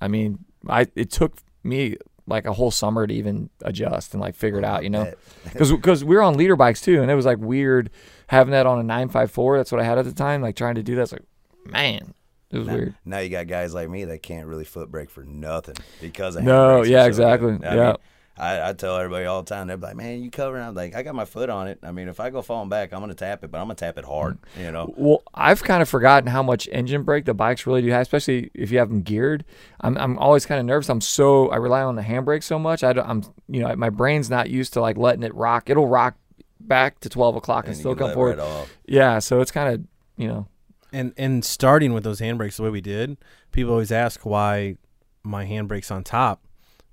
I 0.00 0.08
mean, 0.08 0.44
I 0.68 0.86
it 0.94 1.10
took 1.10 1.38
me 1.64 1.96
like 2.26 2.44
a 2.46 2.52
whole 2.52 2.70
summer 2.70 3.06
to 3.06 3.14
even 3.14 3.48
adjust 3.62 4.12
and 4.12 4.20
like 4.20 4.34
figure 4.34 4.58
it 4.58 4.64
out. 4.64 4.82
You 4.82 4.90
know, 4.90 5.12
because 5.44 5.70
because 5.80 6.04
we 6.04 6.14
were 6.14 6.22
on 6.22 6.36
liter 6.36 6.56
bikes 6.56 6.82
too, 6.82 7.00
and 7.00 7.10
it 7.10 7.14
was 7.14 7.24
like 7.26 7.38
weird 7.38 7.88
having 8.26 8.52
that 8.52 8.66
on 8.66 8.78
a 8.78 8.82
nine 8.82 9.08
five 9.08 9.30
four. 9.30 9.56
That's 9.56 9.72
what 9.72 9.80
I 9.80 9.84
had 9.84 9.96
at 9.98 10.04
the 10.04 10.12
time. 10.12 10.42
Like 10.42 10.56
trying 10.56 10.74
to 10.74 10.82
do 10.82 10.94
that, 10.96 11.02
it's 11.02 11.12
like, 11.12 11.24
man, 11.64 12.12
it 12.50 12.58
was 12.58 12.68
Now, 12.68 12.74
weird. 12.74 12.94
now 13.04 13.18
you 13.18 13.28
got 13.30 13.46
guys 13.46 13.74
like 13.74 13.88
me 13.88 14.04
that 14.04 14.22
can't 14.22 14.46
really 14.46 14.64
foot 14.64 14.90
brake 14.90 15.10
for 15.10 15.24
nothing 15.24 15.76
because 16.00 16.36
of 16.36 16.42
No, 16.44 16.82
yeah, 16.82 17.02
so 17.02 17.08
exactly. 17.08 17.58
I 17.64 17.74
Yeah. 17.74 17.86
mean, 17.86 17.96
I, 18.36 18.70
I 18.70 18.72
tell 18.72 18.96
everybody 18.96 19.26
all 19.26 19.42
the 19.42 19.50
time, 19.54 19.66
they're 19.66 19.76
like, 19.76 19.96
"Man, 19.96 20.22
you 20.22 20.30
covering?" 20.30 20.62
I'm 20.64 20.74
like, 20.74 20.94
"I 20.94 21.02
got 21.02 21.14
my 21.14 21.26
foot 21.26 21.50
on 21.50 21.68
it. 21.68 21.78
I 21.82 21.90
mean, 21.92 22.08
if 22.08 22.20
I 22.20 22.30
go 22.30 22.40
falling 22.40 22.70
back, 22.70 22.92
I'm 22.94 23.00
gonna 23.00 23.12
tap 23.14 23.44
it, 23.44 23.50
but 23.50 23.58
I'm 23.58 23.64
gonna 23.64 23.74
tap 23.74 23.98
it 23.98 24.04
hard." 24.06 24.38
You 24.58 24.72
know, 24.72 24.94
Well, 24.96 25.22
I've 25.34 25.62
kind 25.62 25.82
of 25.82 25.90
forgotten 25.90 26.26
how 26.26 26.42
much 26.42 26.66
engine 26.72 27.02
brake 27.02 27.26
the 27.26 27.34
bikes 27.34 27.66
really 27.66 27.82
do 27.82 27.88
have, 27.90 28.00
especially 28.00 28.50
if 28.54 28.70
you 28.70 28.78
have 28.78 28.88
them 28.88 29.02
geared. 29.02 29.44
I'm, 29.82 29.98
I'm 29.98 30.18
always 30.18 30.46
kind 30.46 30.58
of 30.58 30.64
nervous. 30.64 30.88
I'm 30.88 31.02
so 31.02 31.48
I 31.50 31.56
rely 31.56 31.82
on 31.82 31.96
the 31.96 32.02
handbrake 32.02 32.42
so 32.42 32.58
much. 32.58 32.82
I 32.82 32.92
am 32.92 33.24
you 33.46 33.60
know 33.60 33.76
my 33.76 33.90
brain's 33.90 34.30
not 34.30 34.48
used 34.48 34.72
to 34.72 34.80
like 34.80 34.96
letting 34.96 35.22
it 35.22 35.34
rock. 35.34 35.68
It'll 35.68 35.88
rock 35.88 36.14
back 36.60 36.98
to 37.00 37.10
12 37.10 37.36
o'clock 37.36 37.64
and, 37.64 37.72
and 37.72 37.78
still 37.78 37.94
come 37.94 38.12
forward. 38.14 38.38
right. 38.38 38.66
Yeah, 38.86 39.18
so 39.18 39.40
it's 39.42 39.50
kind 39.50 39.74
of 39.74 39.84
you 40.16 40.28
know 40.28 40.46
And 40.92 41.12
and 41.16 41.44
starting 41.44 41.92
with 41.92 42.04
those 42.04 42.20
handbrakes 42.20 42.56
the 42.56 42.62
way 42.62 42.70
we 42.70 42.80
did, 42.80 43.16
people 43.52 43.72
always 43.72 43.92
ask 43.92 44.24
why 44.26 44.76
my 45.22 45.46
handbrake's 45.46 45.90
on 45.90 46.02
top. 46.04 46.42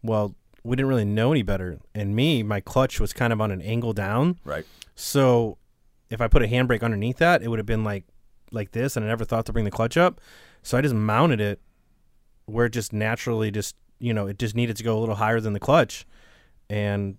Well, 0.04 0.36
we 0.64 0.76
didn't 0.76 0.90
really 0.90 1.06
know 1.06 1.32
any 1.32 1.44
better. 1.44 1.80
And 1.96 2.16
me, 2.16 2.44
my 2.44 2.60
clutch 2.60 3.00
was 3.00 3.14
kind 3.14 3.34
of 3.34 3.42
on 3.42 3.52
an 3.52 3.62
angle 3.62 3.94
down. 3.94 4.38
Right. 4.44 4.66
So 4.96 5.58
if 6.10 6.22
I 6.22 6.28
put 6.28 6.44
a 6.44 6.48
handbrake 6.48 6.84
underneath 6.84 7.18
that, 7.18 7.42
it 7.42 7.48
would 7.50 7.60
have 7.60 7.66
been 7.66 7.84
like 7.84 8.04
like 8.52 8.72
this 8.72 8.96
and 8.96 9.06
I 9.06 9.10
never 9.10 9.26
thought 9.26 9.46
to 9.48 9.54
bring 9.54 9.66
the 9.66 9.72
clutch 9.72 9.98
up. 9.98 10.22
So 10.64 10.78
I 10.78 10.82
just 10.82 10.96
mounted 10.96 11.42
it 11.42 11.60
where 12.46 12.66
it 12.68 12.72
just 12.72 12.94
naturally 12.94 13.52
just 13.52 13.76
you 14.00 14.14
know, 14.14 14.28
it 14.28 14.38
just 14.38 14.56
needed 14.56 14.78
to 14.78 14.84
go 14.84 14.98
a 14.98 15.00
little 15.00 15.16
higher 15.16 15.40
than 15.40 15.54
the 15.54 15.60
clutch. 15.60 16.06
And 16.70 17.18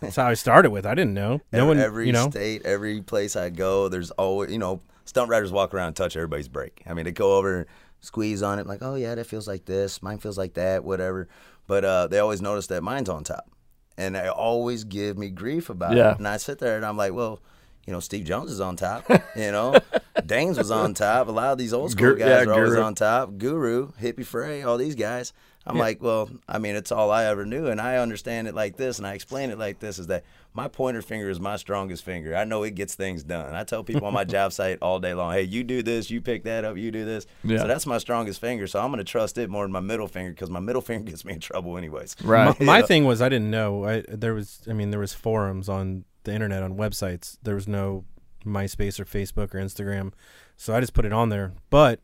that's 0.00 0.16
how 0.16 0.26
I 0.26 0.34
started 0.34 0.70
with. 0.70 0.86
I 0.86 0.94
didn't 0.94 1.14
know. 1.14 1.40
No 1.52 1.60
every, 1.60 1.68
one 1.68 1.78
every 1.78 2.06
you 2.06 2.12
know 2.12 2.30
state, 2.30 2.62
every 2.64 3.00
place 3.02 3.36
I 3.36 3.50
go, 3.50 3.88
there's 3.88 4.10
always, 4.12 4.50
you 4.50 4.58
know, 4.58 4.80
stunt 5.10 5.28
riders 5.28 5.50
walk 5.50 5.74
around 5.74 5.88
and 5.88 5.96
touch 5.96 6.16
everybody's 6.16 6.46
brake. 6.48 6.82
I 6.86 6.94
mean, 6.94 7.04
they 7.04 7.10
go 7.12 7.36
over, 7.36 7.66
squeeze 8.00 8.42
on 8.44 8.60
it, 8.60 8.66
like, 8.68 8.78
oh 8.80 8.94
yeah, 8.94 9.16
that 9.16 9.26
feels 9.26 9.48
like 9.48 9.64
this, 9.64 10.02
mine 10.02 10.18
feels 10.18 10.38
like 10.38 10.54
that, 10.54 10.84
whatever. 10.84 11.26
But 11.66 11.84
uh, 11.84 12.06
they 12.06 12.20
always 12.20 12.40
notice 12.40 12.68
that 12.68 12.82
mine's 12.84 13.08
on 13.08 13.24
top, 13.24 13.50
and 13.98 14.14
they 14.14 14.28
always 14.28 14.84
give 14.84 15.18
me 15.18 15.28
grief 15.30 15.68
about 15.68 15.96
Yeah. 15.96 16.12
it. 16.12 16.18
And 16.18 16.28
I 16.28 16.36
sit 16.36 16.58
there 16.60 16.76
and 16.76 16.86
I'm 16.86 16.96
like, 16.96 17.12
well. 17.12 17.40
You 17.86 17.94
know, 17.94 18.00
Steve 18.00 18.26
Jones 18.26 18.52
is 18.52 18.60
on 18.60 18.76
top. 18.76 19.08
You 19.34 19.50
know, 19.50 19.74
Danes 20.26 20.58
was 20.58 20.70
on 20.70 20.92
top. 20.92 21.26
A 21.28 21.30
lot 21.32 21.50
of 21.52 21.58
these 21.58 21.72
old 21.72 21.90
school 21.90 22.14
guys 22.14 22.28
yeah, 22.28 22.42
are 22.44 22.52
always 22.52 22.70
Guru. 22.74 22.82
on 22.82 22.94
top. 22.94 23.36
Guru, 23.38 23.90
Hippie 24.00 24.24
Frey, 24.24 24.62
all 24.62 24.76
these 24.76 24.94
guys. 24.94 25.32
I'm 25.66 25.76
like, 25.76 26.02
well, 26.02 26.30
I 26.48 26.58
mean, 26.58 26.74
it's 26.74 26.90
all 26.90 27.10
I 27.10 27.24
ever 27.26 27.44
knew, 27.44 27.66
and 27.66 27.80
I 27.80 27.96
understand 27.98 28.48
it 28.48 28.54
like 28.54 28.76
this, 28.76 28.96
and 28.98 29.06
I 29.06 29.12
explain 29.12 29.50
it 29.50 29.58
like 29.58 29.78
this: 29.78 29.98
is 29.98 30.06
that 30.06 30.24
my 30.54 30.68
pointer 30.68 31.02
finger 31.02 31.28
is 31.28 31.38
my 31.38 31.56
strongest 31.56 32.02
finger. 32.02 32.34
I 32.34 32.44
know 32.44 32.62
it 32.62 32.74
gets 32.74 32.94
things 32.94 33.22
done. 33.22 33.54
I 33.54 33.64
tell 33.64 33.84
people 33.84 34.06
on 34.06 34.14
my 34.14 34.24
job 34.36 34.52
site 34.52 34.78
all 34.80 34.98
day 34.98 35.14
long, 35.14 35.32
hey, 35.32 35.42
you 35.42 35.62
do 35.62 35.82
this, 35.82 36.10
you 36.10 36.20
pick 36.20 36.44
that 36.44 36.64
up, 36.64 36.76
you 36.76 36.90
do 36.90 37.04
this. 37.04 37.26
Yeah. 37.44 37.58
So 37.58 37.66
that's 37.66 37.86
my 37.86 37.98
strongest 37.98 38.40
finger. 38.40 38.66
So 38.66 38.80
I'm 38.80 38.88
going 38.90 38.98
to 38.98 39.04
trust 39.04 39.38
it 39.38 39.48
more 39.50 39.64
than 39.64 39.70
my 39.72 39.80
middle 39.80 40.08
finger 40.08 40.30
because 40.32 40.50
my 40.50 40.60
middle 40.60 40.82
finger 40.88 41.10
gets 41.10 41.24
me 41.24 41.34
in 41.34 41.40
trouble 41.40 41.76
anyways. 41.76 42.16
right. 42.24 42.58
my 42.60 42.78
Yeah. 42.78 42.84
Uh, 42.84 42.86
thing 42.86 43.04
was 43.04 43.20
I 43.22 43.28
didn't 43.28 43.50
know. 43.50 43.84
I 43.84 44.02
there 44.08 44.34
was 44.34 44.62
I 44.68 44.72
mean 44.72 44.90
there 44.90 44.98
was 45.00 45.12
forums 45.14 45.68
on 45.68 46.04
the 46.24 46.32
internet 46.32 46.62
on 46.62 46.76
websites. 46.76 47.36
There 47.42 47.54
was 47.54 47.68
no 47.68 48.04
MySpace 48.44 48.98
or 48.98 49.04
Facebook 49.04 49.54
or 49.54 49.58
Instagram. 49.58 50.12
So 50.56 50.74
I 50.74 50.80
just 50.80 50.94
put 50.94 51.04
it 51.04 51.12
on 51.12 51.28
there. 51.28 51.52
But 51.68 52.00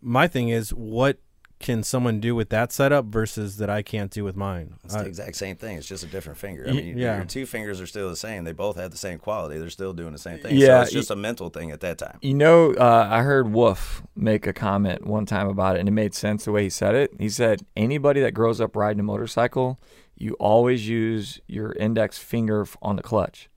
my 0.00 0.26
thing 0.26 0.48
is 0.48 0.70
what 0.70 1.18
can 1.58 1.82
someone 1.82 2.20
do 2.20 2.34
with 2.34 2.50
that 2.50 2.70
setup 2.70 3.06
versus 3.06 3.56
that 3.56 3.70
I 3.70 3.82
can't 3.82 4.10
do 4.10 4.24
with 4.24 4.36
mine? 4.36 4.74
It's 4.84 4.94
I- 4.94 5.02
the 5.02 5.08
exact 5.08 5.36
same 5.36 5.56
thing. 5.56 5.78
It's 5.78 5.86
just 5.86 6.04
a 6.04 6.06
different 6.06 6.38
finger. 6.38 6.66
I 6.68 6.72
mean, 6.72 6.98
yeah. 6.98 7.16
your 7.16 7.24
two 7.24 7.46
fingers 7.46 7.80
are 7.80 7.86
still 7.86 8.10
the 8.10 8.16
same. 8.16 8.44
They 8.44 8.52
both 8.52 8.76
have 8.76 8.90
the 8.90 8.98
same 8.98 9.18
quality. 9.18 9.58
They're 9.58 9.70
still 9.70 9.92
doing 9.94 10.12
the 10.12 10.18
same 10.18 10.38
thing. 10.38 10.56
Yeah, 10.56 10.78
so 10.78 10.82
it's 10.82 10.92
just 10.92 11.10
a 11.10 11.16
mental 11.16 11.48
thing 11.48 11.70
at 11.70 11.80
that 11.80 11.98
time. 11.98 12.18
You 12.20 12.34
know, 12.34 12.74
uh, 12.74 13.08
I 13.10 13.22
heard 13.22 13.52
Wolf 13.52 14.02
make 14.14 14.46
a 14.46 14.52
comment 14.52 15.06
one 15.06 15.24
time 15.24 15.48
about 15.48 15.76
it, 15.76 15.80
and 15.80 15.88
it 15.88 15.92
made 15.92 16.14
sense 16.14 16.44
the 16.44 16.52
way 16.52 16.64
he 16.64 16.70
said 16.70 16.94
it. 16.94 17.12
He 17.18 17.30
said, 17.30 17.64
"Anybody 17.76 18.20
that 18.20 18.32
grows 18.32 18.60
up 18.60 18.76
riding 18.76 19.00
a 19.00 19.04
motorcycle, 19.04 19.80
you 20.16 20.34
always 20.34 20.88
use 20.88 21.40
your 21.46 21.72
index 21.72 22.18
finger 22.18 22.66
on 22.82 22.96
the 22.96 23.02
clutch. 23.02 23.48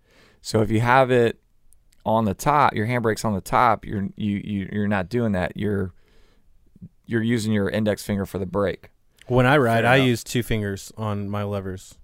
So 0.42 0.62
if 0.62 0.72
you 0.72 0.80
have 0.82 1.12
it 1.12 1.40
on 2.06 2.26
the 2.26 2.34
top, 2.34 2.74
your 2.74 2.88
handbrake's 2.88 3.26
on 3.26 3.34
the 3.34 3.42
top. 3.42 3.86
You're 3.86 4.08
you, 4.16 4.42
you 4.44 4.70
you're 4.72 4.88
not 4.88 5.10
doing 5.10 5.34
that. 5.34 5.58
You're 5.58 5.94
you're 7.10 7.24
using 7.24 7.52
your 7.52 7.70
index 7.70 8.04
finger 8.04 8.26
for 8.26 8.38
the 8.40 8.46
brake. 8.46 8.90
when 9.28 9.46
I 9.46 9.58
ride, 9.58 9.86
I 9.86 9.98
use 9.98 10.24
two 10.24 10.42
fingers 10.44 10.92
on 10.98 11.30
my 11.30 11.44
levers. 11.44 11.96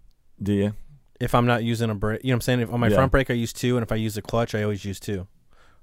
Do 0.41 0.54
you? 0.54 0.74
If 1.20 1.34
I'm 1.34 1.46
not 1.46 1.63
using 1.63 1.89
a 1.89 1.96
brake, 1.96 2.22
you 2.24 2.30
know 2.30 2.34
what 2.34 2.38
I'm 2.38 2.41
saying? 2.41 2.60
If 2.62 2.74
on 2.74 2.80
my 2.80 2.88
Yeah. 2.89 2.96
front 2.96 3.12
brake 3.12 3.30
I 3.32 3.34
use 3.36 3.54
two 3.54 3.78
and 3.78 3.84
if 3.84 3.91
I 3.91 3.96
use 3.96 4.15
the 4.15 4.22
clutch 4.22 4.54
I 4.54 4.63
always 4.63 4.84
use 4.86 5.00
two. 5.00 5.28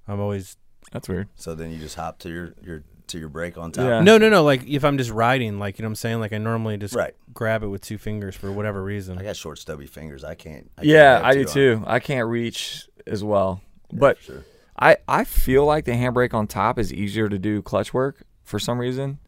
I'm 0.06 0.20
always 0.20 0.56
That's 0.92 1.08
weird. 1.08 1.28
So 1.36 1.54
then 1.54 1.70
you 1.72 1.78
just 1.78 1.94
hop 1.96 2.18
to 2.20 2.28
your, 2.28 2.54
your 2.62 2.82
to 3.08 3.18
your 3.18 3.28
brake 3.28 3.56
on 3.58 3.72
top. 3.72 3.84
Yeah. 3.84 4.00
No, 4.02 4.18
no, 4.18 4.28
no, 4.28 4.42
like 4.44 4.66
if 4.66 4.84
I'm 4.84 4.98
just 4.98 5.10
riding, 5.10 5.58
like 5.58 5.78
you 5.78 5.82
know 5.82 5.86
what 5.88 5.92
I'm 5.92 5.96
saying? 5.96 6.20
Like 6.20 6.32
I 6.32 6.38
normally 6.38 6.76
just 6.76 6.94
Right. 6.94 7.14
grab 7.32 7.62
it 7.62 7.68
with 7.68 7.80
two 7.82 7.98
fingers 7.98 8.36
for 8.36 8.52
whatever 8.52 8.82
reason. 8.82 9.18
I 9.18 9.22
got 9.22 9.36
short, 9.36 9.58
stubby 9.58 9.86
fingers. 9.86 10.22
I 10.24 10.34
can't. 10.34 10.70
I 10.76 10.82
can't 10.82 10.86
yeah, 10.88 11.14
have 11.16 11.24
I 11.24 11.34
do 11.34 11.44
two 11.44 11.48
on. 11.48 11.54
too. 11.54 11.84
I 11.86 11.98
can't 12.00 12.28
reach 12.28 12.88
as 13.06 13.24
well, 13.24 13.60
but 13.92 14.18
sure. 14.20 14.44
I, 14.78 14.96
I 15.08 15.24
feel 15.24 15.64
like 15.64 15.84
the 15.86 15.92
handbrake 15.92 16.34
on 16.34 16.46
top 16.46 16.78
is 16.78 16.92
easier 16.92 17.28
to 17.28 17.38
do 17.38 17.62
clutch 17.62 17.92
work 17.94 18.22
for 18.44 18.58
some 18.58 18.78
reason, 18.78 19.18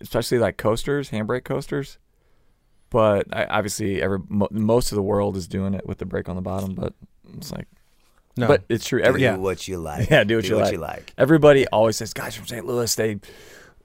especially 0.00 0.38
like 0.38 0.56
coasters, 0.56 1.10
handbrake 1.10 1.44
coasters. 1.44 1.98
But 2.90 3.26
I, 3.32 3.44
obviously, 3.44 4.02
every 4.02 4.18
mo- 4.28 4.48
most 4.50 4.90
of 4.90 4.96
the 4.96 5.02
world 5.02 5.36
is 5.36 5.46
doing 5.46 5.74
it 5.74 5.86
with 5.86 5.98
the 5.98 6.06
brake 6.06 6.28
on 6.28 6.36
the 6.36 6.42
bottom. 6.42 6.74
But 6.74 6.94
it's 7.36 7.52
like, 7.52 7.68
no. 8.36 8.48
but 8.48 8.64
it's 8.68 8.84
true. 8.84 9.00
Every 9.00 9.20
do 9.20 9.24
yeah. 9.24 9.36
what 9.36 9.68
you 9.68 9.78
like. 9.78 10.10
Yeah, 10.10 10.24
do 10.24 10.36
what 10.36 10.72
you 10.72 10.78
like. 10.78 11.12
everybody 11.16 11.68
always 11.68 11.96
says, 11.96 12.12
guys 12.12 12.34
from 12.34 12.46
St. 12.46 12.66
Louis, 12.66 12.92
they 12.96 13.20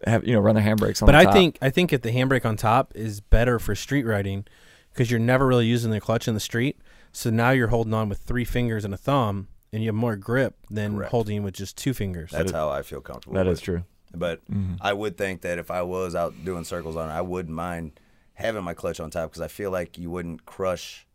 have 0.08 0.28
you 0.28 0.34
know 0.34 0.39
run 0.39 0.56
their 0.56 0.63
handbrakes 0.63 1.01
on. 1.01 1.06
but 1.06 1.12
the 1.13 1.19
I 1.19 1.23
top. 1.25 1.34
think 1.34 1.58
I 1.62 1.69
think 1.69 1.93
if 1.93 2.01
the 2.01 2.12
handbrake 2.12 2.45
on 2.45 2.58
top 2.58 2.93
is 2.95 3.21
better 3.21 3.60
for 3.60 3.75
street 3.75 4.06
riding 4.06 4.45
because 4.91 5.12
you're 5.12 5.19
never 5.19 5.45
really 5.45 5.67
using 5.67 5.91
the 5.91 5.99
clutch 5.99 6.28
in 6.28 6.34
the 6.34 6.39
street. 6.39 6.80
So 7.12 7.30
now 7.30 7.51
you're 7.51 7.67
holding 7.67 7.93
on 7.93 8.10
with 8.10 8.19
three 8.19 8.43
fingers 8.45 8.84
and 8.84 8.93
a 8.93 8.97
thumb, 8.97 9.47
and 9.71 9.84
you 9.84 9.89
have 9.89 9.95
more 9.95 10.15
grip 10.15 10.56
than 10.69 10.95
Correct. 10.95 11.12
holding 11.12 11.43
with 11.43 11.54
just 11.54 11.78
two 11.78 11.93
fingers. 11.93 12.32
That's 12.32 12.51
how 12.51 12.69
I 12.69 12.82
feel 12.82 13.01
comfortable. 13.01 13.36
that 13.36 13.45
with 13.45 13.60
is 13.60 13.62
true. 13.62 13.84
But 14.19 14.45
Mhm. 14.51 14.78
I 14.82 14.93
would 14.93 15.17
think 15.17 15.41
that 15.41 15.58
if 15.60 15.69
I 15.71 15.82
was 15.82 16.15
out 16.15 16.34
doing 16.45 16.63
circles 16.63 16.95
on 16.95 17.10
it, 17.10 17.13
I 17.13 17.21
wouldn't 17.21 17.56
mind 17.56 17.99
having 18.36 18.63
my 18.63 18.73
clutch 18.73 18.99
on 18.99 19.10
top 19.10 19.30
because 19.32 19.41
I 19.41 19.47
feel 19.47 19.71
like 19.71 19.97
you 19.97 20.10
wouldn't 20.10 20.45
crush, 20.45 21.06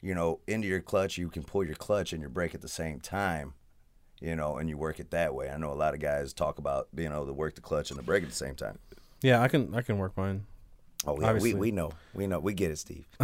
you 0.00 0.14
know, 0.14 0.40
into 0.46 0.66
your 0.68 0.80
clutch. 0.80 1.16
You 1.18 1.28
can 1.28 1.42
pull 1.44 1.64
your 1.64 1.76
clutch 1.76 2.12
and 2.12 2.20
your 2.20 2.30
brake 2.30 2.54
at 2.54 2.60
the 2.62 2.68
same 2.68 2.98
time, 3.00 3.54
you 4.20 4.34
know, 4.34 4.56
and 4.56 4.68
you 4.68 4.76
work 4.76 4.98
it 4.98 5.10
that 5.12 5.34
way. 5.34 5.48
I 5.50 5.56
know 5.58 5.72
a 5.72 5.74
lot 5.74 5.94
of 5.94 6.00
guys 6.00 6.32
talk 6.32 6.58
about 6.58 6.88
being 6.94 7.12
able 7.12 7.26
to 7.26 7.32
work 7.32 7.54
the 7.54 7.60
clutch 7.60 7.90
and 7.90 7.98
the 7.98 8.02
brake 8.02 8.22
at 8.24 8.30
the 8.30 8.34
same 8.34 8.54
time. 8.56 8.78
Yeah, 9.22 9.40
I 9.40 9.48
can 9.48 9.74
I 9.74 9.82
can 9.82 9.98
work 9.98 10.16
mine. 10.16 10.44
Oh 11.06 11.12
yeah, 11.12 11.18
we, 11.18 11.24
Obviously. 11.36 11.54
we 11.54 11.70
know, 11.70 11.92
we 12.14 12.26
know, 12.26 12.40
we 12.40 12.52
get 12.52 12.70
it, 12.72 12.78
Steve. 12.78 13.06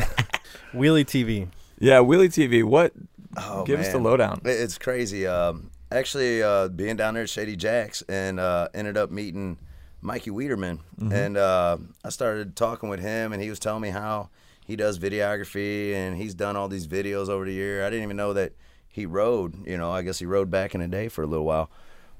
Wheelie 0.72 1.04
TV. 1.04 1.48
Yeah, 1.80 1.98
Wheelie 1.98 2.28
TV. 2.28 2.62
What? 2.62 2.92
Oh, 3.36 3.64
Give 3.64 3.80
us 3.80 3.88
the 3.90 3.98
lowdown. 3.98 4.40
It's 4.44 4.78
crazy. 4.78 5.26
Um, 5.26 5.70
actually, 5.92 6.42
uh, 6.42 6.68
being 6.68 6.96
down 6.96 7.14
there 7.14 7.24
at 7.24 7.30
Shady 7.30 7.56
Jacks 7.56 8.02
and 8.08 8.40
uh, 8.40 8.68
ended 8.74 8.96
up 8.96 9.10
meeting 9.10 9.58
Mikey 10.00 10.30
Wiederman, 10.30 10.80
and 11.12 11.36
uh, 11.36 11.78
I 12.04 12.08
started 12.08 12.56
talking 12.56 12.88
with 12.88 13.00
him, 13.00 13.32
and 13.32 13.42
he 13.42 13.50
was 13.50 13.58
telling 13.58 13.82
me 13.82 13.90
how 13.90 14.30
he 14.66 14.76
does 14.76 14.98
videography 14.98 15.92
and 15.94 16.16
he's 16.16 16.34
done 16.34 16.56
all 16.56 16.68
these 16.68 16.86
videos 16.86 17.28
over 17.28 17.44
the 17.44 17.52
year. 17.52 17.84
I 17.84 17.90
didn't 17.90 18.04
even 18.04 18.16
know 18.16 18.32
that 18.32 18.52
he 18.88 19.06
rode. 19.06 19.66
You 19.66 19.76
know, 19.76 19.90
I 19.90 20.02
guess 20.02 20.18
he 20.18 20.26
rode 20.26 20.50
back 20.50 20.74
in 20.74 20.80
the 20.80 20.88
day 20.88 21.08
for 21.08 21.22
a 21.22 21.26
little 21.26 21.44
while, 21.44 21.70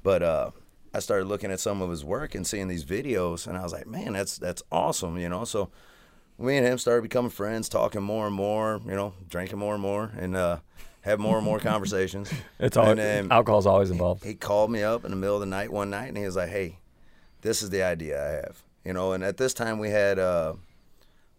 but 0.02 0.22
uh, 0.22 0.50
I 0.94 1.00
started 1.00 1.26
looking 1.26 1.50
at 1.50 1.61
some 1.61 1.82
of 1.82 1.90
his 1.90 2.04
work 2.04 2.35
and 2.35 2.46
seeing 2.46 2.68
these 2.68 2.85
videos, 2.85 3.46
and 3.46 3.56
I 3.56 3.62
was 3.62 3.72
like, 3.72 3.87
man, 3.87 4.12
that's 4.12 4.38
that's 4.38 4.62
awesome. 4.70 5.18
You 5.18 5.28
know, 5.28 5.44
so 5.44 5.70
me 6.38 6.56
and 6.56 6.66
him 6.66 6.78
started 6.78 7.02
becoming 7.02 7.30
friends, 7.30 7.68
talking 7.68 8.02
more 8.02 8.26
and 8.26 8.35
more, 8.35 8.80
you 8.85 8.94
know, 8.94 9.14
drinking 9.28 9.58
more 9.58 9.74
and 9.74 9.82
more, 9.82 10.12
and 10.16 10.37
uh, 10.37 10.58
have 11.02 11.20
more 11.20 11.36
and 11.36 11.44
more 11.44 11.58
conversations. 11.60 12.32
It's 12.58 12.76
all 12.76 12.88
And 12.90 12.98
then 12.98 13.30
alcohol's 13.32 13.66
always 13.66 13.90
involved. 13.90 14.24
he 14.24 14.34
called 14.34 14.70
me 14.70 14.82
up 14.82 15.04
in 15.04 15.10
the 15.10 15.16
middle 15.16 15.34
of 15.36 15.40
the 15.40 15.46
night 15.46 15.70
one 15.72 15.90
night, 15.90 16.08
and 16.08 16.16
he 16.16 16.24
was 16.24 16.36
like, 16.36 16.48
"Hey, 16.50 16.78
this 17.42 17.62
is 17.62 17.70
the 17.70 17.82
idea 17.82 18.16
I 18.24 18.30
have." 18.32 18.62
You 18.84 18.92
know, 18.92 19.12
and 19.12 19.22
at 19.24 19.36
this 19.36 19.52
time 19.54 19.78
we 19.78 19.90
had 19.90 20.18
uh, 20.18 20.54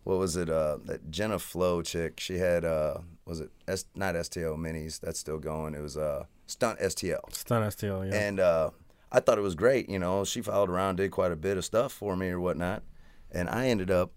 what 0.04 0.18
was 0.20 0.36
it? 0.36 0.50
Uh, 0.50 0.78
that 0.86 1.10
Jenna 1.12 1.40
Flow 1.40 1.82
chick. 1.82 2.20
She 2.20 2.38
had 2.38 2.64
uh, 2.66 3.00
was 3.26 3.40
it 3.40 3.50
S- 3.68 3.86
not 3.96 4.16
STL 4.16 4.58
minis? 4.58 5.00
That's 5.00 5.20
still 5.20 5.40
going. 5.40 5.74
It 5.76 5.82
was 5.82 5.98
uh, 5.98 6.26
Stunt 6.46 6.80
STL. 6.80 7.34
Stunt 7.34 7.66
STL. 7.74 8.10
Yeah. 8.10 8.16
And 8.18 8.40
uh, 8.40 8.70
I 9.12 9.20
thought 9.22 9.38
it 9.38 9.42
was 9.42 9.56
great. 9.56 9.90
You 9.90 10.00
know, 10.00 10.26
she 10.26 10.42
followed 10.42 10.70
around, 10.70 10.98
did 10.98 11.12
quite 11.12 11.32
a 11.32 11.36
bit 11.38 11.58
of 11.58 11.64
stuff 11.66 11.92
for 11.94 12.16
me 12.18 12.30
or 12.30 12.40
whatnot. 12.40 12.84
And 13.32 13.50
I 13.50 13.68
ended 13.68 13.90
up 13.92 14.12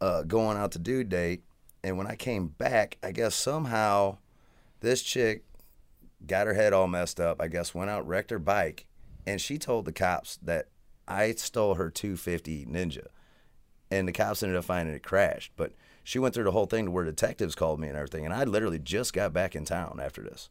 uh, 0.00 0.22
going 0.24 0.56
out 0.58 0.72
to 0.72 0.78
do 0.78 1.04
date. 1.04 1.42
And 1.82 1.96
when 1.96 2.06
I 2.06 2.16
came 2.16 2.48
back, 2.48 2.98
I 3.02 3.12
guess 3.12 3.34
somehow 3.34 4.18
this 4.80 5.02
chick 5.02 5.44
got 6.26 6.46
her 6.46 6.54
head 6.54 6.72
all 6.72 6.88
messed 6.88 7.20
up. 7.20 7.40
I 7.40 7.48
guess 7.48 7.74
went 7.74 7.90
out, 7.90 8.06
wrecked 8.06 8.30
her 8.30 8.38
bike, 8.38 8.86
and 9.26 9.40
she 9.40 9.58
told 9.58 9.84
the 9.84 9.92
cops 9.92 10.38
that 10.42 10.68
I 11.06 11.32
stole 11.32 11.74
her 11.74 11.90
250 11.90 12.66
Ninja. 12.66 13.06
And 13.90 14.06
the 14.06 14.12
cops 14.12 14.42
ended 14.42 14.58
up 14.58 14.64
finding 14.64 14.94
it 14.94 15.02
crashed. 15.02 15.52
But 15.56 15.72
she 16.04 16.18
went 16.18 16.34
through 16.34 16.44
the 16.44 16.52
whole 16.52 16.66
thing 16.66 16.86
to 16.86 16.90
where 16.90 17.04
detectives 17.04 17.54
called 17.54 17.80
me 17.80 17.88
and 17.88 17.96
everything. 17.96 18.24
And 18.24 18.34
I 18.34 18.44
literally 18.44 18.78
just 18.78 19.12
got 19.12 19.32
back 19.32 19.56
in 19.56 19.64
town 19.64 19.98
after 20.02 20.22
this. 20.22 20.50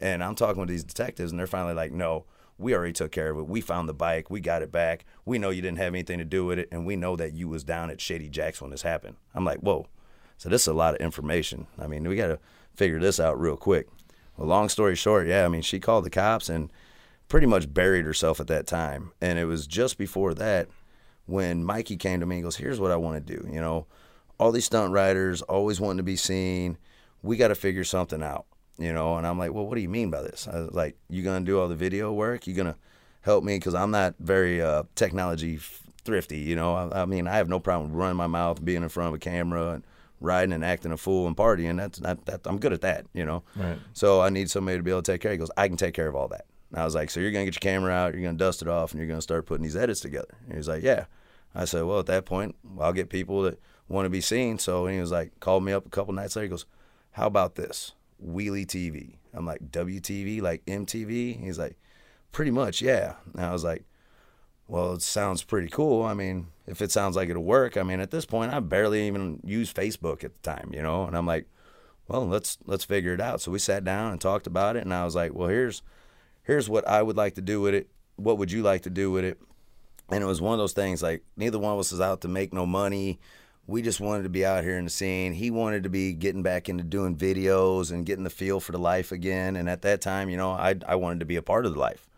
And 0.00 0.24
I'm 0.24 0.34
talking 0.34 0.60
with 0.60 0.70
these 0.70 0.84
detectives, 0.84 1.30
and 1.30 1.38
they're 1.38 1.46
finally 1.46 1.74
like, 1.74 1.92
no, 1.92 2.24
we 2.56 2.74
already 2.74 2.92
took 2.92 3.12
care 3.12 3.30
of 3.30 3.38
it. 3.38 3.46
We 3.46 3.60
found 3.60 3.88
the 3.88 3.94
bike. 3.94 4.30
We 4.30 4.40
got 4.40 4.62
it 4.62 4.72
back. 4.72 5.04
We 5.24 5.38
know 5.38 5.50
you 5.50 5.60
didn't 5.60 5.78
have 5.78 5.94
anything 5.94 6.18
to 6.18 6.24
do 6.24 6.46
with 6.46 6.58
it, 6.58 6.68
and 6.72 6.86
we 6.86 6.96
know 6.96 7.16
that 7.16 7.34
you 7.34 7.48
was 7.48 7.64
down 7.64 7.90
at 7.90 8.00
Shady 8.00 8.28
Jack's 8.28 8.62
when 8.62 8.70
this 8.70 8.82
happened. 8.82 9.16
I'm 9.34 9.44
like, 9.44 9.58
whoa. 9.58 9.86
So 10.38 10.48
this 10.48 10.62
is 10.62 10.68
a 10.68 10.74
lot 10.74 10.94
of 10.94 11.00
information. 11.00 11.66
I 11.78 11.86
mean, 11.86 12.08
we 12.08 12.16
got 12.16 12.28
to 12.28 12.38
figure 12.74 13.00
this 13.00 13.20
out 13.20 13.40
real 13.40 13.56
quick. 13.56 13.88
Well, 14.36 14.48
long 14.48 14.68
story 14.68 14.96
short, 14.96 15.26
yeah, 15.26 15.44
I 15.44 15.48
mean, 15.48 15.62
she 15.62 15.80
called 15.80 16.04
the 16.04 16.10
cops 16.10 16.48
and 16.48 16.72
pretty 17.28 17.46
much 17.46 17.72
buried 17.72 18.04
herself 18.04 18.40
at 18.40 18.48
that 18.48 18.66
time. 18.66 19.12
And 19.20 19.38
it 19.38 19.44
was 19.44 19.66
just 19.66 19.98
before 19.98 20.34
that 20.34 20.68
when 21.26 21.64
Mikey 21.64 21.96
came 21.96 22.20
to 22.20 22.26
me 22.26 22.36
and 22.36 22.44
goes, 22.44 22.56
Here's 22.56 22.80
what 22.80 22.90
I 22.90 22.96
want 22.96 23.26
to 23.26 23.36
do. 23.36 23.48
You 23.50 23.60
know, 23.60 23.86
all 24.38 24.52
these 24.52 24.66
stunt 24.66 24.92
riders 24.92 25.42
always 25.42 25.80
wanting 25.80 25.98
to 25.98 26.02
be 26.02 26.16
seen. 26.16 26.76
We 27.22 27.36
got 27.36 27.48
to 27.48 27.54
figure 27.54 27.84
something 27.84 28.22
out, 28.22 28.46
you 28.78 28.92
know. 28.92 29.16
And 29.16 29.26
I'm 29.26 29.38
like, 29.38 29.52
Well, 29.52 29.66
what 29.66 29.76
do 29.76 29.80
you 29.80 29.88
mean 29.88 30.10
by 30.10 30.22
this? 30.22 30.48
I 30.48 30.60
was 30.60 30.72
like, 30.72 30.96
You 31.08 31.22
going 31.22 31.44
to 31.44 31.50
do 31.50 31.60
all 31.60 31.68
the 31.68 31.76
video 31.76 32.12
work? 32.12 32.46
You 32.46 32.54
going 32.54 32.72
to 32.72 32.76
help 33.22 33.44
me? 33.44 33.56
Because 33.56 33.74
I'm 33.74 33.90
not 33.90 34.14
very 34.18 34.60
uh, 34.60 34.82
technology 34.94 35.60
thrifty, 36.04 36.38
you 36.38 36.56
know. 36.56 36.74
I, 36.74 37.02
I 37.02 37.04
mean, 37.04 37.28
I 37.28 37.36
have 37.36 37.48
no 37.48 37.60
problem 37.60 37.92
running 37.92 38.16
my 38.16 38.26
mouth, 38.26 38.64
being 38.64 38.82
in 38.82 38.88
front 38.88 39.08
of 39.08 39.14
a 39.14 39.18
camera, 39.18 39.70
and 39.70 39.84
riding 40.20 40.52
and 40.52 40.64
acting 40.64 40.92
a 40.92 40.96
fool 40.96 41.26
and 41.26 41.36
partying. 41.36 41.76
That's 41.76 42.00
not 42.00 42.26
that. 42.26 42.42
I'm 42.44 42.58
good 42.58 42.72
at 42.72 42.82
that, 42.82 43.06
you 43.12 43.24
know. 43.24 43.42
Right. 43.56 43.78
So 43.92 44.20
I 44.20 44.28
need 44.28 44.50
somebody 44.50 44.78
to 44.78 44.82
be 44.82 44.90
able 44.90 45.02
to 45.02 45.12
take 45.12 45.20
care. 45.20 45.32
Of 45.32 45.36
he 45.36 45.38
goes, 45.38 45.50
I 45.56 45.68
can 45.68 45.76
take 45.76 45.94
care 45.94 46.08
of 46.08 46.14
all 46.14 46.28
that. 46.28 46.46
And 46.70 46.80
I 46.80 46.84
was 46.84 46.94
like, 46.94 47.10
so 47.10 47.20
you're 47.20 47.32
gonna 47.32 47.46
get 47.46 47.54
your 47.54 47.72
camera 47.72 47.92
out, 47.92 48.14
you're 48.14 48.22
gonna 48.22 48.38
dust 48.38 48.62
it 48.62 48.68
off, 48.68 48.92
and 48.92 48.98
you're 48.98 49.08
gonna 49.08 49.22
start 49.22 49.46
putting 49.46 49.64
these 49.64 49.76
edits 49.76 50.00
together. 50.00 50.34
And 50.44 50.52
he 50.52 50.58
was 50.58 50.68
like, 50.68 50.82
yeah. 50.82 51.06
I 51.54 51.64
said, 51.64 51.84
well, 51.84 51.98
at 51.98 52.06
that 52.06 52.26
point, 52.26 52.54
I'll 52.78 52.92
get 52.92 53.08
people 53.08 53.42
that 53.42 53.60
want 53.88 54.06
to 54.06 54.10
be 54.10 54.20
seen. 54.20 54.58
So 54.58 54.86
he 54.86 55.00
was 55.00 55.10
like, 55.10 55.40
called 55.40 55.64
me 55.64 55.72
up 55.72 55.84
a 55.84 55.90
couple 55.90 56.14
nights 56.14 56.36
later. 56.36 56.44
He 56.44 56.50
goes, 56.50 56.66
how 57.12 57.26
about 57.26 57.56
this 57.56 57.92
Wheelie 58.24 58.66
TV? 58.66 59.16
I'm 59.34 59.46
like, 59.46 59.70
WTV, 59.70 60.40
like 60.40 60.64
MTV. 60.66 61.42
He's 61.42 61.58
like, 61.58 61.76
pretty 62.30 62.52
much, 62.52 62.80
yeah. 62.80 63.14
And 63.34 63.44
I 63.44 63.52
was 63.52 63.64
like, 63.64 63.84
well, 64.70 64.92
it 64.92 65.02
sounds 65.02 65.42
pretty 65.42 65.66
cool. 65.66 66.04
I 66.04 66.14
mean, 66.14 66.46
if 66.64 66.80
it 66.80 66.92
sounds 66.92 67.16
like 67.16 67.28
it'll 67.28 67.42
work, 67.42 67.76
I 67.76 67.82
mean, 67.82 67.98
at 67.98 68.12
this 68.12 68.24
point, 68.24 68.54
I 68.54 68.60
barely 68.60 69.04
even 69.08 69.40
used 69.44 69.76
Facebook 69.76 70.22
at 70.22 70.40
the 70.40 70.42
time, 70.42 70.70
you 70.72 70.80
know. 70.80 71.06
And 71.06 71.16
I'm 71.16 71.26
like, 71.26 71.46
well, 72.06 72.24
let's 72.24 72.56
let's 72.66 72.84
figure 72.84 73.12
it 73.12 73.20
out. 73.20 73.40
So 73.40 73.50
we 73.50 73.58
sat 73.58 73.84
down 73.84 74.12
and 74.12 74.20
talked 74.20 74.46
about 74.46 74.76
it, 74.76 74.84
and 74.84 74.94
I 74.94 75.04
was 75.04 75.16
like, 75.16 75.34
well, 75.34 75.48
here's 75.48 75.82
here's 76.44 76.68
what 76.68 76.86
I 76.86 77.02
would 77.02 77.16
like 77.16 77.34
to 77.34 77.40
do 77.40 77.60
with 77.60 77.74
it. 77.74 77.88
What 78.14 78.38
would 78.38 78.52
you 78.52 78.62
like 78.62 78.82
to 78.82 78.90
do 78.90 79.10
with 79.10 79.24
it? 79.24 79.40
And 80.08 80.22
it 80.22 80.26
was 80.26 80.40
one 80.40 80.52
of 80.52 80.58
those 80.58 80.72
things 80.72 81.02
like 81.02 81.24
neither 81.36 81.58
one 81.58 81.72
of 81.72 81.78
us 81.80 81.90
was 81.90 82.00
out 82.00 82.20
to 82.20 82.28
make 82.28 82.52
no 82.52 82.64
money. 82.64 83.18
We 83.66 83.82
just 83.82 84.00
wanted 84.00 84.22
to 84.22 84.28
be 84.28 84.44
out 84.44 84.62
here 84.62 84.78
in 84.78 84.84
the 84.84 84.90
scene. 84.90 85.32
He 85.32 85.50
wanted 85.50 85.82
to 85.82 85.90
be 85.90 86.12
getting 86.12 86.44
back 86.44 86.68
into 86.68 86.84
doing 86.84 87.16
videos 87.16 87.90
and 87.90 88.06
getting 88.06 88.24
the 88.24 88.30
feel 88.30 88.60
for 88.60 88.70
the 88.70 88.78
life 88.78 89.10
again. 89.10 89.56
And 89.56 89.68
at 89.68 89.82
that 89.82 90.00
time, 90.00 90.30
you 90.30 90.36
know, 90.36 90.52
I 90.52 90.76
I 90.86 90.94
wanted 90.94 91.20
to 91.20 91.26
be 91.26 91.36
a 91.36 91.42
part 91.42 91.66
of 91.66 91.74
the 91.74 91.80
life. 91.80 92.08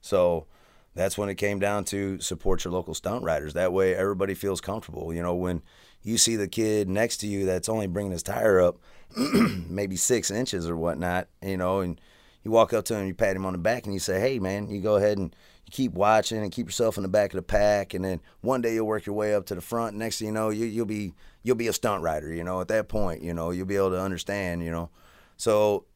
So 0.00 0.46
that's 0.94 1.16
when 1.16 1.28
it 1.28 1.36
came 1.36 1.58
down 1.58 1.84
to 1.84 2.20
support 2.20 2.64
your 2.64 2.72
local 2.72 2.94
stunt 2.94 3.24
riders. 3.24 3.54
That 3.54 3.72
way, 3.72 3.94
everybody 3.94 4.34
feels 4.34 4.60
comfortable. 4.60 5.12
You 5.12 5.22
know, 5.22 5.34
when 5.34 5.62
you 6.02 6.18
see 6.18 6.36
the 6.36 6.48
kid 6.48 6.88
next 6.88 7.18
to 7.18 7.26
you 7.26 7.46
that's 7.46 7.68
only 7.68 7.86
bringing 7.86 8.12
his 8.12 8.22
tire 8.22 8.60
up 8.60 8.78
maybe 9.16 9.96
six 9.96 10.30
inches 10.30 10.68
or 10.68 10.76
whatnot, 10.76 11.28
you 11.42 11.56
know, 11.56 11.80
and 11.80 12.00
you 12.44 12.50
walk 12.50 12.72
up 12.72 12.84
to 12.86 12.94
him, 12.94 13.06
you 13.06 13.14
pat 13.14 13.36
him 13.36 13.46
on 13.46 13.52
the 13.52 13.58
back, 13.58 13.84
and 13.84 13.94
you 13.94 14.00
say, 14.00 14.20
"Hey, 14.20 14.38
man," 14.38 14.68
you 14.68 14.80
go 14.80 14.96
ahead 14.96 15.16
and 15.16 15.34
you 15.64 15.70
keep 15.70 15.92
watching 15.92 16.42
and 16.42 16.50
keep 16.50 16.66
yourself 16.66 16.96
in 16.96 17.02
the 17.02 17.08
back 17.08 17.32
of 17.32 17.36
the 17.36 17.42
pack, 17.42 17.94
and 17.94 18.04
then 18.04 18.20
one 18.40 18.60
day 18.60 18.74
you'll 18.74 18.86
work 18.86 19.06
your 19.06 19.14
way 19.14 19.34
up 19.34 19.46
to 19.46 19.54
the 19.54 19.60
front. 19.60 19.96
Next 19.96 20.18
thing 20.18 20.26
you 20.26 20.32
know, 20.32 20.50
you, 20.50 20.66
you'll 20.66 20.86
be 20.86 21.14
you'll 21.42 21.56
be 21.56 21.68
a 21.68 21.72
stunt 21.72 22.02
rider. 22.02 22.32
You 22.32 22.44
know, 22.44 22.60
at 22.60 22.68
that 22.68 22.88
point, 22.88 23.22
you 23.22 23.32
know, 23.32 23.50
you'll 23.50 23.66
be 23.66 23.76
able 23.76 23.90
to 23.90 24.00
understand. 24.00 24.62
You 24.62 24.72
know, 24.72 24.90
so 25.36 25.86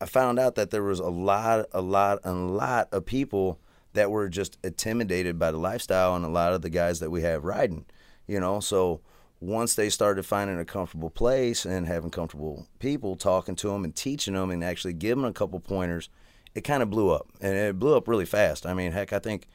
I 0.00 0.06
found 0.06 0.38
out 0.38 0.54
that 0.56 0.70
there 0.70 0.82
was 0.82 0.98
a 0.98 1.08
lot, 1.08 1.66
a 1.72 1.80
lot, 1.80 2.20
a 2.24 2.32
lot 2.32 2.88
of 2.90 3.04
people 3.04 3.60
that 3.94 4.10
were 4.10 4.28
just 4.28 4.58
intimidated 4.64 5.38
by 5.38 5.50
the 5.50 5.58
lifestyle 5.58 6.16
and 6.16 6.24
a 6.24 6.28
lot 6.28 6.52
of 6.52 6.62
the 6.62 6.70
guys 6.70 7.00
that 7.00 7.10
we 7.10 7.22
have 7.22 7.44
riding, 7.44 7.84
you 8.26 8.40
know. 8.40 8.60
So 8.60 9.00
once 9.40 9.74
they 9.74 9.90
started 9.90 10.24
finding 10.24 10.58
a 10.58 10.64
comfortable 10.64 11.10
place 11.10 11.64
and 11.64 11.86
having 11.86 12.10
comfortable 12.10 12.66
people 12.78 13.16
talking 13.16 13.56
to 13.56 13.68
them 13.68 13.84
and 13.84 13.94
teaching 13.94 14.34
them 14.34 14.50
and 14.50 14.62
actually 14.62 14.92
giving 14.92 15.22
them 15.22 15.30
a 15.30 15.34
couple 15.34 15.58
pointers, 15.60 16.08
it 16.54 16.62
kind 16.62 16.82
of 16.82 16.90
blew 16.90 17.10
up 17.10 17.28
and 17.40 17.54
it 17.54 17.78
blew 17.78 17.96
up 17.96 18.08
really 18.08 18.26
fast. 18.26 18.66
I 18.66 18.74
mean, 18.74 18.92
heck, 18.92 19.12
I 19.12 19.18
think, 19.18 19.48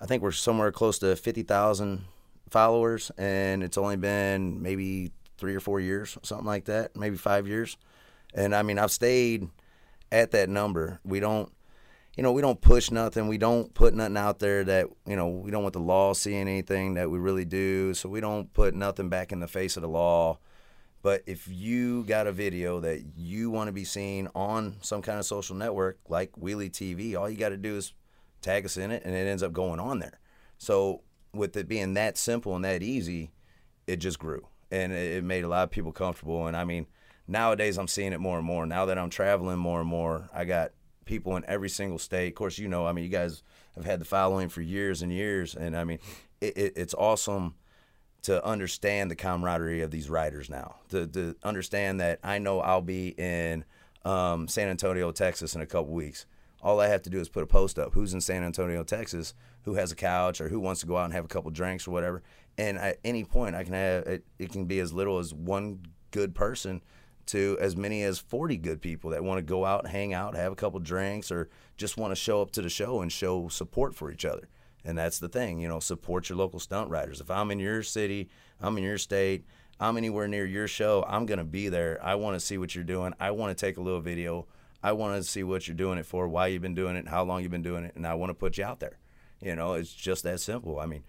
I 0.00 0.06
think 0.06 0.22
we're 0.22 0.32
somewhere 0.32 0.72
close 0.72 0.98
to 0.98 1.14
fifty 1.16 1.42
thousand 1.42 2.04
followers, 2.48 3.12
and 3.16 3.62
it's 3.62 3.78
only 3.78 3.96
been 3.96 4.60
maybe 4.60 5.12
three 5.38 5.54
or 5.54 5.60
four 5.60 5.80
years, 5.80 6.18
something 6.22 6.46
like 6.46 6.64
that, 6.64 6.96
maybe 6.96 7.16
five 7.16 7.46
years. 7.46 7.76
And 8.34 8.54
I 8.54 8.62
mean, 8.62 8.78
I've 8.78 8.90
stayed 8.90 9.48
at 10.10 10.32
that 10.32 10.48
number. 10.48 11.00
We 11.04 11.20
don't, 11.20 11.52
you 12.20 12.22
know, 12.22 12.32
we 12.32 12.42
don't 12.42 12.60
push 12.60 12.90
nothing. 12.90 13.28
We 13.28 13.38
don't 13.38 13.72
put 13.72 13.94
nothing 13.94 14.18
out 14.18 14.40
there 14.40 14.62
that, 14.64 14.88
you 15.06 15.16
know, 15.16 15.28
we 15.28 15.50
don't 15.50 15.62
want 15.62 15.72
the 15.72 15.80
law 15.80 16.12
seeing 16.12 16.42
anything 16.42 16.92
that 16.92 17.10
we 17.10 17.18
really 17.18 17.46
do. 17.46 17.94
So 17.94 18.10
we 18.10 18.20
don't 18.20 18.52
put 18.52 18.74
nothing 18.74 19.08
back 19.08 19.32
in 19.32 19.40
the 19.40 19.48
face 19.48 19.78
of 19.78 19.80
the 19.80 19.88
law. 19.88 20.38
But 21.00 21.22
if 21.24 21.48
you 21.48 22.04
got 22.04 22.26
a 22.26 22.32
video 22.32 22.78
that 22.80 23.02
you 23.16 23.48
want 23.48 23.68
to 23.68 23.72
be 23.72 23.84
seen 23.84 24.28
on 24.34 24.76
some 24.82 25.00
kind 25.00 25.18
of 25.18 25.24
social 25.24 25.56
network 25.56 25.98
like 26.10 26.32
Wheelie 26.32 26.70
TV, 26.70 27.18
all 27.18 27.30
you 27.30 27.38
got 27.38 27.48
to 27.48 27.56
do 27.56 27.78
is 27.78 27.94
tag 28.42 28.66
us 28.66 28.76
in 28.76 28.90
it 28.90 29.02
and 29.06 29.14
it 29.14 29.26
ends 29.26 29.42
up 29.42 29.54
going 29.54 29.80
on 29.80 29.98
there. 30.00 30.20
So 30.58 31.00
with 31.32 31.56
it 31.56 31.68
being 31.68 31.94
that 31.94 32.18
simple 32.18 32.54
and 32.54 32.66
that 32.66 32.82
easy, 32.82 33.30
it 33.86 33.96
just 33.96 34.18
grew 34.18 34.46
and 34.70 34.92
it 34.92 35.16
it 35.16 35.24
made 35.24 35.44
a 35.44 35.48
lot 35.48 35.64
of 35.64 35.70
people 35.70 35.90
comfortable. 35.90 36.48
And 36.48 36.54
I 36.54 36.64
mean, 36.64 36.86
nowadays 37.26 37.78
I'm 37.78 37.88
seeing 37.88 38.12
it 38.12 38.20
more 38.20 38.36
and 38.36 38.46
more. 38.46 38.66
Now 38.66 38.84
that 38.84 38.98
I'm 38.98 39.08
traveling 39.08 39.58
more 39.58 39.80
and 39.80 39.88
more, 39.88 40.28
I 40.34 40.44
got 40.44 40.72
people 41.04 41.36
in 41.36 41.44
every 41.46 41.68
single 41.68 41.98
state. 41.98 42.28
Of 42.28 42.34
course, 42.34 42.58
you 42.58 42.68
know, 42.68 42.86
I 42.86 42.92
mean, 42.92 43.04
you 43.04 43.10
guys 43.10 43.42
have 43.74 43.84
had 43.84 44.00
the 44.00 44.04
following 44.04 44.48
for 44.48 44.60
years 44.60 45.02
and 45.02 45.12
years, 45.12 45.54
and 45.54 45.76
I 45.76 45.84
mean, 45.84 45.98
it, 46.40 46.56
it, 46.56 46.72
it's 46.76 46.94
awesome 46.94 47.54
to 48.22 48.44
understand 48.44 49.10
the 49.10 49.16
camaraderie 49.16 49.82
of 49.82 49.90
these 49.90 50.10
riders 50.10 50.50
now. 50.50 50.76
To, 50.90 51.06
to 51.06 51.36
understand 51.42 52.00
that 52.00 52.20
I 52.22 52.38
know 52.38 52.60
I'll 52.60 52.82
be 52.82 53.08
in 53.08 53.64
um, 54.04 54.46
San 54.48 54.68
Antonio, 54.68 55.10
Texas, 55.12 55.54
in 55.54 55.60
a 55.60 55.66
couple 55.66 55.92
weeks. 55.92 56.26
All 56.62 56.80
I 56.80 56.88
have 56.88 57.02
to 57.02 57.10
do 57.10 57.18
is 57.18 57.30
put 57.30 57.42
a 57.42 57.46
post 57.46 57.78
up. 57.78 57.94
Who's 57.94 58.12
in 58.12 58.20
San 58.20 58.42
Antonio, 58.42 58.84
Texas? 58.84 59.34
Who 59.62 59.74
has 59.74 59.92
a 59.92 59.96
couch 59.96 60.40
or 60.40 60.48
who 60.48 60.60
wants 60.60 60.80
to 60.82 60.86
go 60.86 60.96
out 60.96 61.04
and 61.04 61.14
have 61.14 61.24
a 61.24 61.28
couple 61.28 61.50
drinks 61.50 61.88
or 61.88 61.92
whatever? 61.92 62.22
And 62.58 62.76
at 62.76 62.98
any 63.04 63.24
point, 63.24 63.56
I 63.56 63.64
can 63.64 63.72
have 63.72 64.06
it. 64.06 64.24
It 64.38 64.52
can 64.52 64.66
be 64.66 64.80
as 64.80 64.92
little 64.92 65.18
as 65.18 65.32
one 65.32 65.80
good 66.10 66.34
person 66.34 66.82
to 67.30 67.56
as 67.60 67.76
many 67.76 68.02
as 68.02 68.18
40 68.18 68.56
good 68.56 68.80
people 68.80 69.10
that 69.10 69.24
want 69.24 69.38
to 69.38 69.42
go 69.42 69.64
out, 69.64 69.86
hang 69.86 70.12
out, 70.12 70.34
have 70.34 70.52
a 70.52 70.56
couple 70.56 70.80
drinks, 70.80 71.30
or 71.30 71.48
just 71.76 71.96
want 71.96 72.10
to 72.10 72.16
show 72.16 72.42
up 72.42 72.50
to 72.52 72.62
the 72.62 72.68
show 72.68 73.00
and 73.00 73.12
show 73.12 73.48
support 73.48 73.94
for 73.94 74.10
each 74.10 74.24
other. 74.24 74.48
And 74.84 74.96
that's 74.96 75.18
the 75.18 75.28
thing, 75.28 75.60
you 75.60 75.68
know, 75.68 75.80
support 75.80 76.28
your 76.28 76.38
local 76.38 76.58
stunt 76.58 76.90
riders. 76.90 77.20
If 77.20 77.30
I'm 77.30 77.50
in 77.50 77.58
your 77.58 77.82
city, 77.82 78.30
I'm 78.60 78.78
in 78.78 78.84
your 78.84 78.98
state, 78.98 79.44
I'm 79.78 79.96
anywhere 79.96 80.28
near 80.28 80.46
your 80.46 80.68
show, 80.68 81.04
I'm 81.08 81.26
going 81.26 81.38
to 81.38 81.44
be 81.44 81.68
there. 81.68 81.98
I 82.02 82.14
want 82.14 82.38
to 82.38 82.44
see 82.44 82.58
what 82.58 82.74
you're 82.74 82.84
doing. 82.84 83.14
I 83.20 83.30
want 83.30 83.56
to 83.56 83.66
take 83.66 83.76
a 83.76 83.82
little 83.82 84.00
video. 84.00 84.46
I 84.82 84.92
want 84.92 85.16
to 85.16 85.28
see 85.28 85.42
what 85.42 85.68
you're 85.68 85.76
doing 85.76 85.98
it 85.98 86.06
for, 86.06 86.28
why 86.28 86.48
you've 86.48 86.62
been 86.62 86.74
doing 86.74 86.96
it, 86.96 87.08
how 87.08 87.24
long 87.24 87.42
you've 87.42 87.50
been 87.50 87.62
doing 87.62 87.84
it, 87.84 87.94
and 87.96 88.06
I 88.06 88.14
want 88.14 88.30
to 88.30 88.34
put 88.34 88.56
you 88.56 88.64
out 88.64 88.80
there. 88.80 88.98
You 89.40 89.54
know, 89.54 89.74
it's 89.74 89.92
just 89.92 90.22
that 90.24 90.40
simple. 90.40 90.78
I 90.80 90.86
mean, 90.86 91.04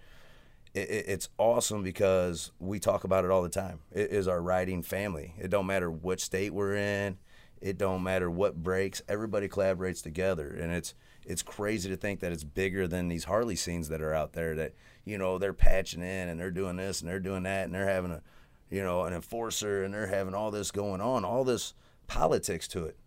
it, 0.73 0.89
it, 0.89 1.05
it's 1.07 1.29
awesome 1.37 1.83
because 1.83 2.51
we 2.59 2.79
talk 2.79 3.03
about 3.03 3.25
it 3.25 3.31
all 3.31 3.43
the 3.43 3.49
time. 3.49 3.79
It 3.91 4.11
is 4.11 4.27
our 4.27 4.41
riding 4.41 4.83
family. 4.83 5.35
It 5.39 5.49
don't 5.49 5.65
matter 5.65 5.91
what 5.91 6.19
state 6.19 6.53
we're 6.53 6.75
in. 6.75 7.17
It 7.59 7.77
don't 7.77 8.03
matter 8.03 8.29
what 8.29 8.63
breaks. 8.63 9.01
Everybody 9.07 9.47
collaborates 9.47 10.01
together, 10.01 10.49
and 10.49 10.71
it's 10.71 10.95
it's 11.23 11.43
crazy 11.43 11.89
to 11.89 11.95
think 11.95 12.19
that 12.21 12.31
it's 12.31 12.43
bigger 12.43 12.87
than 12.87 13.07
these 13.07 13.25
Harley 13.25 13.55
scenes 13.55 13.89
that 13.89 14.01
are 14.01 14.13
out 14.13 14.33
there. 14.33 14.55
That 14.55 14.73
you 15.05 15.17
know 15.17 15.37
they're 15.37 15.53
patching 15.53 16.01
in 16.01 16.29
and 16.29 16.39
they're 16.39 16.51
doing 16.51 16.77
this 16.77 17.01
and 17.01 17.09
they're 17.09 17.19
doing 17.19 17.43
that 17.43 17.65
and 17.65 17.75
they're 17.75 17.87
having 17.87 18.11
a 18.11 18.23
you 18.69 18.83
know 18.83 19.03
an 19.03 19.13
enforcer 19.13 19.83
and 19.83 19.93
they're 19.93 20.07
having 20.07 20.33
all 20.33 20.49
this 20.49 20.71
going 20.71 21.01
on, 21.01 21.23
all 21.23 21.43
this 21.43 21.73
politics 22.07 22.67
to 22.69 22.85
it. 22.85 22.97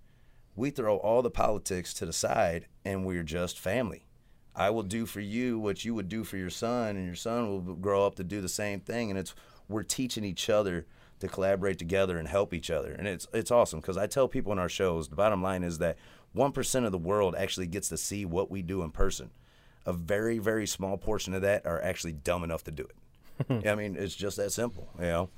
We 0.55 0.71
throw 0.71 0.99
all 0.99 1.23
the 1.23 1.31
politics 1.31 1.93
to 1.95 2.07
the 2.07 2.13
side 2.13 2.67
and 2.85 3.05
we're 3.05 3.25
just 3.25 3.59
family. 3.59 4.07
I 4.57 4.71
will 4.71 4.83
do 4.83 5.07
for 5.07 5.21
you 5.21 5.59
what 5.59 5.85
you 5.85 5.95
would 5.95 6.09
do 6.09 6.25
for 6.25 6.37
your 6.37 6.51
son, 6.51 6.97
and 6.97 7.07
your 7.07 7.15
son 7.15 7.49
will 7.49 7.75
grow 7.75 8.07
up 8.07 8.15
to 8.17 8.25
do 8.25 8.41
the 8.41 8.49
same 8.49 8.81
thing. 8.81 9.11
And 9.11 9.19
it's 9.19 9.35
we're 9.69 9.83
teaching 9.83 10.25
each 10.25 10.49
other 10.49 10.87
to 11.21 11.29
collaborate 11.29 11.79
together 11.79 12.19
and 12.19 12.29
help 12.29 12.53
each 12.53 12.71
other, 12.71 12.93
and 12.93 13.09
it's 13.09 13.27
it's 13.33 13.51
awesome 13.51 13.81
because 13.81 13.97
I 13.97 14.07
tell 14.07 14.29
people 14.29 14.53
in 14.53 14.59
our 14.59 14.69
shows 14.69 15.09
the 15.09 15.17
bottom 15.17 15.43
line 15.43 15.63
is 15.63 15.79
that 15.79 15.97
one 16.33 16.53
percent 16.53 16.87
of 16.87 16.93
the 16.93 16.99
world 16.99 17.35
actually 17.37 17.67
gets 17.67 17.89
to 17.89 17.97
see 17.97 18.25
what 18.25 18.51
we 18.51 18.63
do 18.63 18.83
in 18.83 18.91
person. 18.91 19.31
A 19.87 19.93
very 19.93 20.39
very 20.39 20.67
small 20.67 20.97
portion 20.97 21.35
of 21.35 21.43
that 21.43 21.67
are 21.67 21.83
actually 21.83 22.13
dumb 22.13 22.45
enough 22.45 22.65
to 22.65 22.71
do 22.71 22.85
it. 22.85 23.67
I 23.67 23.75
mean, 23.75 23.97
it's 23.97 24.15
just 24.15 24.37
that 24.37 24.53
simple. 24.53 24.89
You 24.99 25.05
know, 25.05 25.31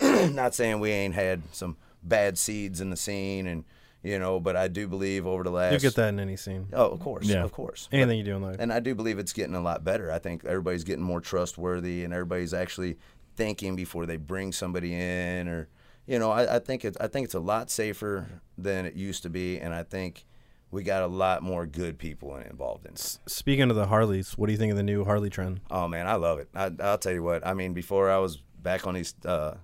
not 0.32 0.54
saying 0.54 0.80
we 0.80 0.90
ain't 0.90 1.14
had 1.14 1.42
some 1.52 1.76
bad 2.02 2.38
seeds 2.38 2.80
in 2.80 2.90
the 2.90 2.96
scene 2.96 3.46
and 3.46 3.64
you 4.06 4.18
know, 4.18 4.38
but 4.40 4.56
I 4.56 4.68
do 4.68 4.86
believe 4.86 5.26
over 5.26 5.42
the 5.42 5.50
last 5.50 5.72
You 5.72 5.78
get 5.80 5.94
that 5.96 6.10
in 6.10 6.20
any 6.20 6.36
scene. 6.36 6.68
Oh, 6.72 6.86
of 6.90 7.00
course, 7.00 7.26
Yeah. 7.26 7.42
of 7.44 7.52
course. 7.52 7.88
Anything 7.90 8.18
you 8.18 8.24
do 8.24 8.36
in 8.36 8.42
life. 8.42 8.56
And 8.58 8.72
I 8.72 8.80
do 8.80 8.94
believe 8.94 9.18
it's 9.18 9.32
getting 9.32 9.54
a 9.54 9.60
lot 9.60 9.82
better. 9.84 10.10
I 10.12 10.18
think 10.18 10.44
everybody's 10.44 10.84
getting 10.84 11.02
more 11.04 11.20
trustworthy, 11.20 12.04
and 12.04 12.12
everybody's 12.14 12.54
actually 12.54 12.98
thinking 13.36 13.76
before 13.76 14.06
they 14.06 14.16
bring 14.16 14.52
somebody 14.52 14.94
in, 14.94 15.48
or 15.48 15.68
you 16.06 16.18
know, 16.20 16.30
I, 16.30 16.56
I 16.56 16.58
think 16.60 16.84
it's 16.84 16.96
I 17.00 17.08
think 17.08 17.24
it's 17.24 17.34
a 17.34 17.40
lot 17.40 17.68
safer 17.70 18.40
than 18.56 18.86
it 18.86 18.94
used 18.94 19.22
to 19.24 19.30
be, 19.30 19.58
and 19.58 19.74
I 19.74 19.82
think 19.82 20.24
we 20.70 20.82
got 20.82 21.02
a 21.02 21.06
lot 21.06 21.42
more 21.42 21.66
good 21.66 21.98
people 21.98 22.36
involved 22.36 22.86
in 22.86 22.92
it. 22.92 23.18
Speaking 23.26 23.70
of 23.70 23.76
the 23.76 23.86
Harleys, 23.86 24.36
what 24.38 24.46
do 24.46 24.52
you 24.52 24.58
think 24.58 24.70
of 24.70 24.76
the 24.76 24.82
new 24.82 25.04
Harley 25.04 25.30
trend? 25.30 25.60
Oh 25.70 25.88
man, 25.88 26.06
I 26.06 26.14
love 26.14 26.38
it. 26.38 26.48
I, 26.54 26.70
I'll 26.80 26.98
tell 26.98 27.12
you 27.12 27.22
what. 27.22 27.46
I 27.46 27.54
mean, 27.54 27.72
before 27.72 28.10
I 28.10 28.18
was 28.18 28.36
back 28.62 28.86
on 28.86 28.94
these 28.94 29.14
uh, 29.24 29.54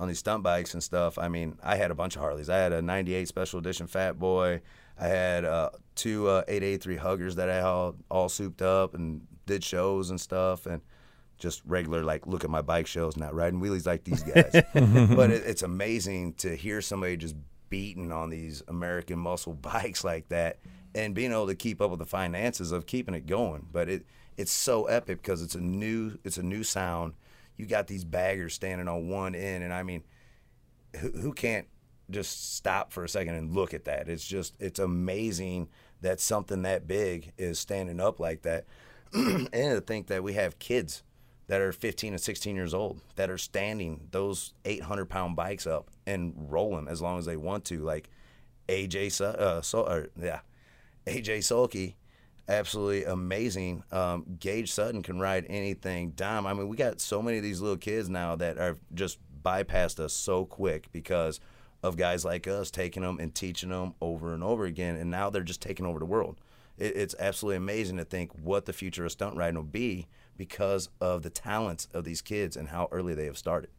on 0.00 0.08
these 0.08 0.18
stunt 0.18 0.42
bikes 0.42 0.72
and 0.72 0.82
stuff, 0.82 1.18
I 1.18 1.28
mean, 1.28 1.58
I 1.62 1.76
had 1.76 1.90
a 1.90 1.94
bunch 1.94 2.16
of 2.16 2.22
Harleys. 2.22 2.48
I 2.48 2.56
had 2.56 2.72
a 2.72 2.80
'98 2.80 3.28
Special 3.28 3.58
Edition 3.58 3.86
Fat 3.86 4.18
Boy. 4.18 4.62
I 4.98 5.06
had 5.06 5.44
uh, 5.44 5.70
two 5.94 6.26
uh, 6.26 6.42
883 6.48 6.96
Huggers 6.96 7.36
that 7.36 7.50
I 7.50 7.60
all 7.60 7.96
all 8.10 8.28
souped 8.30 8.62
up 8.62 8.94
and 8.94 9.26
did 9.46 9.62
shows 9.62 10.10
and 10.10 10.18
stuff, 10.18 10.64
and 10.64 10.80
just 11.38 11.62
regular 11.66 12.02
like 12.02 12.26
look 12.26 12.44
at 12.44 12.50
my 12.50 12.62
bike 12.62 12.86
shows, 12.86 13.16
not 13.16 13.34
riding 13.34 13.60
wheelies 13.60 13.86
like 13.86 14.04
these 14.04 14.22
guys. 14.22 14.52
but 15.14 15.30
it, 15.30 15.42
it's 15.46 15.62
amazing 15.62 16.32
to 16.34 16.56
hear 16.56 16.80
somebody 16.80 17.16
just 17.18 17.36
beating 17.68 18.10
on 18.10 18.30
these 18.30 18.62
American 18.68 19.18
muscle 19.18 19.52
bikes 19.62 20.02
like 20.02 20.28
that, 20.30 20.60
and 20.94 21.14
being 21.14 21.30
able 21.30 21.46
to 21.46 21.54
keep 21.54 21.82
up 21.82 21.90
with 21.90 21.98
the 21.98 22.06
finances 22.06 22.72
of 22.72 22.86
keeping 22.86 23.14
it 23.14 23.26
going. 23.26 23.66
But 23.70 23.90
it 23.90 24.06
it's 24.38 24.52
so 24.52 24.86
epic 24.86 25.18
because 25.20 25.42
it's 25.42 25.54
a 25.54 25.60
new 25.60 26.18
it's 26.24 26.38
a 26.38 26.42
new 26.42 26.62
sound. 26.62 27.12
You 27.60 27.66
got 27.66 27.86
these 27.86 28.04
baggers 28.04 28.54
standing 28.54 28.88
on 28.88 29.08
one 29.08 29.34
end, 29.34 29.62
and 29.62 29.72
I 29.72 29.82
mean, 29.82 30.02
who, 30.96 31.10
who 31.10 31.32
can't 31.34 31.66
just 32.10 32.56
stop 32.56 32.90
for 32.90 33.04
a 33.04 33.08
second 33.08 33.34
and 33.34 33.54
look 33.54 33.74
at 33.74 33.84
that? 33.84 34.08
It's 34.08 34.26
just 34.26 34.54
it's 34.58 34.78
amazing 34.78 35.68
that 36.00 36.20
something 36.20 36.62
that 36.62 36.86
big 36.86 37.32
is 37.36 37.58
standing 37.58 38.00
up 38.00 38.18
like 38.18 38.42
that, 38.42 38.64
and 39.12 39.50
to 39.52 39.80
think 39.80 40.06
that 40.06 40.22
we 40.22 40.32
have 40.32 40.58
kids 40.58 41.02
that 41.48 41.60
are 41.60 41.72
15 41.72 42.14
and 42.14 42.22
16 42.22 42.56
years 42.56 42.72
old 42.72 43.00
that 43.16 43.28
are 43.28 43.36
standing 43.36 44.06
those 44.12 44.54
800 44.64 45.06
pound 45.06 45.36
bikes 45.36 45.66
up 45.66 45.90
and 46.06 46.32
rolling 46.36 46.88
as 46.88 47.02
long 47.02 47.18
as 47.18 47.26
they 47.26 47.36
want 47.36 47.66
to, 47.66 47.80
like 47.80 48.08
AJ, 48.68 49.20
uh, 49.20 49.60
so, 49.60 50.06
yeah, 50.18 50.40
AJ 51.06 51.44
Sulky, 51.44 51.96
absolutely 52.48 53.04
amazing. 53.04 53.82
Um, 53.92 54.24
Gage 54.38 54.72
Sutton 54.72 55.02
can 55.02 55.18
ride 55.18 55.46
anything. 55.48 56.10
Dom, 56.10 56.46
I 56.46 56.54
mean, 56.54 56.68
we 56.68 56.76
got 56.76 57.00
so 57.00 57.22
many 57.22 57.38
of 57.38 57.42
these 57.42 57.60
little 57.60 57.76
kids 57.76 58.08
now 58.08 58.36
that 58.36 58.58
are 58.58 58.78
just 58.94 59.18
bypassed 59.42 60.00
us 60.00 60.12
so 60.12 60.44
quick 60.44 60.88
because 60.92 61.40
of 61.82 61.96
guys 61.96 62.24
like 62.24 62.46
us 62.46 62.70
taking 62.70 63.02
them 63.02 63.18
and 63.18 63.34
teaching 63.34 63.70
them 63.70 63.94
over 64.00 64.34
and 64.34 64.44
over 64.44 64.64
again, 64.64 64.96
and 64.96 65.10
now 65.10 65.30
they're 65.30 65.42
just 65.42 65.62
taking 65.62 65.86
over 65.86 65.98
the 65.98 66.04
world. 66.04 66.36
It, 66.76 66.96
it's 66.96 67.14
absolutely 67.18 67.56
amazing 67.56 67.96
to 67.96 68.04
think 68.04 68.32
what 68.32 68.66
the 68.66 68.72
future 68.72 69.04
of 69.04 69.12
stunt 69.12 69.36
riding 69.36 69.56
will 69.56 69.62
be 69.62 70.06
because 70.36 70.88
of 71.00 71.22
the 71.22 71.30
talents 71.30 71.88
of 71.94 72.04
these 72.04 72.22
kids 72.22 72.56
and 72.56 72.68
how 72.68 72.88
early 72.92 73.14
they 73.14 73.26
have 73.26 73.38
started. 73.38 73.70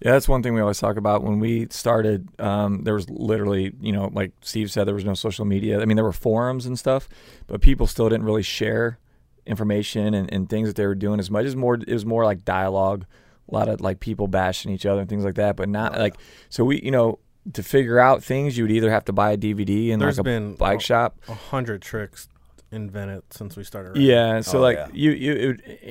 Yeah, 0.00 0.12
that's 0.12 0.28
one 0.28 0.42
thing 0.42 0.54
we 0.54 0.60
always 0.60 0.78
talk 0.78 0.96
about. 0.96 1.24
When 1.24 1.40
we 1.40 1.66
started, 1.70 2.28
um, 2.40 2.84
there 2.84 2.94
was 2.94 3.10
literally, 3.10 3.72
you 3.80 3.90
know, 3.92 4.10
like 4.12 4.32
Steve 4.42 4.70
said, 4.70 4.84
there 4.86 4.94
was 4.94 5.04
no 5.04 5.14
social 5.14 5.44
media. 5.44 5.80
I 5.80 5.86
mean, 5.86 5.96
there 5.96 6.04
were 6.04 6.12
forums 6.12 6.66
and 6.66 6.78
stuff, 6.78 7.08
but 7.48 7.60
people 7.60 7.86
still 7.88 8.08
didn't 8.08 8.24
really 8.24 8.42
share 8.44 8.98
information 9.46 10.14
and, 10.14 10.32
and 10.32 10.48
things 10.48 10.68
that 10.68 10.76
they 10.76 10.86
were 10.86 10.94
doing 10.94 11.18
as 11.18 11.30
much 11.30 11.46
as 11.46 11.56
more. 11.56 11.74
It 11.74 11.92
was 11.92 12.06
more 12.06 12.24
like 12.24 12.44
dialogue, 12.44 13.06
a 13.50 13.54
lot 13.54 13.68
of 13.68 13.80
like 13.80 13.98
people 14.00 14.28
bashing 14.28 14.70
each 14.72 14.86
other 14.86 15.00
and 15.00 15.08
things 15.08 15.24
like 15.24 15.34
that. 15.36 15.56
But 15.56 15.68
not 15.68 15.98
like 15.98 16.16
so 16.48 16.64
we, 16.64 16.80
you 16.82 16.90
know, 16.90 17.18
to 17.54 17.62
figure 17.62 17.98
out 17.98 18.22
things, 18.22 18.56
you 18.58 18.64
would 18.64 18.70
either 18.72 18.90
have 18.90 19.04
to 19.06 19.12
buy 19.12 19.32
a 19.32 19.36
DVD 19.38 19.88
in 19.88 19.98
There's 19.98 20.18
like 20.18 20.22
a 20.22 20.24
been 20.24 20.54
bike 20.54 20.80
a- 20.80 20.84
shop. 20.84 21.18
A 21.28 21.34
hundred 21.34 21.80
tricks 21.82 22.28
invented 22.70 23.22
since 23.30 23.56
we 23.56 23.64
started. 23.64 23.90
riding. 23.90 24.02
Yeah, 24.02 24.40
so 24.42 24.58
Oh, 24.58 24.60
like 24.62 24.76
yeah. 24.76 24.88
you, 24.92 25.10
you, 25.12 25.32
it, 25.32 25.46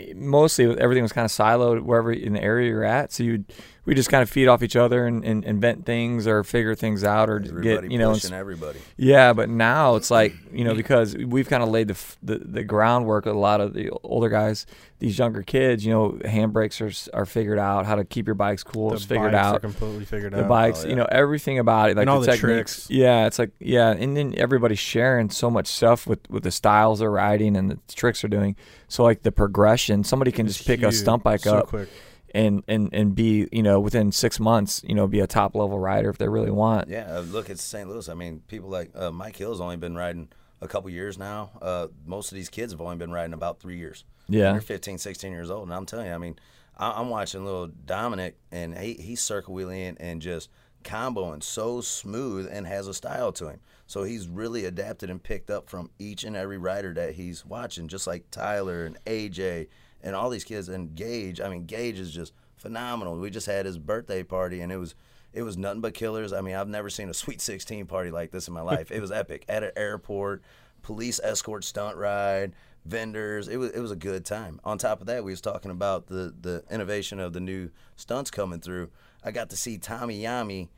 would- 0.09 0.17
mostly 0.17 0.65
everything 0.79 1.01
was 1.01 1.11
kind 1.11 1.25
of 1.25 1.31
siloed 1.31 1.81
wherever 1.81 2.13
in 2.13 2.33
the 2.33 2.41
area 2.43 2.69
you're 2.69 2.83
at. 2.83 3.11
So 3.11 3.23
you, 3.23 3.43
we 3.87 3.95
just 3.95 4.09
kind 4.09 4.21
of 4.21 4.29
feed 4.29 4.47
off 4.47 4.61
each 4.61 4.75
other 4.75 5.07
and, 5.07 5.23
and 5.25 5.43
invent 5.45 5.85
things 5.85 6.27
or 6.27 6.43
figure 6.43 6.75
things 6.75 7.03
out 7.03 7.29
or 7.29 7.37
Everybody 7.37 7.63
get 7.63 7.91
you 7.91 7.97
know. 7.97 8.11
pushing 8.13 8.33
everybody. 8.33 8.79
yeah, 8.97 9.33
but 9.33 9.49
now 9.49 9.95
it's 9.95 10.11
like 10.11 10.35
you 10.51 10.63
know 10.63 10.75
because 10.75 11.15
we've 11.17 11.49
kind 11.49 11.63
of 11.63 11.69
laid 11.69 11.87
the, 11.87 11.93
f- 11.93 12.17
the 12.21 12.37
the 12.37 12.63
groundwork. 12.63 13.25
with 13.25 13.33
A 13.35 13.39
lot 13.39 13.61
of 13.61 13.73
the 13.73 13.89
older 14.03 14.29
guys, 14.29 14.65
these 14.99 15.17
younger 15.17 15.41
kids, 15.41 15.85
you 15.85 15.91
know, 15.93 16.11
handbrakes 16.25 16.81
are 16.81 17.17
are 17.17 17.25
figured 17.25 17.57
out. 17.59 17.85
How 17.87 17.95
to 17.95 18.03
keep 18.03 18.27
your 18.27 18.35
bikes 18.35 18.61
cool 18.63 18.89
The 18.89 18.95
is 18.97 19.05
figured 19.05 19.31
bikes 19.31 19.41
are 19.45 19.55
out. 19.55 19.61
completely 19.61 20.05
figured 20.05 20.33
The 20.33 20.43
out. 20.43 20.49
bikes, 20.49 20.83
Oh, 20.85 20.89
you 20.89 20.95
know, 20.95 21.07
everything 21.09 21.57
about 21.57 21.89
it, 21.89 21.95
like 21.95 22.03
And 22.03 22.09
all 22.09 22.19
the 22.19 22.25
the 22.25 22.31
techniques. 22.33 22.75
tricks. 22.75 22.89
Yeah, 22.91 23.25
it's 23.25 23.39
like 23.39 23.51
yeah, 23.59 23.91
and 23.91 24.17
then 24.17 24.33
everybody's 24.37 24.79
sharing 24.79 25.29
so 25.29 25.49
much 25.49 25.67
stuff 25.67 26.05
with 26.05 26.19
with 26.29 26.43
the 26.43 26.51
styles 26.51 26.99
they're 26.99 27.09
riding 27.09 27.55
and 27.55 27.71
the 27.71 27.79
tricks 27.95 28.21
they're 28.21 28.29
doing. 28.29 28.57
So 28.89 29.03
like 29.03 29.23
the 29.23 29.31
progression, 29.31 30.03
somebody 30.03 30.31
can 30.33 30.45
It's 30.45 30.57
just 30.57 30.67
pick 30.67 30.81
a 30.81 30.87
huge, 30.87 30.95
stunt 30.95 31.23
bike 31.23 31.39
so 31.41 31.57
up 31.59 31.67
quick. 31.67 31.87
And 32.33 32.63
and 32.67 32.89
and 32.93 33.15
be 33.15 33.47
you 33.51 33.63
know 33.63 33.79
within 33.79 34.11
six 34.11 34.39
months, 34.39 34.81
you 34.85 34.95
know, 34.95 35.07
be 35.07 35.19
a 35.19 35.27
top 35.27 35.55
level 35.55 35.79
rider 35.79 36.09
if 36.09 36.17
they 36.17 36.27
really 36.27 36.51
want. 36.51 36.89
Yeah, 36.89 37.23
look, 37.25 37.49
it's 37.49 37.63
St. 37.63 37.89
Louis. 37.89 38.09
I 38.09 38.13
mean, 38.13 38.41
people 38.47 38.69
like 38.69 38.91
uh, 38.95 39.11
Mike 39.11 39.35
Hill's 39.35 39.61
only 39.61 39.77
been 39.77 39.95
riding 39.95 40.29
a 40.61 40.67
couple 40.67 40.89
years 40.89 41.17
now. 41.17 41.51
Uh, 41.61 41.87
most 42.05 42.31
of 42.31 42.35
these 42.35 42.49
kids 42.49 42.71
have 42.71 42.81
only 42.81 42.95
been 42.95 43.11
riding 43.11 43.33
about 43.33 43.59
three 43.59 43.77
years. 43.77 44.03
Yeah. 44.27 44.51
They're 44.51 44.61
15, 44.61 44.97
16 44.97 45.31
years 45.31 45.49
old. 45.49 45.63
And 45.63 45.73
I'm 45.73 45.85
telling 45.85 46.07
you, 46.07 46.13
I 46.13 46.17
mean, 46.17 46.37
I, 46.77 46.99
I'm 46.99 47.09
watching 47.09 47.45
little 47.45 47.67
Dominic, 47.67 48.37
and 48.51 48.77
he, 48.77 48.93
he's 48.95 49.21
circle 49.21 49.53
wheeling 49.53 49.97
and 49.99 50.21
just 50.21 50.49
comboing 50.83 51.43
so 51.43 51.81
smooth 51.81 52.47
and 52.51 52.65
has 52.67 52.87
a 52.87 52.93
style 52.93 53.31
to 53.33 53.49
him. 53.49 53.59
So 53.87 54.03
he's 54.03 54.27
really 54.27 54.65
adapted 54.65 55.09
and 55.09 55.21
picked 55.21 55.49
up 55.49 55.69
from 55.69 55.89
each 55.97 56.23
and 56.23 56.35
every 56.35 56.57
rider 56.57 56.93
that 56.93 57.15
he's 57.15 57.45
watching, 57.45 57.87
just 57.87 58.07
like 58.07 58.29
Tyler 58.31 58.85
and 58.85 58.97
AJ 59.05 59.67
and 60.07 60.15
all 60.15 60.29
these 60.29 60.45
kids. 60.45 60.69
And 60.69 60.95
Gage, 60.95 61.41
I 61.41 61.49
mean, 61.49 61.65
Gage 61.65 61.99
is 61.99 62.11
just 62.11 62.33
phenomenal. 62.55 63.17
We 63.17 63.29
just 63.29 63.45
had 63.45 63.65
his 63.65 63.77
birthday 63.77 64.23
party, 64.23 64.61
and 64.61 64.71
it 64.71 64.77
was 64.77 64.95
it 65.33 65.43
was 65.43 65.57
nothing 65.57 65.81
but 65.81 65.93
killers. 65.93 66.33
I 66.33 66.41
mean, 66.41 66.55
I've 66.55 66.69
never 66.69 66.89
seen 66.89 67.09
a 67.09 67.13
Sweet 67.13 67.41
16 67.41 67.85
party 67.85 68.09
like 68.09 68.31
this 68.31 68.47
in 68.47 68.53
my 68.53 68.61
life. 68.61 68.89
It 68.91 69.01
was 69.01 69.11
epic. 69.11 69.45
At 69.47 69.63
an 69.63 69.71
airport, 69.75 70.41
police 70.81 71.19
escort 71.21 71.63
stunt 71.63 71.97
ride, 71.97 72.53
vendors. 72.85 73.47
It 73.47 73.57
was 73.57 73.71
it 73.71 73.79
was 73.79 73.91
a 73.91 73.95
good 73.95 74.25
time. 74.25 74.59
On 74.63 74.77
top 74.77 75.01
of 75.01 75.07
that, 75.07 75.23
we 75.23 75.31
was 75.31 75.41
talking 75.41 75.71
about 75.71 76.07
the 76.07 76.33
the 76.39 76.63
innovation 76.71 77.19
of 77.19 77.33
the 77.33 77.41
new 77.41 77.69
stunts 77.97 78.31
coming 78.31 78.61
through. 78.61 78.89
I 79.23 79.31
got 79.31 79.49
to 79.49 79.57
see 79.57 79.77
Tommy 79.77 80.21
Yami 80.21 80.69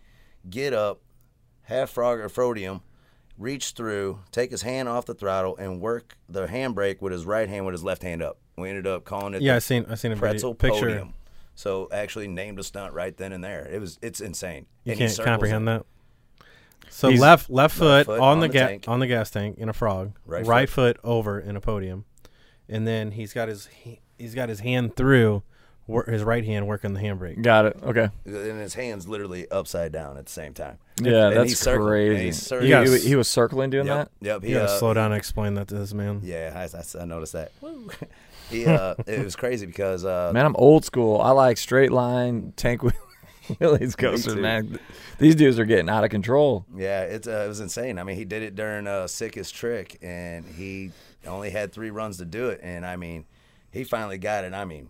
get 0.49 0.73
up, 0.73 1.01
half 1.63 1.91
frog 1.91 2.19
or 2.19 2.29
frodium, 2.29 2.81
reach 3.37 3.71
through, 3.71 4.19
take 4.31 4.49
his 4.51 4.63
hand 4.63 4.89
off 4.89 5.05
the 5.05 5.13
throttle, 5.13 5.55
and 5.57 5.79
work 5.79 6.17
the 6.27 6.47
handbrake 6.47 7.01
with 7.01 7.13
his 7.13 7.25
right 7.25 7.47
hand 7.47 7.65
with 7.65 7.73
his 7.73 7.83
left 7.83 8.01
hand 8.01 8.23
up. 8.23 8.39
We 8.59 8.69
ended 8.69 8.87
up 8.87 9.05
calling 9.05 9.33
it 9.33 9.41
Yeah, 9.41 9.53
I 9.53 9.55
the 9.55 9.61
seen 9.61 9.85
I 9.89 9.95
seen 9.95 10.11
a 10.11 10.15
video, 10.15 10.29
pretzel 10.31 10.55
picture. 10.55 10.79
podium. 10.87 11.13
So 11.55 11.89
actually 11.91 12.27
named 12.27 12.57
a 12.59 12.63
stunt 12.63 12.93
right 12.93 13.15
then 13.17 13.33
and 13.33 13.43
there. 13.43 13.67
It 13.71 13.79
was 13.81 13.99
it's 14.01 14.21
insane. 14.21 14.65
You 14.85 14.93
And 14.93 14.99
can't 14.99 15.19
comprehend 15.19 15.67
it. 15.67 15.71
that. 15.71 15.85
So 16.89 17.09
He's- 17.09 17.19
left 17.21 17.49
left 17.49 17.75
foot, 17.75 18.05
foot 18.05 18.19
on, 18.19 18.37
on 18.37 18.39
the, 18.39 18.47
the 18.47 18.53
ga- 18.53 18.79
on 18.87 18.99
the 18.99 19.07
gas 19.07 19.29
tank 19.29 19.57
in 19.57 19.69
a 19.69 19.73
frog, 19.73 20.13
Right 20.25 20.45
right, 20.45 20.69
foot. 20.69 20.97
foot 20.97 21.05
over 21.09 21.39
in 21.39 21.55
a 21.55 21.61
podium, 21.61 22.05
and 22.67 22.87
then 22.87 23.11
he's 23.11 23.33
got 23.33 23.47
his 23.47 23.67
he, 23.67 23.99
he's 24.17 24.33
got 24.33 24.49
his 24.49 24.61
hand 24.61 24.95
through, 24.95 25.43
wor- 25.85 26.05
his 26.09 26.23
right 26.23 26.43
hand 26.43 26.67
working 26.67 26.93
the 26.93 26.99
handbrake. 27.01 27.41
Got 27.43 27.65
it. 27.67 27.77
Okay. 27.83 28.09
and 28.25 28.59
his 28.59 28.73
hands 28.73 29.07
literally 29.07 29.49
upside 29.51 29.91
down 29.91 30.17
at 30.17 30.25
the 30.25 30.31
same 30.31 30.53
time. 30.53 30.77
Yeah, 31.01 31.27
And 31.27 31.37
that's 31.37 31.49
he's 31.51 31.63
crazy. 31.63 32.25
he's 32.25 32.39
He, 32.39 32.45
circling. 32.45 32.69
You 32.69 32.73
gotta 32.75 32.97
he- 32.97 33.07
he 33.09 33.15
was 33.15 33.27
circling 33.27 33.69
doing 33.69 33.85
Yep, 33.87 34.11
that. 34.21 34.25
yep. 34.25 34.43
He, 34.43 34.49
You 34.49 34.55
gotta 34.59 34.71
uh, 34.73 34.79
slow 34.79 34.93
down 34.93 35.11
and 35.11 35.15
explain 35.19 35.53
that 35.55 35.67
to 35.67 35.75
this 35.75 35.93
man. 35.93 36.21
Yeah, 36.23 36.53
I, 36.55 36.77
I, 36.77 37.01
I 37.03 37.05
noticed 37.05 37.33
that. 37.33 37.51
he, 38.49 38.65
uh, 38.67 38.95
it 39.07 39.23
was 39.23 39.35
crazy 39.35 39.65
because 39.65 40.05
uh, 40.05 40.31
Man, 40.33 40.45
I'm 40.45 40.55
old 40.55 40.85
school. 40.85 41.21
I 41.21 41.31
like 41.31 41.57
straight 41.57 41.91
line 41.91 42.53
tank 42.55 42.83
wheel- 42.83 42.93
wheelies 43.49 43.97
coasters, 43.97 44.35
man. 44.35 44.79
These 45.17 45.35
dudes 45.35 45.59
are 45.59 45.65
getting 45.65 45.89
out 45.89 46.03
of 46.03 46.09
control. 46.09 46.65
Yeah, 46.75 47.01
it's 47.03 47.27
uh, 47.27 47.43
it 47.45 47.47
was 47.47 47.59
insane. 47.59 47.99
I 47.99 48.03
mean, 48.03 48.15
he 48.15 48.25
did 48.25 48.43
it 48.43 48.55
during 48.55 48.87
uh, 48.87 49.07
sickest 49.07 49.55
trick, 49.55 49.97
and 50.01 50.45
he 50.45 50.91
only 51.27 51.49
had 51.49 51.71
three 51.73 51.89
runs 51.89 52.17
to 52.17 52.25
do 52.25 52.49
it. 52.49 52.59
And 52.63 52.85
I 52.85 52.95
mean, 52.95 53.25
he 53.71 53.83
finally 53.83 54.17
got 54.17 54.43
it. 54.43 54.53
I 54.53 54.65
mean, 54.65 54.89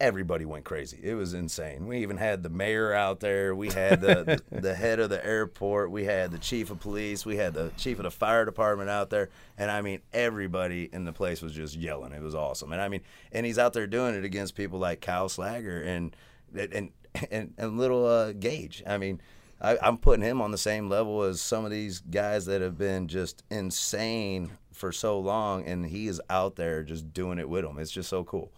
everybody 0.00 0.44
went 0.46 0.64
crazy. 0.64 0.98
It 1.02 1.14
was 1.14 1.34
insane. 1.34 1.86
We 1.86 1.98
even 1.98 2.16
had 2.16 2.42
the 2.42 2.48
mayor 2.48 2.92
out 2.92 3.20
there. 3.20 3.54
We 3.54 3.68
had 3.68 4.00
the 4.00 4.40
the, 4.50 4.60
the 4.60 4.74
head 4.74 4.98
of 4.98 5.10
the 5.10 5.24
airport. 5.24 5.90
We 5.90 6.04
had 6.04 6.32
the 6.32 6.38
chief 6.38 6.70
of 6.70 6.80
police. 6.80 7.26
We 7.26 7.36
had 7.36 7.54
the 7.54 7.70
chief 7.76 7.98
of 7.98 8.04
the 8.04 8.10
fire 8.10 8.44
department 8.44 8.88
out 8.88 9.10
there. 9.10 9.28
And 9.58 9.70
I 9.70 9.82
mean, 9.82 10.00
everybody 10.12 10.88
in 10.92 11.04
the 11.04 11.12
place 11.12 11.42
was 11.42 11.52
just 11.52 11.76
yelling. 11.76 12.12
It 12.12 12.22
was 12.22 12.34
awesome. 12.34 12.72
And 12.72 12.80
I 12.80 12.88
mean, 12.88 13.02
and 13.30 13.44
he's 13.44 13.58
out 13.58 13.74
there 13.74 13.86
doing 13.86 14.14
it 14.14 14.24
against 14.24 14.56
people 14.56 14.78
like 14.78 15.00
Kyle 15.00 15.28
Slager 15.28 15.86
and 15.86 16.16
and 16.56 16.90
and, 17.30 17.54
and 17.56 17.78
little 17.78 18.06
uh, 18.06 18.32
Gage. 18.32 18.82
I 18.86 18.98
mean. 18.98 19.20
I, 19.62 19.76
I'm 19.82 19.98
putting 19.98 20.24
him 20.24 20.40
on 20.40 20.52
the 20.52 20.56
same 20.56 20.88
level 20.88 21.20
as 21.20 21.42
some 21.42 21.66
of 21.66 21.70
these 21.70 22.00
guys 22.00 22.46
that 22.46 22.62
have 22.62 22.78
been 22.78 23.08
just 23.08 23.42
insane 23.50 24.52
for 24.72 24.90
so 24.90 25.20
long, 25.20 25.66
and 25.66 25.84
he 25.84 26.06
is 26.06 26.18
out 26.30 26.56
there 26.56 26.82
just 26.82 27.12
doing 27.12 27.38
it 27.38 27.46
with 27.46 27.66
them. 27.66 27.78
It's 27.78 27.90
just 27.90 28.08
so 28.08 28.24
cool. 28.24 28.50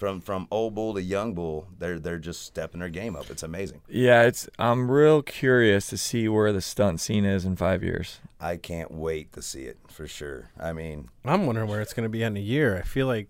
From 0.00 0.22
from 0.22 0.48
old 0.50 0.74
bull 0.74 0.94
to 0.94 1.02
young 1.02 1.34
bull, 1.34 1.68
they're 1.78 1.98
they're 1.98 2.18
just 2.18 2.42
stepping 2.46 2.80
their 2.80 2.88
game 2.88 3.14
up. 3.14 3.30
It's 3.30 3.42
amazing. 3.42 3.82
Yeah, 3.86 4.22
it's. 4.22 4.48
I'm 4.58 4.90
real 4.90 5.20
curious 5.20 5.88
to 5.88 5.98
see 5.98 6.26
where 6.26 6.54
the 6.54 6.62
stunt 6.62 7.02
scene 7.02 7.26
is 7.26 7.44
in 7.44 7.54
five 7.54 7.82
years. 7.82 8.18
I 8.40 8.56
can't 8.56 8.90
wait 8.90 9.34
to 9.34 9.42
see 9.42 9.64
it 9.64 9.76
for 9.88 10.06
sure. 10.06 10.48
I 10.58 10.72
mean, 10.72 11.10
I'm 11.26 11.44
wondering 11.44 11.68
where 11.68 11.82
it's 11.82 11.92
going 11.92 12.04
to 12.04 12.08
be 12.08 12.22
in 12.22 12.34
a 12.34 12.40
year. 12.40 12.78
I 12.78 12.80
feel 12.80 13.06
like 13.06 13.28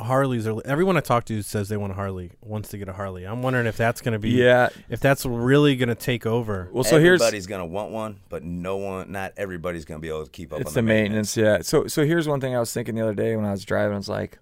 Harleys 0.00 0.44
are. 0.48 0.60
Everyone 0.64 0.96
I 0.96 1.00
talk 1.02 1.24
to 1.26 1.40
says 1.42 1.68
they 1.68 1.76
want 1.76 1.92
a 1.92 1.94
Harley, 1.94 2.32
wants 2.42 2.70
to 2.70 2.78
get 2.78 2.88
a 2.88 2.92
Harley. 2.92 3.22
I'm 3.24 3.40
wondering 3.40 3.66
if 3.66 3.76
that's 3.76 4.00
going 4.00 4.14
to 4.14 4.18
be. 4.18 4.30
Yeah. 4.30 4.70
If 4.88 4.98
that's 4.98 5.24
really 5.24 5.76
going 5.76 5.88
to 5.88 5.94
take 5.94 6.26
over. 6.26 6.68
Well, 6.72 6.82
so 6.82 6.98
here's 6.98 7.20
everybody's 7.20 7.46
gonna 7.46 7.64
want 7.64 7.92
one, 7.92 8.18
but 8.28 8.42
no 8.42 8.76
one, 8.76 9.12
not 9.12 9.34
everybody's 9.36 9.84
gonna 9.84 10.00
be 10.00 10.08
able 10.08 10.24
to 10.24 10.30
keep 10.32 10.52
up. 10.52 10.62
it's 10.62 10.70
on 10.70 10.74
the 10.74 10.80
the 10.80 10.82
maintenance. 10.82 11.36
Yeah. 11.36 11.62
So 11.62 11.86
so 11.86 12.04
here's 12.04 12.26
one 12.26 12.40
thing 12.40 12.56
I 12.56 12.58
was 12.58 12.72
thinking 12.72 12.96
the 12.96 13.02
other 13.02 13.14
day 13.14 13.36
when 13.36 13.44
I 13.44 13.52
was 13.52 13.64
driving. 13.64 13.94
I 13.94 13.98
was 13.98 14.08
like, 14.08 14.40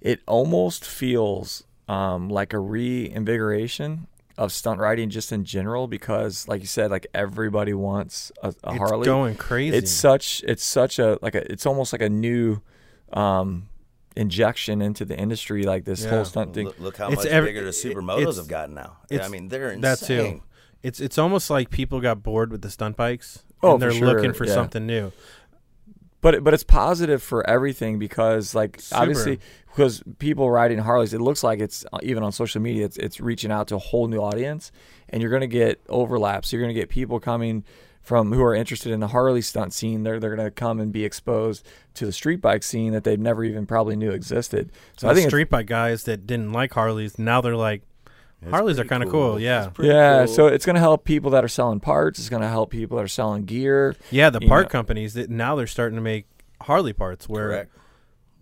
it 0.00 0.20
almost 0.26 0.84
feels 0.84 1.64
um, 1.88 2.28
like 2.28 2.52
a 2.52 2.58
reinvigoration 2.58 4.06
of 4.38 4.52
stunt 4.52 4.80
riding 4.80 5.10
just 5.10 5.32
in 5.32 5.44
general 5.44 5.86
because, 5.86 6.48
like 6.48 6.60
you 6.62 6.66
said, 6.66 6.90
like 6.90 7.06
everybody 7.12 7.74
wants 7.74 8.32
a, 8.42 8.48
a 8.64 8.70
It's 8.70 8.78
Harley. 8.78 9.04
going 9.04 9.34
crazy. 9.36 9.76
it's 9.76 9.90
such 9.90 10.42
it's 10.46 10.64
such 10.64 10.98
a 10.98 11.18
like 11.20 11.34
a 11.34 11.50
it's 11.52 11.66
almost 11.66 11.92
like 11.92 12.00
a 12.02 12.08
new 12.08 12.60
um 13.12 13.68
injection 14.16 14.80
into 14.82 15.04
the 15.04 15.16
industry 15.16 15.62
like 15.64 15.84
this 15.84 16.02
Yeah. 16.04 16.10
whole 16.10 16.24
stunt 16.24 16.54
thing 16.54 16.66
Look, 16.66 16.80
look 16.80 16.96
how 16.96 17.08
It's 17.08 17.16
much 17.24 17.26
every- 17.26 17.50
bigger 17.50 17.62
the 17.62 17.68
it- 17.68 17.72
supermotos 17.74 18.36
have 18.36 18.48
gotten 18.48 18.74
now. 18.74 18.98
it's- 19.10 19.26
I 19.26 19.30
mean, 19.30 19.48
they're 19.48 19.68
insane. 19.72 19.80
that 19.82 19.98
too. 20.00 20.42
It's 20.82 21.00
it's 21.00 21.18
almost 21.18 21.50
like 21.50 21.68
people 21.70 22.00
got 22.00 22.22
bored 22.22 22.50
with 22.50 22.62
the 22.62 22.70
stunt 22.70 22.96
bikes. 22.96 23.44
Oh, 23.62 23.74
and 23.74 23.82
they're 23.82 23.90
for 23.90 23.96
sure, 23.98 24.06
looking 24.14 24.32
for 24.32 24.46
yeah. 24.46 24.54
something 24.54 24.86
new. 24.86 25.12
But 26.20 26.42
but 26.44 26.54
it's 26.54 26.64
positive 26.64 27.22
for 27.22 27.48
everything 27.48 27.98
because 27.98 28.54
like 28.54 28.80
Super. 28.80 29.02
obviously 29.02 29.40
because 29.68 30.02
people 30.18 30.50
riding 30.50 30.78
Harleys 30.78 31.14
it 31.14 31.20
looks 31.20 31.42
like 31.42 31.60
it's 31.60 31.84
uh, 31.92 31.98
even 32.02 32.22
on 32.22 32.32
social 32.32 32.60
media 32.60 32.84
it's 32.84 32.96
it's 32.96 33.20
reaching 33.20 33.50
out 33.50 33.68
to 33.68 33.76
a 33.76 33.78
whole 33.78 34.08
new 34.08 34.18
audience 34.18 34.72
and 35.10 35.20
you're 35.20 35.30
going 35.30 35.40
to 35.40 35.46
get 35.46 35.80
overlaps. 35.88 36.52
You're 36.52 36.62
going 36.62 36.74
to 36.74 36.80
get 36.80 36.88
people 36.88 37.20
coming 37.20 37.64
from 38.00 38.32
who 38.32 38.42
are 38.42 38.54
interested 38.54 38.92
in 38.92 39.00
the 39.00 39.08
Harley 39.08 39.42
stunt 39.42 39.74
scene. 39.74 40.04
They're 40.04 40.18
they're 40.18 40.34
going 40.34 40.46
to 40.46 40.50
come 40.50 40.80
and 40.80 40.90
be 40.90 41.04
exposed 41.04 41.66
to 41.94 42.06
the 42.06 42.12
street 42.12 42.40
bike 42.40 42.62
scene 42.62 42.92
that 42.92 43.04
they've 43.04 43.20
never 43.20 43.44
even 43.44 43.66
probably 43.66 43.96
knew 43.96 44.10
existed. 44.10 44.70
So 44.96 45.06
So 45.06 45.10
I 45.10 45.14
think 45.14 45.28
street 45.28 45.50
bike 45.50 45.66
guys 45.66 46.04
that 46.04 46.26
didn't 46.26 46.52
like 46.52 46.72
Harleys 46.72 47.18
now 47.18 47.40
they're 47.40 47.56
like, 47.56 47.82
It's 48.42 48.50
Harleys 48.50 48.78
are 48.78 48.84
kind 48.84 49.02
of 49.02 49.10
cool. 49.10 49.36
It's 49.36 49.42
Yeah, 49.44 49.70
yeah, 49.80 50.24
cool. 50.24 50.34
so 50.34 50.46
it's 50.46 50.64
going 50.64 50.74
to 50.74 50.80
help 50.80 51.04
people 51.04 51.30
that 51.32 51.44
are 51.44 51.48
selling 51.48 51.78
parts. 51.80 52.18
It's 52.18 52.28
going 52.30 52.42
to 52.42 52.48
help 52.48 52.70
people 52.70 52.96
that 52.96 53.04
are 53.04 53.08
selling 53.08 53.44
gear. 53.44 53.94
yeah. 54.10 54.30
The 54.30 54.40
part 54.40 54.66
know- 54.66 54.70
companies 54.70 55.14
that 55.14 55.28
now 55.30 55.56
they're 55.56 55.66
starting 55.66 55.96
to 55.96 56.02
make 56.02 56.26
Harley 56.62 56.92
parts 56.92 57.28
where 57.28 57.48
correct. 57.48 57.72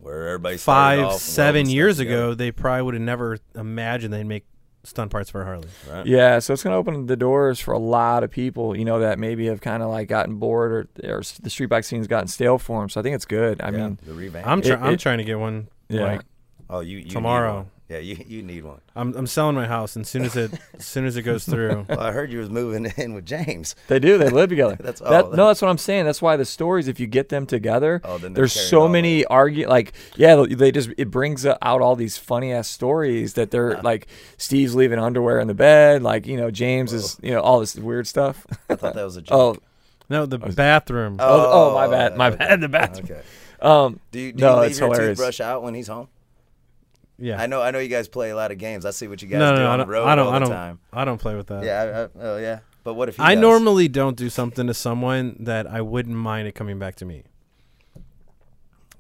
Where 0.01 0.29
everybody 0.29 0.57
five 0.57 1.01
off 1.01 1.21
seven 1.21 1.55
welding 1.55 1.67
stuff 1.67 1.75
years 1.75 1.97
together, 1.99 2.17
ago 2.27 2.35
they 2.35 2.53
probably 2.53 2.83
would 2.83 2.95
have 2.95 3.03
never 3.03 3.39
imagined 3.57 4.13
they'd 4.15 4.23
make 4.25 4.45
stunt 4.85 5.11
parts 5.11 5.29
for 5.29 5.45
Harley. 5.45 5.67
right? 5.91 6.07
Yeah, 6.07 6.39
so 6.39 6.53
it's 6.53 6.63
going 6.63 6.73
to 6.73 6.79
open 6.79 7.07
the 7.07 7.17
doors 7.17 7.59
for 7.59 7.73
a 7.75 7.79
lot 7.81 8.23
of 8.23 8.31
people, 8.31 8.77
you 8.77 8.85
know, 8.85 9.01
that 9.01 9.19
maybe 9.19 9.47
have 9.47 9.61
kind 9.61 9.83
of 9.83 9.89
like 9.91 10.07
gotten 10.09 10.37
bored 10.37 10.89
or, 11.05 11.17
or 11.17 11.23
the 11.43 11.51
street 11.51 11.67
bike 11.67 11.83
scene's 11.83 12.07
gotten 12.07 12.29
stale 12.29 12.59
for 12.59 12.81
them. 12.81 12.89
So 12.89 13.01
I 13.01 13.03
think 13.03 13.17
it's 13.17 13.25
good. 13.25 13.61
I 13.61 13.71
Yeah, 13.71 13.77
mean, 13.77 13.99
the 14.07 14.15
revamp. 14.15 14.47
I'm 14.47 14.63
try- 14.63 14.75
It- 14.77 14.81
I'm 14.81 14.95
it- 14.95 15.01
trying 15.01 15.19
to 15.19 15.25
get 15.25 15.41
one. 15.41 15.67
yeah. 15.89 16.03
Like 16.05 16.21
oh, 16.71 16.79
you, 16.81 16.99
you 16.99 17.05
need 17.05 17.11
tomorrow. 17.11 17.67
One. 17.89 17.95
Yeah, 17.97 18.01
you 18.03 18.25
you 18.27 18.43
need 18.43 18.65
one. 18.65 18.81
I'm 18.95 19.15
I'm 19.15 19.27
selling 19.27 19.55
my 19.57 19.67
house, 19.67 19.97
and 19.97 20.07
soon 20.07 20.25
as 20.25 20.37
it 20.37 20.53
as 20.79 20.85
soon 20.87 21.07
as 21.07 21.17
it 21.17 21.23
goes 21.23 21.45
through, 21.45 21.87
Well, 21.89 22.01
I 22.01 22.13
heard 22.13 22.31
you 22.31 22.39
was 22.39 22.51
moving 22.51 22.85
in 22.97 23.15
with 23.15 23.25
James. 23.25 23.75
They 23.89 23.99
do. 23.99 24.19
They 24.19 24.29
live 24.29 24.51
together. 24.51 24.77
That's 24.81 25.01
that, 25.01 25.25
all. 25.25 25.31
No, 25.33 25.47
that's 25.49 25.63
what 25.63 25.69
I'm 25.69 25.79
saying. 25.79 26.05
That's 26.05 26.21
why 26.21 26.37
the 26.37 26.45
stories, 26.45 26.87
if 26.89 27.01
you 27.01 27.07
get 27.07 27.29
them 27.31 27.47
together, 27.47 28.01
Oh, 28.05 28.19
then 28.19 28.35
there's 28.35 28.53
so 28.53 28.89
many 28.89 29.25
argue. 29.25 29.69
Like, 29.69 29.93
yeah, 30.17 30.37
they- 30.37 30.55
they 30.55 30.71
just 30.73 30.91
it 30.99 31.11
brings 31.11 31.47
out 31.47 31.59
all 31.63 31.97
these 31.97 32.19
funny 32.19 32.53
ass 32.53 32.69
stories 32.69 33.35
that 33.35 33.51
they're 33.51 33.81
like 33.83 34.09
Steve's 34.37 34.75
leaving 34.75 34.99
underwear 34.99 35.41
in 35.41 35.49
the 35.49 35.55
bed. 35.55 36.03
Like, 36.03 36.27
you 36.27 36.37
know, 36.37 36.51
James 36.51 36.93
is 36.93 37.17
you 37.23 37.31
know 37.33 37.41
all 37.41 37.61
this 37.61 37.75
weird 37.77 38.07
stuff. 38.07 38.47
I 38.69 38.75
thought 38.77 38.95
that 38.95 39.05
was 39.05 39.17
a 39.17 39.23
joke. 39.23 39.35
oh, 39.61 39.63
no, 40.11 40.27
the 40.27 40.39
bathroom. 40.39 41.17
oh, 41.21 41.71
oh, 41.71 41.75
my 41.75 41.87
bad, 41.89 42.17
my 42.17 42.29
okay. 42.29 42.37
bad. 42.37 42.61
The 42.61 42.69
bathroom. 42.69 43.09
Okay. 43.11 43.23
Um, 43.61 43.99
Do 44.13 44.21
you, 44.21 44.33
do 44.33 44.41
No, 44.45 44.55
you 44.63 44.69
leave 44.69 44.79
your 44.79 44.89
hilarious. 44.89 45.19
toothbrush 45.19 45.41
out 45.41 45.63
when 45.63 45.75
he's 45.75 45.89
home? 45.89 46.09
Yeah, 47.19 47.41
I 47.41 47.47
know. 47.47 47.61
I 47.63 47.71
know 47.71 47.79
you 47.79 47.89
guys 47.89 48.09
play 48.09 48.31
a 48.31 48.37
lot 48.37 48.51
of 48.53 48.59
games. 48.59 48.85
I 48.87 48.91
see 48.91 49.09
what 49.09 49.21
you 49.23 49.29
guys 49.29 49.39
no, 49.41 49.51
do 49.53 49.57
no, 49.57 49.65
no, 49.65 49.71
on 49.71 49.73
I 49.73 49.77
the 49.77 49.85
don't, 49.85 49.93
road 49.93 50.07
I 50.07 50.15
don't, 50.15 50.27
all 50.27 50.33
I 50.33 50.39
the 50.39 50.45
don't, 50.45 50.55
time. 50.55 50.81
I 50.93 51.05
don't 51.05 51.19
play 51.19 51.35
with 51.35 51.47
that. 51.49 51.65
Yeah. 51.65 51.83
I, 51.83 52.23
I, 52.23 52.25
oh, 52.25 52.37
yeah. 52.39 52.61
But 52.85 52.95
what 52.95 53.09
if 53.09 53.17
he 53.17 53.23
I 53.23 53.35
does? 53.35 53.43
normally 53.43 53.89
don't 53.89 54.17
do 54.17 54.31
something 54.31 54.67
to 54.67 54.75
someone 54.75 55.37
that 55.41 55.67
I 55.67 55.81
wouldn't 55.81 56.17
mind 56.17 56.49
it 56.49 56.55
coming 56.55 56.79
back 56.79 56.95
to 56.97 57.05
me. 57.05 57.25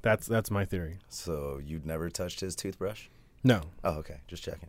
That's 0.02 0.26
that's 0.26 0.50
my 0.50 0.64
theory. 0.64 0.98
So 1.08 1.60
you'd 1.64 1.86
never 1.86 2.08
touched 2.08 2.40
his 2.40 2.54
toothbrush? 2.54 3.06
No, 3.44 3.62
Oh, 3.84 3.94
okay. 3.98 4.20
Just 4.26 4.42
checking. 4.42 4.68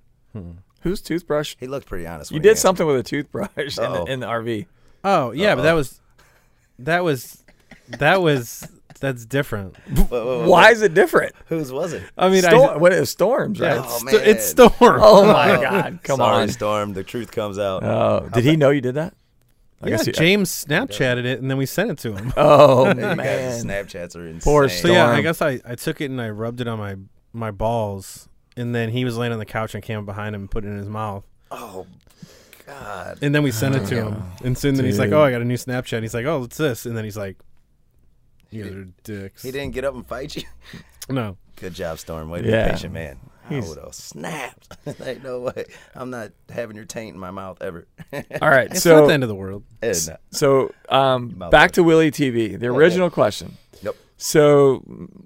whose 0.81 1.01
toothbrush? 1.01 1.55
He 1.59 1.67
looked 1.67 1.87
pretty 1.87 2.05
honest. 2.07 2.31
You 2.31 2.35
when 2.35 2.43
did 2.43 2.49
answered. 2.51 2.61
something 2.61 2.87
with 2.87 2.97
a 2.97 3.03
toothbrush 3.03 3.49
in 3.57 3.83
the, 3.83 3.99
oh. 3.99 4.05
in 4.05 4.19
the 4.21 4.27
RV. 4.27 4.67
Oh 5.03 5.31
yeah, 5.31 5.55
but 5.55 5.63
that 5.63 5.73
was 5.73 5.99
that 6.79 7.03
was 7.03 7.43
that 7.87 8.21
was 8.21 8.67
that's 8.99 9.25
different. 9.25 9.75
Why 10.09 10.71
is 10.71 10.81
it 10.81 10.93
different? 10.93 11.33
Whose 11.47 11.71
was 11.71 11.93
it? 11.93 12.03
I 12.17 12.29
mean, 12.29 12.41
Storm, 12.43 12.69
I, 12.69 12.77
what 12.77 12.93
is 12.93 13.09
storms, 13.09 13.59
right? 13.59 13.75
yeah, 13.75 13.81
Oh, 13.85 13.95
it's, 13.95 14.03
man. 14.03 14.13
sto- 14.13 14.23
it's 14.29 14.45
storm. 14.45 14.99
Oh 15.01 15.25
my 15.25 15.47
God! 15.61 15.99
Come 16.03 16.17
Sorry, 16.17 16.41
on. 16.43 16.49
Storm. 16.49 16.93
The 16.93 17.03
truth 17.03 17.31
comes 17.31 17.57
out. 17.59 17.83
Oh, 17.83 18.29
did 18.33 18.43
he 18.43 18.55
know 18.55 18.69
you 18.69 18.81
did 18.81 18.95
that? 18.95 19.13
I 19.81 19.87
yeah, 19.87 19.97
guess 19.97 20.05
he- 20.07 20.11
James 20.11 20.51
Snapchatted 20.65 21.23
it 21.23 21.39
and 21.39 21.49
then 21.49 21.57
we 21.57 21.65
sent 21.65 21.89
it 21.89 21.97
to 21.99 22.13
him. 22.15 22.33
Oh 22.37 22.93
man. 22.93 23.17
guys' 23.17 23.63
Snapchats 23.63 24.15
are 24.17 24.25
insane. 24.27 24.41
Poor 24.41 24.67
So 24.67 24.89
yeah, 24.89 25.07
I 25.09 25.21
guess 25.21 25.41
I, 25.41 25.61
I 25.65 25.75
took 25.75 26.01
it 26.01 26.11
and 26.11 26.21
I 26.21 26.29
rubbed 26.29 26.59
it 26.61 26.67
on 26.67 26.77
my 26.79 26.95
my 27.31 27.51
balls, 27.51 28.27
and 28.57 28.75
then 28.75 28.89
he 28.89 29.05
was 29.05 29.15
laying 29.17 29.31
on 29.31 29.39
the 29.39 29.45
couch 29.45 29.73
and 29.75 29.83
came 29.83 30.03
behind 30.05 30.35
him 30.35 30.41
and 30.41 30.51
put 30.51 30.65
it 30.65 30.67
in 30.67 30.77
his 30.77 30.89
mouth, 30.89 31.23
Oh, 31.51 31.85
God. 32.65 33.19
and 33.21 33.33
then 33.33 33.43
we 33.43 33.51
sent 33.51 33.75
it 33.75 33.85
to 33.87 33.99
oh, 34.01 34.09
him, 34.11 34.23
and 34.43 34.57
soon 34.57 34.75
then 34.75 34.85
he's 34.85 34.99
like, 34.99 35.11
"Oh, 35.11 35.21
I 35.21 35.31
got 35.31 35.41
a 35.41 35.45
new 35.45 35.55
Snapchat." 35.55 36.01
He's 36.01 36.13
like, 36.13 36.25
"Oh, 36.25 36.39
what's 36.39 36.57
this?" 36.57 36.85
And 36.85 36.97
then 36.97 37.03
he's 37.03 37.17
like, 37.17 37.37
"You 38.51 38.63
guys 38.63 38.73
are 38.73 38.87
dicks." 39.03 39.43
He 39.43 39.51
didn't 39.51 39.73
get 39.73 39.83
up 39.85 39.93
and 39.95 40.05
fight 40.05 40.35
you. 40.35 40.43
No, 41.11 41.37
Good 41.55 41.73
job, 41.73 41.97
Storm. 41.97 42.29
Way 42.29 42.43
to 42.43 42.47
Yeah. 42.49 42.65
be 42.67 42.71
patient, 42.73 42.93
man. 42.93 43.17
I 43.49 43.55
He's- 43.55 43.67
would 43.67 43.79
have 43.79 43.95
snapped. 43.95 44.77
like, 44.99 45.23
no 45.23 45.39
way. 45.39 45.65
I'm 45.95 46.11
not 46.11 46.31
having 46.49 46.75
your 46.75 46.85
taint 46.85 47.15
in 47.15 47.19
my 47.19 47.31
mouth 47.31 47.57
ever. 47.61 47.87
All 48.13 48.49
right, 48.49 48.69
it's 48.69 48.83
so 48.83 48.99
not 49.01 49.07
the 49.07 49.13
end 49.13 49.23
of 49.23 49.29
the 49.29 49.33
world. 49.33 49.63
No. 49.81 49.91
so 50.29 50.71
um, 50.87 51.29
back 51.49 51.71
to 51.71 51.83
Wheelie 51.83 52.11
TV, 52.11 52.59
the 52.59 52.67
original 52.67 53.09
question. 53.09 53.57
Yep. 53.81 53.95
So 54.17 54.83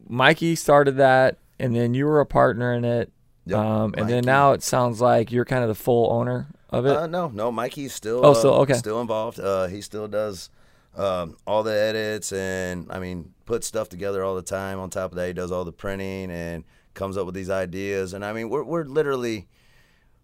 Mikey 0.08 0.56
started 0.56 0.96
that, 0.98 1.38
and 1.60 1.76
then 1.76 1.94
you 1.94 2.06
were 2.06 2.22
a 2.22 2.26
partner 2.26 2.74
in 2.74 2.86
it, 2.86 3.12
Yep. 3.46 3.58
um, 3.60 3.94
and 3.98 4.08
then 4.10 4.24
now 4.24 4.54
it 4.54 4.64
sounds 4.64 5.02
like 5.02 5.34
you're 5.34 5.44
kind 5.44 5.64
of 5.64 5.68
the 5.68 5.76
full 5.76 6.10
owner 6.14 6.48
of 6.70 6.86
it. 6.86 6.96
Uh, 6.96 7.08
no, 7.08 7.28
no. 7.28 7.52
Mikey's 7.52 7.94
still. 7.94 8.26
Oh, 8.26 8.32
uh, 8.32 8.34
still- 8.36 8.54
okay. 8.62 8.74
Still 8.76 9.02
involved. 9.02 9.38
Uh, 9.40 9.68
he 9.68 9.82
still 9.82 10.08
does 10.08 10.50
um, 10.96 11.38
all 11.48 11.64
the 11.64 11.74
edits 11.74 12.32
and 12.32 12.88
I 12.92 13.00
mean 13.00 13.34
puts 13.46 13.68
stuff 13.68 13.90
together 13.90 14.24
all 14.24 14.36
the 14.36 14.42
time. 14.42 14.80
On 14.80 14.90
top 14.90 15.12
of 15.12 15.18
that, 15.18 15.28
he 15.28 15.34
does 15.34 15.52
all 15.52 15.66
the 15.66 15.72
printing 15.72 16.32
and 16.32 16.64
comes 16.94 17.18
up 17.18 17.26
with 17.26 17.36
these 17.36 17.50
ideas. 17.50 18.14
And 18.14 18.24
I 18.24 18.34
mean, 18.34 18.50
we're 18.50 18.64
we're 18.64 18.86
literally 18.86 19.48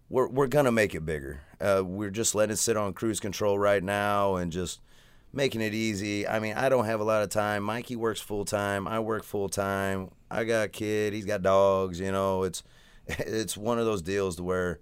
we're 0.08 0.28
we're 0.28 0.46
gonna 0.46 0.72
make 0.72 0.94
it 0.94 1.04
bigger. 1.04 1.40
Uh, 1.60 1.82
we're 1.84 2.10
just 2.10 2.34
letting 2.34 2.54
it 2.54 2.58
sit 2.58 2.76
on 2.76 2.92
cruise 2.92 3.20
control 3.20 3.58
right 3.58 3.82
now 3.82 4.36
and 4.36 4.52
just 4.52 4.80
making 5.32 5.60
it 5.60 5.74
easy. 5.74 6.26
I 6.26 6.38
mean, 6.38 6.54
I 6.54 6.68
don't 6.68 6.86
have 6.86 7.00
a 7.00 7.04
lot 7.04 7.22
of 7.22 7.28
time. 7.28 7.62
Mikey 7.62 7.96
works 7.96 8.20
full 8.20 8.44
time. 8.44 8.88
I 8.88 9.00
work 9.00 9.24
full 9.24 9.48
time. 9.48 10.10
I 10.30 10.44
got 10.44 10.66
a 10.66 10.68
kid. 10.68 11.12
He's 11.12 11.26
got 11.26 11.42
dogs. 11.42 12.00
You 12.00 12.12
know, 12.12 12.44
it's 12.44 12.62
it's 13.06 13.56
one 13.56 13.78
of 13.78 13.86
those 13.86 14.02
deals 14.02 14.36
to 14.36 14.44
where 14.44 14.80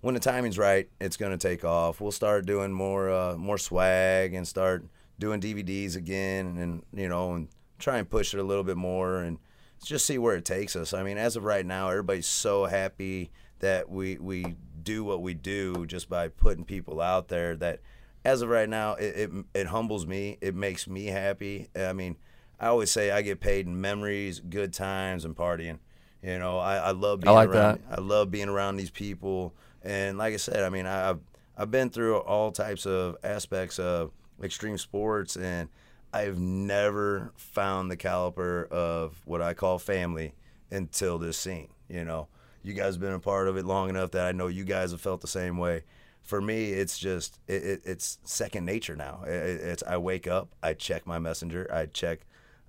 when 0.00 0.14
the 0.14 0.20
timing's 0.20 0.58
right, 0.58 0.88
it's 1.00 1.16
to 1.16 1.38
take 1.38 1.64
off. 1.64 2.00
We'll 2.00 2.10
start 2.10 2.44
doing 2.44 2.72
more 2.72 3.08
uh, 3.08 3.36
more 3.36 3.58
swag 3.58 4.34
and 4.34 4.46
start 4.46 4.84
doing 5.22 5.40
DVDs 5.40 5.94
again, 5.94 6.58
and 6.58 6.82
you 6.92 7.08
know, 7.08 7.34
and 7.34 7.48
try 7.78 7.98
and 7.98 8.10
push 8.10 8.34
it 8.34 8.40
a 8.40 8.42
little 8.42 8.64
bit 8.64 8.76
more 8.76 9.18
and 9.18 9.38
just 9.84 10.04
see 10.04 10.18
where 10.18 10.34
it 10.34 10.44
takes 10.44 10.74
us. 10.74 10.92
I 10.92 11.04
mean, 11.04 11.16
as 11.16 11.36
of 11.36 11.44
right 11.44 11.64
now, 11.64 11.90
everybody's 11.90 12.26
so 12.26 12.64
happy 12.64 13.30
that 13.60 13.88
we 13.88 14.18
we 14.18 14.56
do 14.82 15.04
what 15.04 15.22
we 15.22 15.32
do 15.32 15.86
just 15.86 16.08
by 16.08 16.26
putting 16.26 16.64
people 16.64 17.00
out 17.00 17.28
there 17.28 17.54
that 17.54 17.78
as 18.24 18.42
of 18.42 18.48
right 18.48 18.68
now 18.68 18.94
it, 18.94 19.30
it, 19.30 19.30
it 19.54 19.66
humbles 19.68 20.04
me 20.04 20.36
it 20.40 20.56
makes 20.56 20.88
me 20.88 21.06
happy 21.06 21.68
i 21.76 21.92
mean 21.92 22.16
i 22.58 22.66
always 22.66 22.90
say 22.90 23.12
i 23.12 23.22
get 23.22 23.38
paid 23.38 23.68
in 23.68 23.80
memories 23.80 24.40
good 24.40 24.72
times 24.72 25.24
and 25.24 25.36
partying 25.36 25.78
you 26.24 26.36
know 26.40 26.58
i, 26.58 26.76
I 26.76 26.90
love 26.90 27.20
being 27.20 27.30
I 27.30 27.34
like 27.34 27.50
around 27.50 27.80
that. 27.88 27.98
i 27.98 28.00
love 28.00 28.32
being 28.32 28.48
around 28.48 28.76
these 28.78 28.90
people 28.90 29.54
and 29.84 30.18
like 30.18 30.34
i 30.34 30.38
said 30.38 30.64
i 30.64 30.68
mean 30.68 30.86
i've 30.86 31.20
i've 31.56 31.70
been 31.70 31.88
through 31.90 32.16
all 32.16 32.50
types 32.50 32.84
of 32.84 33.16
aspects 33.22 33.78
of 33.78 34.10
extreme 34.42 34.78
sports 34.78 35.36
and 35.36 35.68
i've 36.12 36.38
never 36.38 37.32
found 37.36 37.90
the 37.90 37.96
caliber 37.96 38.64
of 38.70 39.20
what 39.24 39.40
i 39.40 39.54
call 39.54 39.78
family 39.78 40.34
until 40.70 41.18
this 41.18 41.36
scene 41.36 41.68
you 41.88 42.04
know 42.04 42.28
you 42.62 42.74
guys 42.74 42.94
have 42.94 43.00
been 43.00 43.12
a 43.12 43.18
part 43.18 43.48
of 43.48 43.56
it 43.56 43.64
long 43.64 43.88
enough 43.88 44.12
that 44.12 44.26
I 44.26 44.32
know 44.32 44.46
you 44.46 44.64
guys 44.64 44.92
have 44.92 45.00
felt 45.00 45.20
the 45.20 45.26
same 45.26 45.58
way. 45.58 45.82
For 46.22 46.40
me, 46.40 46.70
it's 46.70 46.98
just 46.98 47.40
it, 47.48 47.64
it, 47.64 47.82
it's 47.84 48.18
second 48.24 48.64
nature 48.64 48.94
now. 48.94 49.22
It, 49.26 49.30
it's 49.30 49.82
I 49.82 49.96
wake 49.96 50.28
up, 50.28 50.50
I 50.62 50.74
check 50.74 51.06
my 51.06 51.18
messenger, 51.18 51.68
I 51.72 51.86
check 51.86 52.20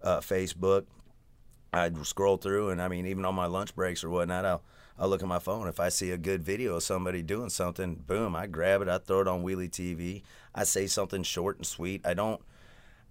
uh, 0.01 0.19
Facebook, 0.19 0.85
I 1.71 1.91
scroll 2.01 2.37
through, 2.37 2.69
and 2.69 2.81
I 2.81 2.87
mean 2.87 3.05
even 3.05 3.25
on 3.25 3.35
my 3.35 3.45
lunch 3.45 3.75
breaks 3.75 4.03
or 4.03 4.09
whatnot, 4.09 4.45
I'll 4.45 4.63
I'll 4.97 5.07
look 5.07 5.21
at 5.21 5.27
my 5.27 5.39
phone. 5.39 5.67
If 5.67 5.79
I 5.79 5.89
see 5.89 6.11
a 6.11 6.17
good 6.17 6.43
video 6.43 6.75
of 6.75 6.83
somebody 6.83 7.21
doing 7.21 7.49
something, 7.49 7.95
boom, 7.95 8.35
I 8.35 8.47
grab 8.47 8.81
it, 8.81 8.87
I 8.87 8.97
throw 8.97 9.21
it 9.21 9.27
on 9.27 9.43
Wheelie 9.43 9.69
TV. 9.69 10.23
I 10.55 10.63
say 10.63 10.87
something 10.87 11.23
short 11.23 11.57
and 11.57 11.65
sweet. 11.65 12.05
I 12.05 12.13
don't. 12.13 12.41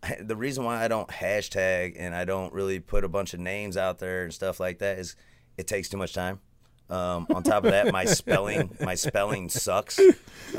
The 0.21 0.35
reason 0.35 0.65
why 0.65 0.83
I 0.83 0.89
don't 0.89 1.09
hashtag 1.09 1.95
and 1.97 2.13
I 2.13 2.25
don't 2.25 2.53
really 2.53 2.81
put 2.81 3.05
a 3.05 3.09
bunch 3.09 3.35
of 3.35 3.41
names 3.41 3.77
out 3.77 4.01
there 4.01 4.25
and 4.25 4.35
stuff 4.35 4.59
like 4.59 4.81
that 4.81 4.99
is 4.99 5.15
it 5.57 5.69
takes 5.69 5.89
too 5.89 5.97
much 5.97 6.13
time. 6.13 6.41
Um, 6.93 7.27
on 7.35 7.43
top 7.43 7.65
of 7.65 7.71
that, 7.71 7.91
my 7.91 8.05
spelling 8.05 8.77
my 8.81 8.95
spelling 8.95 9.49
sucks. 9.49 9.99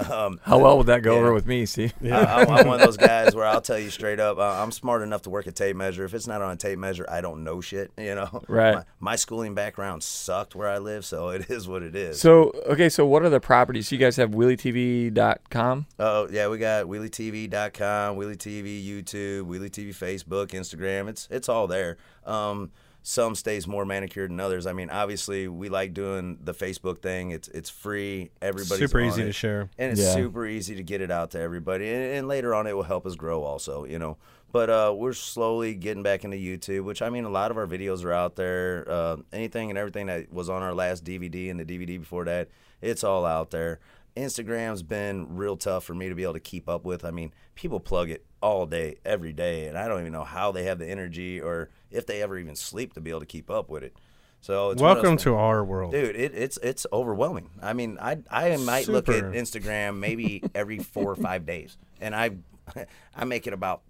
Um, 0.10 0.40
How 0.42 0.58
well 0.58 0.80
would 0.80 0.88
that 0.88 1.04
go 1.04 1.14
yeah. 1.14 1.20
over 1.20 1.34
with 1.34 1.46
me? 1.46 1.68
See, 1.68 1.92
I, 2.04 2.42
I'm 2.42 2.50
I'm 2.50 2.68
one 2.68 2.80
of 2.80 2.86
those 2.86 2.98
guys 2.98 3.36
where 3.36 3.46
I'll 3.46 3.62
tell 3.62 3.78
you 3.78 3.92
straight 3.92 4.20
up, 4.20 4.40
uh, 4.40 4.64
I'm 4.64 4.72
smart 4.72 5.04
enough 5.04 5.22
to 5.24 5.30
work 5.30 5.46
a 5.46 5.52
tape 5.52 5.76
measure. 5.76 6.04
If 6.04 6.16
it's 6.16 6.26
not 6.26 6.42
on 6.42 6.52
a 6.52 6.56
tape 6.56 6.80
measure, 6.80 7.06
I 7.08 7.22
don't 7.22 7.44
know 7.44 7.62
shit. 7.62 7.92
You 7.98 8.16
know, 8.16 8.42
Right. 8.48 8.76
My, 8.76 8.84
my 9.00 9.16
schooling 9.16 9.54
background 9.54 10.02
sucked 10.02 10.56
where 10.56 10.68
I 10.68 10.80
live, 10.80 11.06
so 11.06 11.30
it 11.30 11.52
is 11.52 11.68
what 11.68 11.84
it 11.84 11.96
is. 11.96 12.20
so 12.20 12.52
okay, 12.66 12.90
so 12.90 13.06
what 13.06 13.22
are 13.22 13.30
the 13.30 13.40
properties? 13.40 13.92
You 13.92 14.00
guys 14.00 14.16
have 14.16 14.32
WheelieTV.com. 14.32 15.86
Oh 16.00 16.28
yeah, 16.32 16.48
we 16.48 16.58
got 16.58 16.86
WheelieTV.com, 16.88 18.18
Wheelie 18.18 18.38
TV 18.38 18.84
YouTube, 18.84 19.44
Wheelie 19.44 19.70
TV 19.70 19.90
Facebook, 19.90 20.48
Instagram. 20.48 21.08
It's 21.08 21.28
it's 21.30 21.48
all 21.48 21.68
there. 21.68 21.98
Um, 22.26 22.72
some 23.06 23.36
stays 23.36 23.68
more 23.68 23.86
manicured 23.86 24.32
than 24.32 24.40
others. 24.40 24.66
I 24.66 24.72
mean, 24.74 24.90
obviously, 24.90 25.48
we 25.50 25.68
like 25.70 25.94
doing 25.94 26.38
the 26.42 26.54
Facebook 26.54 27.02
thing. 27.02 27.32
It's 27.32 27.50
it's 27.50 27.70
free. 27.70 28.32
Everybody's 28.42 28.80
Super 28.80 29.02
easy 29.02 29.22
it. 29.24 29.26
to 29.26 29.34
share. 29.34 29.70
and 29.78 29.92
it's 29.92 30.02
Yeah. 30.02 30.14
super 30.14 30.46
easy 30.48 30.76
to 30.76 30.84
get 30.84 31.02
it 31.02 31.12
out 31.12 31.32
to 31.32 31.40
everybody. 31.40 31.90
And, 31.94 32.02
and 32.16 32.28
later 32.28 32.56
on, 32.56 32.66
it 32.66 32.76
will 32.76 32.84
help 32.84 33.06
us 33.06 33.16
grow 33.16 33.44
also. 33.44 33.86
You 33.86 34.00
know. 34.00 34.18
But 34.54 34.70
uh, 34.70 34.94
we're 34.96 35.14
slowly 35.14 35.74
getting 35.74 36.04
back 36.04 36.24
into 36.24 36.38
YouTube, 36.38 36.84
which 36.84 37.02
I 37.02 37.10
mean, 37.10 37.26
a 37.26 37.30
lot 37.30 37.50
of 37.52 37.58
our 37.58 37.66
videos 37.68 38.06
are 38.06 38.14
out 38.14 38.36
there. 38.36 38.86
Uh, 38.88 39.18
anything 39.34 39.70
and 39.72 39.78
everything 39.80 40.06
that 40.06 40.32
was 40.32 40.48
on 40.50 40.62
our 40.62 40.74
last 40.76 41.04
DVD 41.04 41.50
and 41.52 41.60
the 41.60 41.66
DVD 41.66 42.00
before 42.00 42.24
that, 42.26 42.50
it's 42.80 43.04
all 43.04 43.26
out 43.26 43.50
there. 43.52 43.80
Instagram's 44.16 44.84
been 44.84 45.36
real 45.36 45.58
tough 45.58 45.84
for 45.84 45.96
me 45.96 46.08
to 46.08 46.14
be 46.14 46.22
able 46.22 46.34
to 46.34 46.40
keep 46.40 46.70
up 46.70 46.86
with. 46.86 47.04
I 47.04 47.10
mean, 47.10 47.34
people 47.56 47.80
plug 47.80 48.12
it 48.12 48.24
all 48.44 48.68
day, 48.68 48.98
every 49.04 49.34
day, 49.34 49.66
and 49.66 49.76
I 49.76 49.88
don't 49.88 50.00
even 50.02 50.14
know 50.14 50.24
how 50.24 50.52
they 50.52 50.66
have 50.66 50.78
the 50.78 50.88
energy 50.88 51.42
or 51.42 51.70
if 51.94 52.06
they 52.06 52.22
ever 52.22 52.38
even 52.38 52.56
sleep 52.56 52.94
to 52.94 53.02
be 53.02 53.10
able 53.10 53.22
to 53.22 53.26
keep 53.26 53.50
up 53.50 53.70
with 53.70 53.84
it. 53.84 53.96
So 54.42 54.72
it's 54.72 54.82
one 54.82 54.92
of 54.92 54.98
those 54.98 55.04
Welcome 55.04 55.18
to 55.20 55.36
our 55.36 55.64
world. 55.64 55.94
dude 55.94 56.18
it, 56.18 56.34
it's 56.36 56.58
it's 56.58 56.86
overwhelming. 56.92 57.50
I 57.62 57.72
mean 57.72 57.98
i 58.02 58.18
i 58.30 58.58
might 58.58 58.90
look 58.90 59.08
at 59.08 59.24
instagram 59.24 60.00
maybe 60.00 60.44
every 60.56 60.80
four 60.80 61.12
or 61.12 61.16
five 61.16 61.46
days 61.46 61.78
and 62.02 62.14
i 62.14 62.32
i 63.16 63.24
make 63.24 63.48
it 63.48 63.54
about 63.54 63.84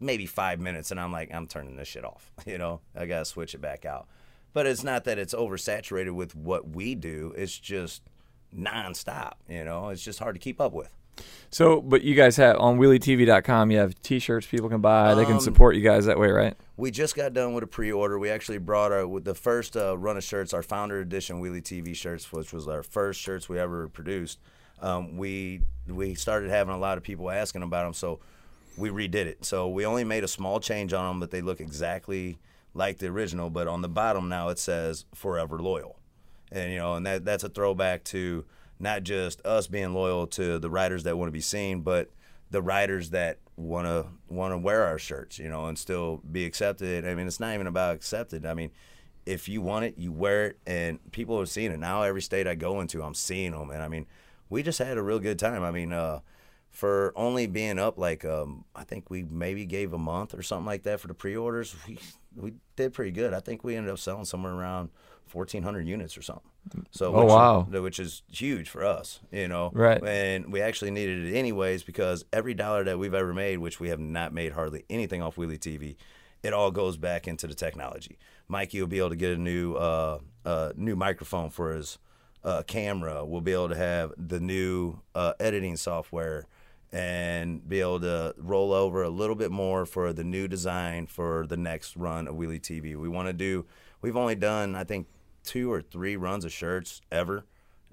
maybe 0.00 0.24
five 0.24 0.60
minutes 0.60 0.90
and 0.90 0.98
i'm 0.98 1.12
like 1.12 1.28
i'm 1.34 1.46
turning 1.46 1.76
this 1.76 1.88
shit 1.88 2.04
off 2.06 2.32
you 2.46 2.56
know? 2.56 2.80
I 2.96 3.04
gotta 3.04 3.26
switch 3.26 3.54
it 3.54 3.60
back 3.60 3.84
out. 3.84 4.06
But 4.54 4.66
it's 4.66 4.82
not 4.82 5.04
that 5.04 5.18
it's 5.18 5.34
oversaturated 5.34 6.12
with 6.12 6.34
what 6.34 6.70
we 6.70 6.94
do. 6.94 7.34
It's 7.36 7.58
just 7.58 8.02
nonstop 8.56 9.32
you 9.46 9.62
know? 9.62 9.90
It's 9.90 10.02
just 10.02 10.20
hard 10.20 10.36
to 10.36 10.40
keep 10.40 10.58
up 10.58 10.72
with 10.72 10.90
So, 11.50 11.80
but 11.80 12.02
you 12.02 12.14
guys 12.14 12.36
have 12.36 12.58
on 12.58 12.78
WheelieTV.com. 12.78 13.70
You 13.70 13.78
have 13.78 14.00
T-shirts 14.02 14.46
people 14.46 14.68
can 14.68 14.80
buy. 14.82 15.14
They 15.14 15.24
can 15.24 15.34
Um, 15.34 15.40
support 15.40 15.76
you 15.76 15.82
guys 15.82 16.04
that 16.04 16.18
way, 16.18 16.30
right? 16.30 16.54
We 16.76 16.90
just 16.90 17.16
got 17.16 17.32
done 17.32 17.54
with 17.54 17.64
a 17.64 17.66
pre-order. 17.66 18.18
We 18.18 18.28
actually 18.28 18.58
brought 18.58 18.92
our 18.92 19.06
with 19.06 19.24
the 19.24 19.34
first 19.34 19.76
uh, 19.76 19.96
run 19.96 20.16
of 20.18 20.24
shirts, 20.24 20.52
our 20.52 20.62
founder 20.62 21.00
edition 21.00 21.40
Wheelie 21.42 21.62
TV 21.62 21.94
shirts, 21.96 22.30
which 22.32 22.52
was 22.52 22.68
our 22.68 22.82
first 22.82 23.20
shirts 23.20 23.48
we 23.48 23.58
ever 23.58 23.88
produced. 23.88 24.38
Um, 24.80 25.16
we 25.16 25.62
we 25.86 26.14
started 26.14 26.50
having 26.50 26.74
a 26.74 26.78
lot 26.78 26.98
of 26.98 27.02
people 27.04 27.30
asking 27.30 27.62
about 27.62 27.84
them, 27.84 27.94
so 27.94 28.20
we 28.76 28.90
redid 28.90 29.14
it. 29.26 29.44
So 29.44 29.68
we 29.68 29.86
only 29.86 30.04
made 30.04 30.22
a 30.24 30.28
small 30.28 30.60
change 30.60 30.92
on 30.92 31.08
them, 31.08 31.20
but 31.20 31.30
they 31.30 31.40
look 31.40 31.60
exactly 31.60 32.38
like 32.74 32.98
the 32.98 33.06
original. 33.06 33.48
But 33.50 33.66
on 33.66 33.80
the 33.80 33.88
bottom 33.88 34.28
now 34.28 34.50
it 34.50 34.58
says 34.58 35.04
"Forever 35.14 35.58
Loyal," 35.58 35.98
and 36.52 36.70
you 36.70 36.78
know, 36.78 36.94
and 36.94 37.06
that 37.06 37.24
that's 37.24 37.42
a 37.42 37.48
throwback 37.48 38.04
to 38.04 38.44
not 38.78 39.02
just 39.02 39.44
us 39.44 39.66
being 39.66 39.92
loyal 39.94 40.26
to 40.28 40.58
the 40.58 40.70
riders 40.70 41.04
that 41.04 41.16
want 41.16 41.28
to 41.28 41.32
be 41.32 41.40
seen, 41.40 41.80
but 41.80 42.10
the 42.50 42.62
riders 42.62 43.10
that 43.10 43.38
want 43.56 43.86
to 43.86 44.06
want 44.28 44.52
to 44.52 44.58
wear 44.58 44.84
our 44.84 44.98
shirts, 44.98 45.38
you 45.38 45.48
know, 45.48 45.66
and 45.66 45.78
still 45.78 46.22
be 46.30 46.44
accepted. 46.44 47.06
I 47.06 47.14
mean, 47.14 47.26
it's 47.26 47.40
not 47.40 47.54
even 47.54 47.66
about 47.66 47.96
accepted. 47.96 48.46
I 48.46 48.54
mean, 48.54 48.70
if 49.26 49.48
you 49.48 49.60
want 49.60 49.84
it, 49.84 49.94
you 49.98 50.12
wear 50.12 50.46
it, 50.46 50.58
and 50.66 50.98
people 51.12 51.38
are 51.40 51.46
seeing 51.46 51.72
it 51.72 51.78
now. 51.78 52.02
Every 52.02 52.22
state 52.22 52.46
I 52.46 52.54
go 52.54 52.80
into, 52.80 53.02
I'm 53.02 53.14
seeing 53.14 53.52
them, 53.52 53.70
and 53.70 53.82
I 53.82 53.88
mean, 53.88 54.06
we 54.48 54.62
just 54.62 54.78
had 54.78 54.96
a 54.96 55.02
real 55.02 55.18
good 55.18 55.38
time. 55.38 55.62
I 55.62 55.70
mean, 55.70 55.92
uh, 55.92 56.20
for 56.70 57.12
only 57.16 57.46
being 57.46 57.78
up 57.78 57.98
like 57.98 58.24
um, 58.24 58.64
I 58.74 58.84
think 58.84 59.10
we 59.10 59.24
maybe 59.24 59.66
gave 59.66 59.92
a 59.92 59.98
month 59.98 60.34
or 60.34 60.42
something 60.42 60.66
like 60.66 60.84
that 60.84 61.00
for 61.00 61.08
the 61.08 61.14
pre-orders. 61.14 61.74
We 61.86 61.98
we 62.36 62.54
did 62.76 62.92
pretty 62.92 63.10
good. 63.10 63.34
I 63.34 63.40
think 63.40 63.64
we 63.64 63.74
ended 63.74 63.92
up 63.92 63.98
selling 63.98 64.24
somewhere 64.24 64.52
around 64.52 64.90
1,400 65.34 65.86
units 65.86 66.16
or 66.16 66.22
something. 66.22 66.50
So 66.90 67.14
Oh, 67.14 67.20
which, 67.24 67.28
wow. 67.28 67.60
which 67.82 67.98
is 67.98 68.22
huge 68.30 68.68
for 68.68 68.84
us, 68.84 69.20
you 69.30 69.48
know. 69.48 69.70
Right. 69.72 70.02
And 70.04 70.52
we 70.52 70.60
actually 70.60 70.90
needed 70.90 71.26
it 71.26 71.34
anyways 71.36 71.82
because 71.82 72.24
every 72.32 72.54
dollar 72.54 72.84
that 72.84 72.98
we've 72.98 73.14
ever 73.14 73.32
made, 73.32 73.58
which 73.58 73.80
we 73.80 73.88
have 73.88 74.00
not 74.00 74.32
made 74.32 74.52
hardly 74.52 74.84
anything 74.90 75.22
off 75.22 75.36
Wheelie 75.36 75.58
TV, 75.58 75.96
it 76.42 76.52
all 76.52 76.70
goes 76.70 76.96
back 76.96 77.26
into 77.26 77.46
the 77.46 77.54
technology. 77.54 78.18
Mikey 78.48 78.80
will 78.80 78.88
be 78.88 78.98
able 78.98 79.10
to 79.10 79.16
get 79.16 79.32
a 79.32 79.36
new 79.40 79.74
uh, 79.74 80.18
uh, 80.44 80.72
new 80.76 80.94
microphone 80.96 81.50
for 81.50 81.72
his 81.74 81.98
uh, 82.44 82.62
camera. 82.66 83.24
We'll 83.24 83.40
be 83.40 83.52
able 83.52 83.68
to 83.70 83.76
have 83.76 84.12
the 84.16 84.40
new 84.40 85.00
uh, 85.14 85.32
editing 85.40 85.76
software 85.76 86.46
and 86.92 87.68
be 87.68 87.80
able 87.80 88.00
to 88.00 88.34
roll 88.38 88.72
over 88.72 89.02
a 89.02 89.10
little 89.10 89.34
bit 89.34 89.50
more 89.50 89.84
for 89.84 90.12
the 90.12 90.24
new 90.24 90.48
design 90.48 91.06
for 91.06 91.46
the 91.46 91.56
next 91.56 91.96
run 91.96 92.26
of 92.26 92.34
Wheelie 92.36 92.60
TV. 92.60 92.96
We 92.96 93.08
want 93.08 93.28
to 93.28 93.32
do. 93.34 93.66
We've 94.00 94.16
only 94.16 94.34
done 94.36 94.74
I 94.74 94.84
think 94.84 95.06
two 95.44 95.72
or 95.72 95.82
three 95.82 96.16
runs 96.16 96.44
of 96.44 96.52
shirts 96.52 97.00
ever 97.10 97.44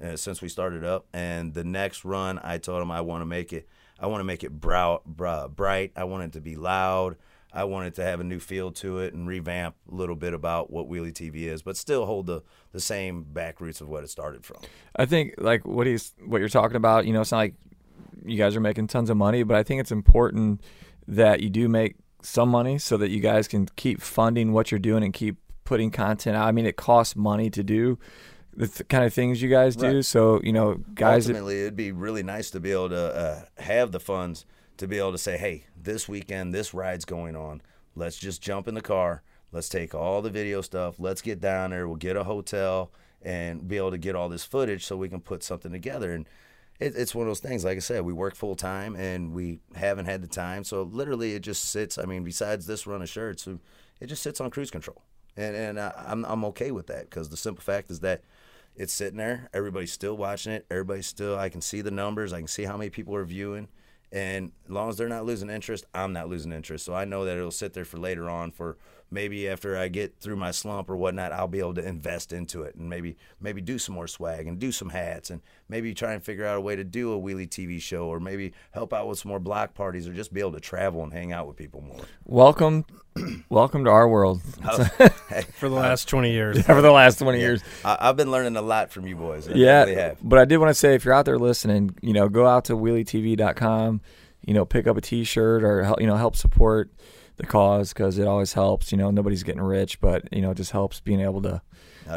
uh, 0.04 0.16
since 0.16 0.42
we 0.42 0.50
started 0.50 0.84
up. 0.84 1.06
And 1.14 1.54
the 1.54 1.64
next 1.64 2.06
run, 2.06 2.40
I 2.44 2.58
told 2.58 2.82
him 2.82 2.92
I 2.92 3.02
want 3.02 3.22
to 3.22 3.26
make 3.26 3.54
it. 3.54 3.68
I 4.00 4.08
want 4.08 4.20
to 4.20 4.26
make 4.26 4.44
it 4.44 4.60
brow, 4.60 5.02
brow, 5.06 5.48
bright. 5.48 5.94
I 5.96 6.04
want 6.04 6.24
it 6.24 6.34
to 6.34 6.42
be 6.42 6.56
loud. 6.56 7.16
I 7.54 7.64
want 7.64 7.88
it 7.88 7.96
to 7.96 8.04
have 8.04 8.20
a 8.20 8.24
new 8.26 8.40
feel 8.40 8.72
to 8.74 9.00
it 9.00 9.14
and 9.14 9.26
revamp 9.26 9.76
a 9.90 9.96
little 9.96 10.18
bit 10.18 10.34
about 10.34 10.70
what 10.70 10.90
Wheelie 10.90 11.14
TV 11.14 11.44
is, 11.44 11.62
but 11.62 11.78
still 11.78 12.06
hold 12.06 12.26
the, 12.26 12.42
the 12.74 12.82
same 12.82 13.24
back 13.24 13.62
roots 13.62 13.80
of 13.80 13.88
what 13.88 14.04
it 14.04 14.10
started 14.10 14.46
from. 14.46 14.58
I 14.98 15.06
think 15.06 15.36
like 15.38 15.66
what 15.66 15.88
he's 15.88 16.14
what 16.26 16.40
you're 16.40 16.50
talking 16.50 16.76
about. 16.76 17.06
You 17.06 17.14
know, 17.14 17.22
it's 17.22 17.32
not 17.32 17.38
like 17.38 17.54
you 18.26 18.38
guys 18.38 18.58
are 18.58 18.62
making 18.62 18.88
tons 18.88 19.10
of 19.10 19.16
money, 19.16 19.44
but 19.44 19.56
I 19.56 19.64
think 19.64 19.80
it's 19.80 19.92
important 19.92 20.62
that 21.08 21.40
you 21.40 21.50
do 21.50 21.70
make 21.70 21.96
some 22.22 22.50
money 22.50 22.78
so 22.78 22.98
that 22.98 23.10
you 23.10 23.22
guys 23.22 23.48
can 23.48 23.68
keep 23.78 24.02
funding 24.02 24.52
what 24.52 24.72
you're 24.72 24.80
doing 24.80 25.04
and 25.04 25.14
keep 25.14 25.38
putting 25.66 25.92
content 25.92 26.38
out. 26.38 26.48
I 26.48 26.52
mean, 26.52 26.66
it 26.66 26.78
costs 26.78 27.16
money 27.16 27.50
to 27.50 27.64
do 27.64 28.00
the 28.56 28.68
th- 28.68 28.88
kind 28.88 29.04
of 29.04 29.14
things 29.14 29.42
you 29.42 29.50
guys 29.50 29.76
do. 29.76 29.98
Right. 29.98 30.06
So 30.06 30.40
you 30.44 30.54
know, 30.54 30.76
guys, 30.94 31.28
Ultimately, 31.28 31.62
it'd 31.62 31.76
be 31.76 31.92
really 31.92 32.24
nice 32.24 32.50
to 32.52 32.60
be 32.60 32.72
able 32.72 32.90
to 32.90 33.16
uh, 33.16 33.42
have 33.62 33.92
the 33.92 34.00
funds 34.00 34.46
to 34.78 34.88
be 34.88 34.98
able 34.98 35.12
to 35.12 35.18
say, 35.18 35.38
"Hey, 35.38 35.66
this 35.76 36.08
weekend, 36.08 36.54
this 36.54 36.74
ride's 36.74 37.06
going 37.06 37.36
on. 37.36 37.62
Let's 37.96 38.18
just 38.18 38.42
jump 38.42 38.68
in 38.68 38.76
the 38.76 38.82
car. 38.82 39.24
Let's 39.52 39.70
take 39.70 39.94
all 39.94 40.22
the 40.22 40.30
video 40.30 40.62
stuff. 40.62 40.96
Let's 41.00 41.22
get 41.22 41.40
down 41.40 41.72
there. 41.72 41.88
We'll 41.88 41.98
get 41.98 42.16
a 42.16 42.24
hotel 42.24 42.92
and 43.22 43.68
be 43.68 43.78
able 43.78 43.92
to 43.92 43.98
get 43.98 44.16
all 44.16 44.30
this 44.30 44.44
footage 44.44 44.86
so 44.86 44.96
we 44.96 45.10
can 45.10 45.22
put 45.22 45.44
something 45.44 45.72
together." 45.72 46.14
And 46.14 46.28
it, 46.80 46.96
it's 46.96 47.16
one 47.16 47.24
of 47.24 47.30
those 47.30 47.40
things. 47.40 47.64
Like 47.64 47.78
I 47.78 47.82
said, 47.82 48.04
we 48.04 48.14
work 48.14 48.36
full 48.36 48.56
time 48.56 48.96
and 48.96 49.34
we 49.34 49.60
haven't 49.76 50.06
had 50.06 50.22
the 50.22 50.28
time. 50.28 50.64
So 50.64 50.84
literally, 50.84 51.34
it 51.34 51.42
just 51.42 51.64
sits. 51.64 51.98
I 51.98 52.06
mean, 52.06 52.24
besides 52.24 52.66
this 52.66 52.86
run 52.86 53.02
of 53.02 53.10
shirts, 53.10 53.48
it 54.00 54.08
just 54.08 54.24
sits 54.24 54.42
on 54.42 54.50
cruise 54.50 54.72
control, 54.72 55.02
and 55.38 55.56
and 55.56 55.80
I, 55.80 56.06
I'm 56.08 56.26
I'm 56.26 56.46
okay 56.46 56.72
with 56.72 56.88
that 56.88 57.10
because 57.10 57.30
the 57.30 57.38
simple 57.38 57.64
fact 57.64 57.92
is 57.92 58.00
that 58.02 58.22
it's 58.76 58.94
sitting 58.94 59.18
there. 59.18 59.50
Everybody's 59.54 59.92
still 59.92 60.18
watching 60.18 60.52
it. 60.52 60.66
Everybody's 60.70 61.08
still. 61.08 61.38
I 61.38 61.50
can 61.50 61.62
see 61.62 61.82
the 61.82 61.92
numbers. 61.92 62.34
I 62.34 62.40
can 62.40 62.48
see 62.48 62.64
how 62.64 62.78
many 62.78 62.90
people 62.90 63.16
are 63.16 63.26
viewing. 63.26 63.68
And 64.12 64.52
as 64.66 64.72
long 64.72 64.90
as 64.90 64.98
they're 64.98 65.10
not 65.10 65.26
losing 65.26 65.50
interest, 65.50 65.86
I'm 65.94 66.14
not 66.14 66.30
losing 66.30 66.52
interest. 66.52 66.86
So 66.86 66.94
I 66.94 67.06
know 67.06 67.26
that 67.26 67.38
it'll 67.38 67.52
sit 67.52 67.74
there 67.74 67.86
for 67.86 67.98
later 67.98 68.30
on 68.30 68.52
for 68.52 68.78
maybe 69.12 69.48
after 69.48 69.78
I 69.78 69.88
get 69.88 70.20
through 70.20 70.36
my 70.36 70.52
slump 70.52 70.90
or 70.90 70.98
whatnot, 70.98 71.32
I'll 71.32 71.48
be 71.48 71.60
able 71.60 71.74
to 71.76 71.88
invest 71.88 72.34
into 72.34 72.64
it 72.64 72.76
and 72.76 72.90
maybe 72.90 73.18
maybe 73.40 73.62
do 73.62 73.78
some 73.78 73.96
more 73.96 74.08
swag 74.08 74.48
and 74.48 74.60
do 74.60 74.72
some 74.72 74.90
hats 74.90 75.30
and 75.30 75.42
maybe 75.70 75.94
try 75.94 76.14
and 76.14 76.24
figure 76.24 76.46
out 76.46 76.58
a 76.58 76.62
way 76.62 76.76
to 76.76 76.84
do 76.84 77.14
a 77.14 77.20
wheelie 77.20 77.48
TV 77.48 77.82
show 77.82 78.08
or 78.08 78.20
maybe 78.20 78.54
help 78.72 78.94
out 78.94 79.08
with 79.08 79.20
some 79.20 79.30
more 79.30 79.40
block 79.40 79.74
parties 79.74 80.08
or 80.08 80.14
just 80.14 80.34
be 80.34 80.40
able 80.40 80.52
to 80.52 80.60
travel 80.60 81.04
and 81.04 81.14
hang 81.14 81.32
out 81.32 81.48
with 81.48 81.56
people 81.56 81.82
more. 81.82 82.02
Welcome, 82.26 82.86
welcome 83.50 83.86
to 83.86 83.90
our 83.90 84.08
world. 84.08 84.42
Oh, 84.64 84.84
hey, 85.30 85.44
for 85.54 85.70
the 85.70 85.76
last 85.76 86.08
20 86.08 86.32
years. 86.32 86.66
For 86.66 86.82
the 86.82 86.92
last 86.92 87.20
twenty 87.20 87.40
years. 87.40 87.64
I, 87.84 87.98
I've 88.00 88.18
been 88.18 88.32
learning 88.32 88.56
a 88.56 88.62
lot 88.62 88.92
from 88.92 89.08
you 89.08 89.16
boys. 89.16 89.48
I 89.48 89.54
yeah, 89.54 89.84
really 89.84 89.96
have. 89.96 90.18
but 90.22 90.40
I 90.40 90.46
did 90.46 90.58
want 90.58 90.70
to 90.72 90.74
say 90.74 90.96
if 90.96 91.06
you're 91.06 91.14
out 91.14 91.26
there 91.26 91.38
listening, 91.38 91.96
you 92.02 92.12
know, 92.12 92.28
go 92.28 92.48
out 92.48 92.66
to 92.66 92.74
wheelietv.com, 92.74 94.02
you 94.42 94.54
know, 94.54 94.66
pick 94.66 94.88
up 94.88 94.98
a 94.98 95.02
T-shirt 95.02 95.64
or 95.64 95.84
help, 95.84 96.02
you 96.02 96.08
know 96.08 96.16
help 96.16 96.36
support 96.36 96.92
the 97.38 97.46
cause 97.46 97.94
because 97.94 98.18
it 98.18 98.28
always 98.28 98.54
helps. 98.54 98.92
You 98.92 98.98
know, 98.98 99.12
nobody's 99.12 99.44
getting 99.44 99.62
rich, 99.62 100.00
but 100.00 100.32
you 100.32 100.42
know, 100.42 100.52
it 100.52 100.56
just 100.58 100.72
helps 100.72 101.00
being 101.00 101.20
able 101.22 101.42
to 101.44 101.62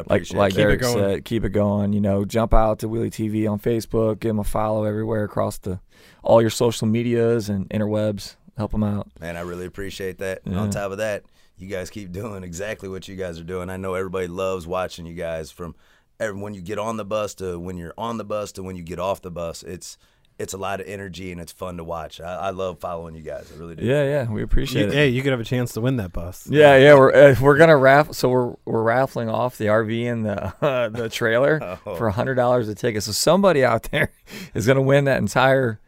like 0.07 0.33
like 0.33 0.53
it. 0.53 0.57
Keep 0.57 0.57
it 0.57 0.57
Derek 0.57 0.81
going. 0.81 0.95
said, 0.99 1.25
keep 1.25 1.45
it 1.45 1.51
going. 1.51 1.93
You 1.93 2.01
know, 2.01 2.25
jump 2.25 2.53
out 2.55 2.79
to 2.81 2.89
Wheelie 2.89 3.11
TV 3.11 3.51
on 3.51 3.59
Facebook, 3.59 4.21
give 4.21 4.31
them 4.31 4.39
a 4.39 4.45
follow 4.45 4.85
everywhere 4.85 5.25
across 5.25 5.59
the 5.59 5.81
all 6.23 6.41
your 6.41 6.51
social 6.51 6.87
medias 6.87 7.49
and 7.49 7.69
interwebs. 7.71 8.37
Help 8.57 8.73
them 8.73 8.83
out. 8.85 9.09
Man, 9.21 9.37
I 9.37 9.41
really 9.43 9.67
appreciate 9.67 10.19
that. 10.19 10.41
And 10.45 10.55
Yeah. 10.55 10.61
on 10.63 10.71
top 10.71 10.91
of 10.91 10.99
that, 10.99 11.23
you 11.59 11.69
guys 11.69 11.91
keep 11.91 12.11
doing 12.13 12.43
exactly 12.43 12.89
what 12.89 13.07
you 13.09 13.15
guys 13.17 13.39
are 13.39 13.45
doing. 13.45 13.71
I 13.71 13.77
know 13.77 13.95
everybody 13.95 14.27
loves 14.27 14.67
watching 14.67 15.07
you 15.07 15.15
guys 15.15 15.51
from 15.51 15.75
when 16.21 16.53
you 16.55 16.61
get 16.61 16.79
on 16.79 16.97
the 16.97 17.05
bus 17.05 17.35
to 17.35 17.59
when 17.61 17.77
you're 17.77 17.95
on 17.97 18.17
the 18.19 18.25
bus 18.25 18.51
to 18.53 18.63
when 18.63 18.75
you 18.77 18.83
get 18.83 18.99
off 18.99 19.23
the 19.23 19.31
bus. 19.31 19.63
It's 19.63 19.97
it's 20.39 20.53
a 20.55 20.57
lot 20.57 20.81
of 20.81 20.87
energy 20.87 21.33
and 21.33 21.41
it's 21.41 21.51
fun 21.53 21.77
to 21.79 21.85
watch. 21.85 22.21
I, 22.21 22.35
I 22.35 22.51
love 22.51 22.79
following 22.79 23.15
you 23.17 23.23
guys. 23.23 23.51
I 23.53 23.59
really 23.59 23.75
do. 23.75 23.85
Yeah, 23.85 24.05
yeah, 24.05 24.31
we 24.31 24.43
appreciate 24.43 24.83
You- 24.83 24.89
it. 24.89 24.95
hey, 24.95 25.09
you 25.09 25.23
could 25.23 25.33
have 25.33 25.41
a 25.41 25.45
chance 25.45 25.73
to 25.73 25.81
win 25.81 25.97
that 25.97 26.13
bus. 26.13 26.47
Yeah, 26.49 26.77
yeah, 26.77 26.95
we're 26.95 27.13
uh, 27.13 27.35
we're 27.41 27.57
gonna 27.59 27.77
raffle. 27.77 28.15
So 28.15 28.29
we're 28.29 28.55
we're 28.65 28.83
raffling 28.83 29.29
off 29.29 29.59
the 29.59 29.67
RV 29.67 30.13
and 30.13 30.25
the 30.25 30.55
uh, 30.65 30.89
the 31.01 31.09
trailer 31.09 31.79
Oh. 31.87 31.97
for 31.97 32.07
a 32.07 32.13
hundred 32.13 32.37
dollars 32.37 32.69
a 32.69 32.75
ticket. 32.75 33.03
So 33.03 33.13
somebody 33.13 33.65
out 33.65 33.85
there 33.91 34.13
is 34.55 34.67
gonna 34.67 34.83
win 34.83 35.05
that 35.07 35.19
entire 35.19 35.81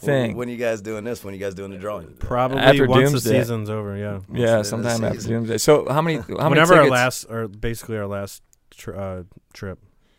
When, 0.00 0.06
thing. 0.28 0.36
when 0.36 0.48
you 0.48 0.56
guys 0.56 0.80
doing 0.82 1.02
this? 1.04 1.24
When 1.24 1.34
you 1.34 1.40
guys 1.40 1.54
doing 1.54 1.70
the 1.72 1.78
drawing? 1.78 2.14
Probably 2.18 2.58
After 2.58 2.86
once 2.86 3.10
Doomsday. 3.10 3.30
the 3.32 3.40
season's 3.42 3.70
over, 3.70 3.96
yeah. 3.96 4.20
yeah, 4.32 4.58
the 4.58 4.64
sometime 4.64 5.02
after 5.02 5.14
season. 5.20 5.32
Doomsday. 5.32 5.58
So 5.58 5.86
how 5.88 6.00
many? 6.02 6.18
How 6.18 6.48
many 6.48 6.50
Whenever 6.50 6.74
our 6.74 6.88
last, 6.88 7.24
or 7.28 7.48
basically 7.48 7.96
our 7.96 8.06
last 8.06 8.42
tri- 8.70 8.94
uh, 8.96 9.22
trip 9.52 9.78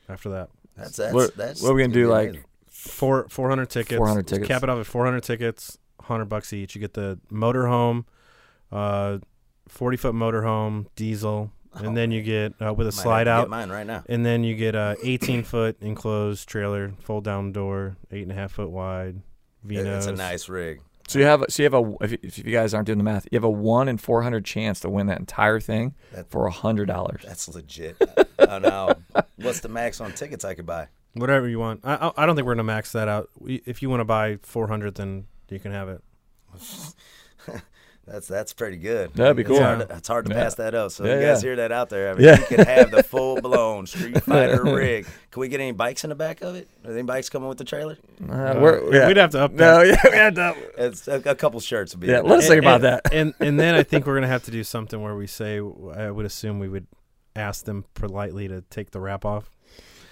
after 0.10 0.30
that. 0.32 0.50
That's 0.76 0.98
that's 0.98 1.14
What- 1.14 1.36
that's. 1.38 1.62
what 1.62 1.72
are 1.72 1.74
we 1.74 1.82
gonna 1.84 1.94
do, 1.94 2.02
be 2.04 2.06
like, 2.08 2.44
amazing. 2.88 2.96
Four, 2.98 3.28
400 3.30 3.70
tickets. 3.70 3.98
400 3.98 4.28
tickets. 4.28 4.48
Cap 4.48 4.64
it 4.64 4.70
off 4.70 4.80
at 4.80 4.86
400 4.86 5.22
tickets, 5.24 5.78
100 5.98 6.26
bucks 6.26 6.54
each. 6.54 6.76
You 6.76 6.82
get 6.82 6.94
the 6.94 7.20
motorhome, 7.32 8.06
uh, 8.72 9.20
40 9.68 9.98
foot 9.98 10.16
motorhome, 10.16 10.88
diesel, 10.96 11.52
and 11.74 11.96
then 11.96 12.12
you 12.12 12.22
get 12.24 12.54
uh, 12.62 12.74
with 12.74 12.88
a 12.88 12.92
Might 12.92 12.96
have 12.96 13.04
slide 13.04 13.24
to 13.26 13.30
get 13.30 13.34
out. 13.34 13.50
mine 13.50 13.70
right 13.70 13.86
now. 13.86 14.04
And 14.08 14.26
then 14.26 14.44
you 14.44 14.56
get 14.56 14.74
a 14.76 14.96
18 15.04 15.44
foot 15.44 15.78
enclosed 15.82 16.48
trailer, 16.50 16.94
fold 17.02 17.24
down 17.24 17.52
door, 17.52 17.98
eight 18.12 18.24
and 18.24 18.32
a 18.32 18.36
half 18.36 18.52
foot 18.54 18.70
wide. 18.72 19.18
It- 19.18 19.22
Vinos. 19.68 19.98
It's 19.98 20.06
a 20.08 20.14
nice 20.14 20.48
rig. 20.50 20.82
So 21.10 21.20
you 21.20 21.26
have 21.26 21.46
so 21.48 21.64
you 21.64 21.70
have 21.70 21.74
a 21.74 21.96
if 22.02 22.12
you, 22.12 22.18
if 22.22 22.38
you 22.38 22.44
guys 22.52 22.74
aren't 22.74 22.86
doing 22.86 22.98
the 22.98 23.04
math, 23.04 23.28
you 23.32 23.38
have 23.38 23.44
a 23.46 23.50
one 23.50 23.88
in 23.88 23.98
four 23.98 24.24
hundred 24.24 24.44
chance 24.44 24.82
to 24.82 24.90
win 24.90 25.08
that 25.08 25.20
entire 25.20 25.60
thing 25.60 25.94
That- 26.14 26.30
for 26.30 26.46
a 26.48 26.52
hundred 26.52 26.88
dollars. 26.88 27.22
That's 27.26 27.48
legit. 27.48 27.96
I 28.40 28.46
don't 28.46 28.62
know. 28.64 28.94
What's 29.38 29.62
the 29.62 29.70
max 29.70 30.02
on 30.02 30.12
tickets 30.14 30.44
I 30.44 30.54
could 30.54 30.66
buy? 30.66 30.88
Whatever 31.14 31.48
you 31.48 31.60
want. 31.60 31.82
I, 31.84 31.96
I 31.96 32.12
I 32.24 32.26
don't 32.26 32.36
think 32.36 32.46
we're 32.46 32.54
gonna 32.56 32.64
max 32.64 32.92
that 32.92 33.08
out. 33.08 33.30
If 33.46 33.82
you 33.82 33.90
want 33.90 34.02
to 34.02 34.06
buy 34.06 34.38
400, 34.44 34.96
then 34.96 35.26
you 35.50 35.60
can 35.60 35.72
have 35.72 35.90
it. 35.90 36.02
That's 38.06 38.26
that's 38.26 38.54
pretty 38.54 38.78
good. 38.78 39.14
That'd 39.16 39.36
be 39.36 39.42
It's 39.42 39.50
cool. 39.50 39.60
hard 39.62 39.80
to, 39.90 39.94
it's 39.98 40.08
hard 40.08 40.26
to 40.28 40.32
Yeah. 40.34 40.44
pass 40.44 40.56
that 40.56 40.74
up. 40.74 40.92
So 40.92 41.04
Yeah, 41.04 41.16
you 41.16 41.26
guys 41.26 41.44
yeah. 41.44 41.48
hear 41.50 41.56
that 41.58 41.74
out 41.74 41.90
there? 41.90 42.12
I 42.12 42.14
mean, 42.14 42.24
Yeah. 42.24 42.40
you 42.40 42.46
can 42.46 42.66
have 42.66 42.90
the 42.90 43.04
full 43.04 43.42
blown 43.42 43.86
Street 43.86 44.24
Fighter 44.24 44.64
rig. 44.64 45.06
Can 45.30 45.42
we 45.42 45.50
get 45.50 45.60
any 45.60 45.74
bikes 45.74 46.06
in 46.06 46.10
the 46.10 46.16
back 46.16 46.42
of 46.42 46.56
it? 46.56 46.70
Are 46.86 46.88
there 46.88 47.00
any 47.00 47.04
bikes 47.06 47.28
coming 47.30 47.50
with 47.50 47.58
the 47.58 47.66
trailer? 47.66 47.98
Uh, 48.24 48.56
we're- 48.62 48.98
yeah. 48.98 49.08
We'd 49.08 49.18
have 49.18 49.32
to 49.32 49.42
up 49.44 49.58
that. 49.58 49.58
No, 49.58 49.82
yeah, 49.82 50.02
we 50.06 50.12
had 50.18 50.36
to. 50.36 50.56
It's 50.78 51.06
a, 51.10 51.16
a 51.26 51.36
couple 51.36 51.60
shirts 51.60 51.94
would 51.96 52.00
be. 52.00 52.08
Yeah, 52.08 52.22
let's 52.22 52.48
think 52.48 52.62
about 52.62 52.80
that. 52.82 53.12
and 53.12 53.34
and 53.42 53.60
then 53.60 53.76
I 53.76 53.84
think 53.84 54.06
we're 54.06 54.14
gonna 54.16 54.28
have 54.28 54.44
to 54.46 54.52
do 54.52 54.64
something 54.64 55.02
where 55.02 55.16
we 55.16 55.28
say 55.28 55.58
I 55.58 56.10
would 56.10 56.26
assume 56.26 56.60
we 56.60 56.70
would 56.70 56.88
ask 57.36 57.66
them 57.66 57.84
politely 57.94 58.48
to 58.48 58.62
take 58.70 58.92
the 58.92 59.02
wrap 59.02 59.26
off 59.26 59.52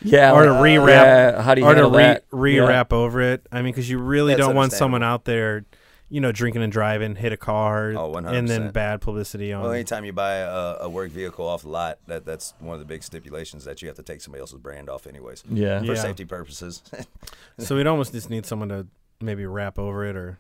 Yeah, 0.06 0.34
or 0.34 0.44
to 0.44 0.50
rewrap 0.52 0.88
Yeah, 0.88 1.42
how 1.42 1.56
do 1.56 1.62
you 1.62 1.68
or 1.68 1.74
to 1.74 1.82
handle 1.82 1.92
re 1.98 2.04
that? 2.04 2.24
re-wrap 2.32 2.94
over 2.94 3.22
it. 3.22 3.46
I 3.52 3.58
mean, 3.62 3.72
because 3.74 3.90
you 3.90 3.98
really 4.00 4.34
That's 4.34 4.46
don't 4.48 4.56
want 4.56 4.72
someone 4.72 5.02
out 5.04 5.26
there, 5.26 5.66
you 6.10 6.22
know, 6.22 6.32
drinking 6.32 6.62
and 6.62 6.72
driving, 6.72 7.16
hit 7.16 7.32
a 7.34 7.38
car, 7.38 7.94
Oh, 7.98 8.14
and 8.16 8.48
then 8.48 8.72
bad 8.72 9.02
publicity 9.02 9.52
on. 9.52 9.64
Well, 9.64 9.72
anytime 9.72 10.06
you 10.06 10.14
buy 10.14 10.36
a, 10.36 10.78
a 10.82 10.90
work 10.90 11.10
vehicle 11.12 11.48
off 11.48 11.64
the 11.64 11.70
lot, 11.70 11.98
that 12.08 12.26
that's 12.26 12.54
one 12.60 12.74
of 12.76 12.80
the 12.80 12.86
big 12.86 13.04
stipulations 13.04 13.66
that 13.66 13.82
you 13.82 13.88
have 13.88 13.98
to 13.98 14.04
take 14.04 14.22
somebody 14.22 14.42
else's 14.42 14.60
brand 14.60 14.90
off, 14.90 15.08
anyways, 15.08 15.44
Yeah. 15.50 15.80
for 15.80 15.86
Yeah. 15.86 15.96
safety 15.96 16.26
purposes. 16.26 16.84
so 17.58 17.76
we'd 17.76 17.88
almost 17.88 18.12
just 18.14 18.30
need 18.30 18.46
someone 18.46 18.70
to 18.70 18.88
maybe 19.22 19.46
wrap 19.46 19.80
over 19.80 20.06
it 20.06 20.16
or, 20.16 20.38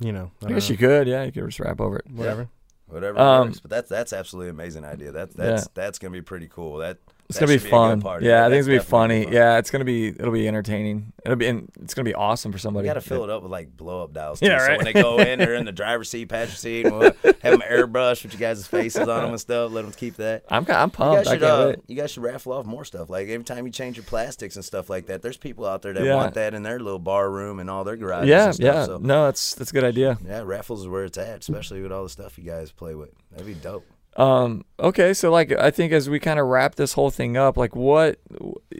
you 0.00 0.12
know, 0.12 0.30
I 0.44 0.48
guess 0.52 0.68
you 0.68 0.76
could. 0.76 1.06
Yeah, 1.08 1.24
you 1.24 1.32
could 1.32 1.46
just 1.46 1.60
wrap 1.60 1.80
over 1.80 1.98
it. 1.98 2.06
whatever. 2.10 2.48
Whatever 2.86 3.18
Um, 3.18 3.46
works. 3.48 3.60
But 3.60 3.70
that's 3.70 3.88
that's 3.88 4.12
absolutely 4.12 4.50
amazing 4.50 4.84
idea. 4.84 5.10
That 5.10 5.34
that's 5.34 5.66
that's 5.68 5.98
gonna 5.98 6.12
be 6.12 6.20
pretty 6.22 6.48
cool. 6.48 6.76
That 6.78 6.98
It's 7.28 7.38
that 7.38 7.46
gonna 7.46 7.58
be 7.58 7.70
fun. 7.70 8.22
yeah, 8.22 8.44
I 8.44 8.50
think 8.50 8.58
it's 8.60 8.66
gonna 8.68 8.78
be 8.80 8.84
funny. 8.84 9.24
fun. 9.24 9.32
Yeah, 9.32 9.56
it's 9.58 9.70
gonna 9.70 9.84
be 9.86 10.08
it'll 10.08 10.30
be 10.30 10.46
entertaining. 10.46 11.12
It'll 11.24 11.36
be 11.36 11.46
and 11.46 11.70
it's 11.80 11.94
gonna 11.94 12.04
be 12.04 12.14
awesome 12.14 12.52
for 12.52 12.58
somebody. 12.58 12.86
You 12.86 12.90
got 12.92 13.00
to 13.00 13.08
fill 13.08 13.24
it 13.24 13.30
up 13.30 13.42
with 13.42 13.50
like 13.50 13.74
blow 13.74 14.02
up 14.04 14.12
dolls. 14.12 14.42
Yeah, 14.42 14.58
too. 14.58 14.60
So 14.60 14.66
right. 14.68 14.76
when 14.76 14.84
they 14.84 14.92
go 14.92 15.18
in, 15.18 15.38
they're 15.38 15.54
in 15.54 15.64
the 15.64 15.72
driver's 15.72 16.10
seat, 16.10 16.26
passenger 16.28 16.56
seat, 16.56 16.84
we'll 16.84 17.00
have 17.22 17.40
them 17.40 17.62
airbrush 17.62 18.22
with 18.24 18.34
you 18.34 18.38
guys' 18.38 18.66
faces 18.66 19.08
on 19.08 19.22
them 19.22 19.30
and 19.30 19.40
stuff. 19.40 19.72
Let 19.72 19.82
them 19.82 19.92
keep 19.92 20.16
that. 20.16 20.44
I'm 20.50 20.66
I'm 20.68 20.88
You 20.88 20.92
pumped. 20.92 21.16
guys, 21.24 21.26
I 21.26 21.30
should, 21.32 21.40
can't 21.40 21.78
uh, 21.78 21.80
you 21.86 21.96
guys 21.96 22.10
should 22.10 22.22
raffle 22.22 22.52
off 22.52 22.66
more 22.66 22.84
stuff. 22.84 23.08
Like 23.08 23.28
every 23.28 23.44
time 23.44 23.64
you 23.64 23.72
change 23.72 23.96
your 23.96 24.04
plastics 24.04 24.56
and 24.56 24.64
stuff 24.64 24.90
like 24.90 25.06
that, 25.06 25.22
there's 25.22 25.38
people 25.38 25.64
out 25.64 25.80
there 25.80 25.94
that 25.94 26.04
Yeah. 26.04 26.16
want 26.16 26.34
that 26.34 26.52
in 26.52 26.62
their 26.62 26.78
little 26.78 26.98
bar 26.98 27.30
room 27.30 27.58
and 27.58 27.70
all 27.70 27.84
their 27.84 27.96
garages. 27.96 28.28
Yeah, 28.28 28.50
stuff, 28.50 28.64
yeah. 28.64 28.84
So, 28.84 28.98
No, 28.98 29.24
that's 29.24 29.54
that's 29.54 29.70
a 29.70 29.74
good 29.74 29.84
idea. 29.84 30.18
yeah, 30.26 30.42
raffles 30.44 30.82
is 30.82 30.88
where 30.88 31.04
it's 31.04 31.16
at, 31.16 31.40
especially 31.40 31.80
with 31.80 31.90
all 31.90 32.02
the 32.02 32.10
stuff 32.10 32.36
you 32.36 32.44
guys 32.44 32.70
play 32.70 32.94
with. 32.94 33.10
That'd 33.30 33.46
be 33.46 33.54
dope. 33.54 33.86
Um, 34.16 34.64
okay, 34.78 35.12
so 35.12 35.30
like 35.30 35.52
I 35.52 35.70
think 35.70 35.92
as 35.92 36.08
we 36.08 36.20
kind 36.20 36.38
of 36.38 36.46
wrap 36.46 36.76
this 36.76 36.92
whole 36.92 37.10
thing 37.10 37.36
up, 37.36 37.56
like 37.56 37.74
what 37.74 38.20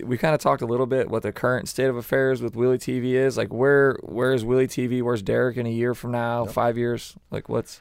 we 0.03 0.17
kind 0.17 0.35
of 0.35 0.41
talked 0.41 0.63
a 0.63 0.67
little 0.67 0.87
bit 0.87 1.09
what 1.09 1.23
the 1.23 1.33
current 1.33 1.69
state 1.69 1.87
of 1.87 1.97
affairs 1.97 2.41
with 2.41 2.55
Wheelie 2.55 2.79
TV 2.79 3.15
is. 3.15 3.37
Like 3.37 3.53
where 3.53 3.99
where 4.03 4.33
is 4.33 4.45
Wheelie 4.45 4.69
TV? 4.69 5.03
Where's 5.03 5.23
Derek 5.23 5.57
in 5.57 5.67
a 5.67 5.71
year 5.71 5.95
from 5.95 6.13
now? 6.13 6.45
Five 6.47 6.79
years? 6.79 7.17
Like 7.33 7.49
what's 7.49 7.81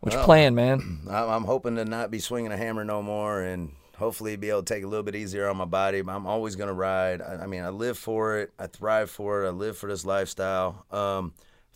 what's 0.00 0.16
Well, 0.16 0.24
plan, 0.24 0.54
man? 0.56 1.00
I'm, 1.10 1.28
I'm 1.28 1.44
hoping 1.44 1.76
to 1.76 1.84
not 1.84 2.10
be 2.10 2.18
swinging 2.18 2.50
a 2.50 2.56
hammer 2.56 2.84
no 2.84 3.00
more, 3.00 3.40
and 3.40 3.70
hopefully 3.96 4.34
be 4.34 4.50
able 4.50 4.64
to 4.64 4.74
take 4.74 4.82
a 4.82 4.88
little 4.88 5.04
bit 5.04 5.14
easier 5.14 5.48
on 5.48 5.56
my 5.56 5.64
body. 5.64 6.02
But 6.02 6.16
I'm 6.16 6.26
always 6.26 6.56
gonna 6.56 6.72
ride. 6.72 7.22
I, 7.22 7.44
I 7.44 7.46
mean, 7.46 7.62
I 7.62 7.68
live 7.68 7.96
for 7.96 8.38
it. 8.38 8.52
I 8.58 8.66
thrive 8.66 9.08
for 9.08 9.44
it. 9.44 9.46
I 9.46 9.50
live 9.50 9.78
for 9.78 9.88
this 9.88 10.04
lifestyle. 10.04 10.84
Um, 10.90 11.32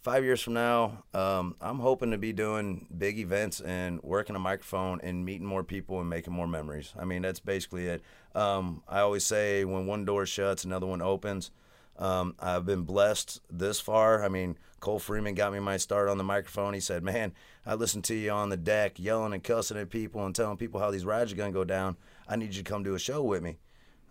five 0.07 0.23
years 0.23 0.41
from 0.41 0.55
now, 0.55 1.03
um, 1.15 1.57
I'm 1.61 1.81
hoping 1.81 2.13
to 2.13 2.17
be 2.17 2.33
doing 2.33 2.87
big 2.97 3.19
events 3.19 3.61
and 3.61 4.01
working 4.05 4.37
a 4.37 4.39
microphone 4.39 5.01
and 5.03 5.25
meeting 5.25 5.45
more 5.49 5.65
people 5.65 5.99
and 5.99 6.09
making 6.09 6.33
more 6.33 6.47
memories. 6.47 6.95
I 6.97 7.05
mean, 7.05 7.23
that's 7.23 7.41
basically 7.41 7.89
it. 7.89 8.03
Um, 8.33 8.85
I 8.89 9.01
always 9.01 9.25
say 9.25 9.65
when 9.65 9.87
one 9.87 10.05
door 10.05 10.25
shuts, 10.25 10.63
another 10.63 10.87
one 10.87 11.03
opens. 11.03 11.51
Um, 11.99 12.37
I've 12.39 12.65
been 12.65 12.83
blessed 12.83 13.41
this 13.51 13.81
far. 13.81 14.23
I 14.23 14.29
mean, 14.29 14.57
Cole 14.79 15.01
Freeman 15.01 15.35
got 15.35 15.53
me 15.53 15.59
my 15.59 15.77
start 15.77 16.09
on 16.09 16.19
the 16.19 16.25
microphone. 16.25 16.73
He 16.73 16.79
said, 16.79 17.03
"Man, 17.03 17.33
I 17.67 17.75
listened 17.75 18.05
to 18.05 18.15
you 18.15 18.31
on 18.31 18.51
the 18.51 18.57
deck, 18.57 19.01
yelling 19.01 19.33
and 19.33 19.43
cussing 19.43 19.77
at 19.77 19.91
people 19.91 20.25
and 20.25 20.37
telling 20.37 20.57
people 20.57 20.79
how 20.79 20.93
these 20.93 21.05
rides 21.05 21.33
are 21.33 21.37
gonna 21.37 21.51
go 21.51 21.65
down. 21.65 21.97
I 22.29 22.37
need 22.37 22.55
you 22.55 22.63
to 22.63 22.71
come 22.71 22.85
do 22.85 22.95
a 22.95 23.01
show 23.01 23.25
with 23.25 23.43
me." 23.43 23.59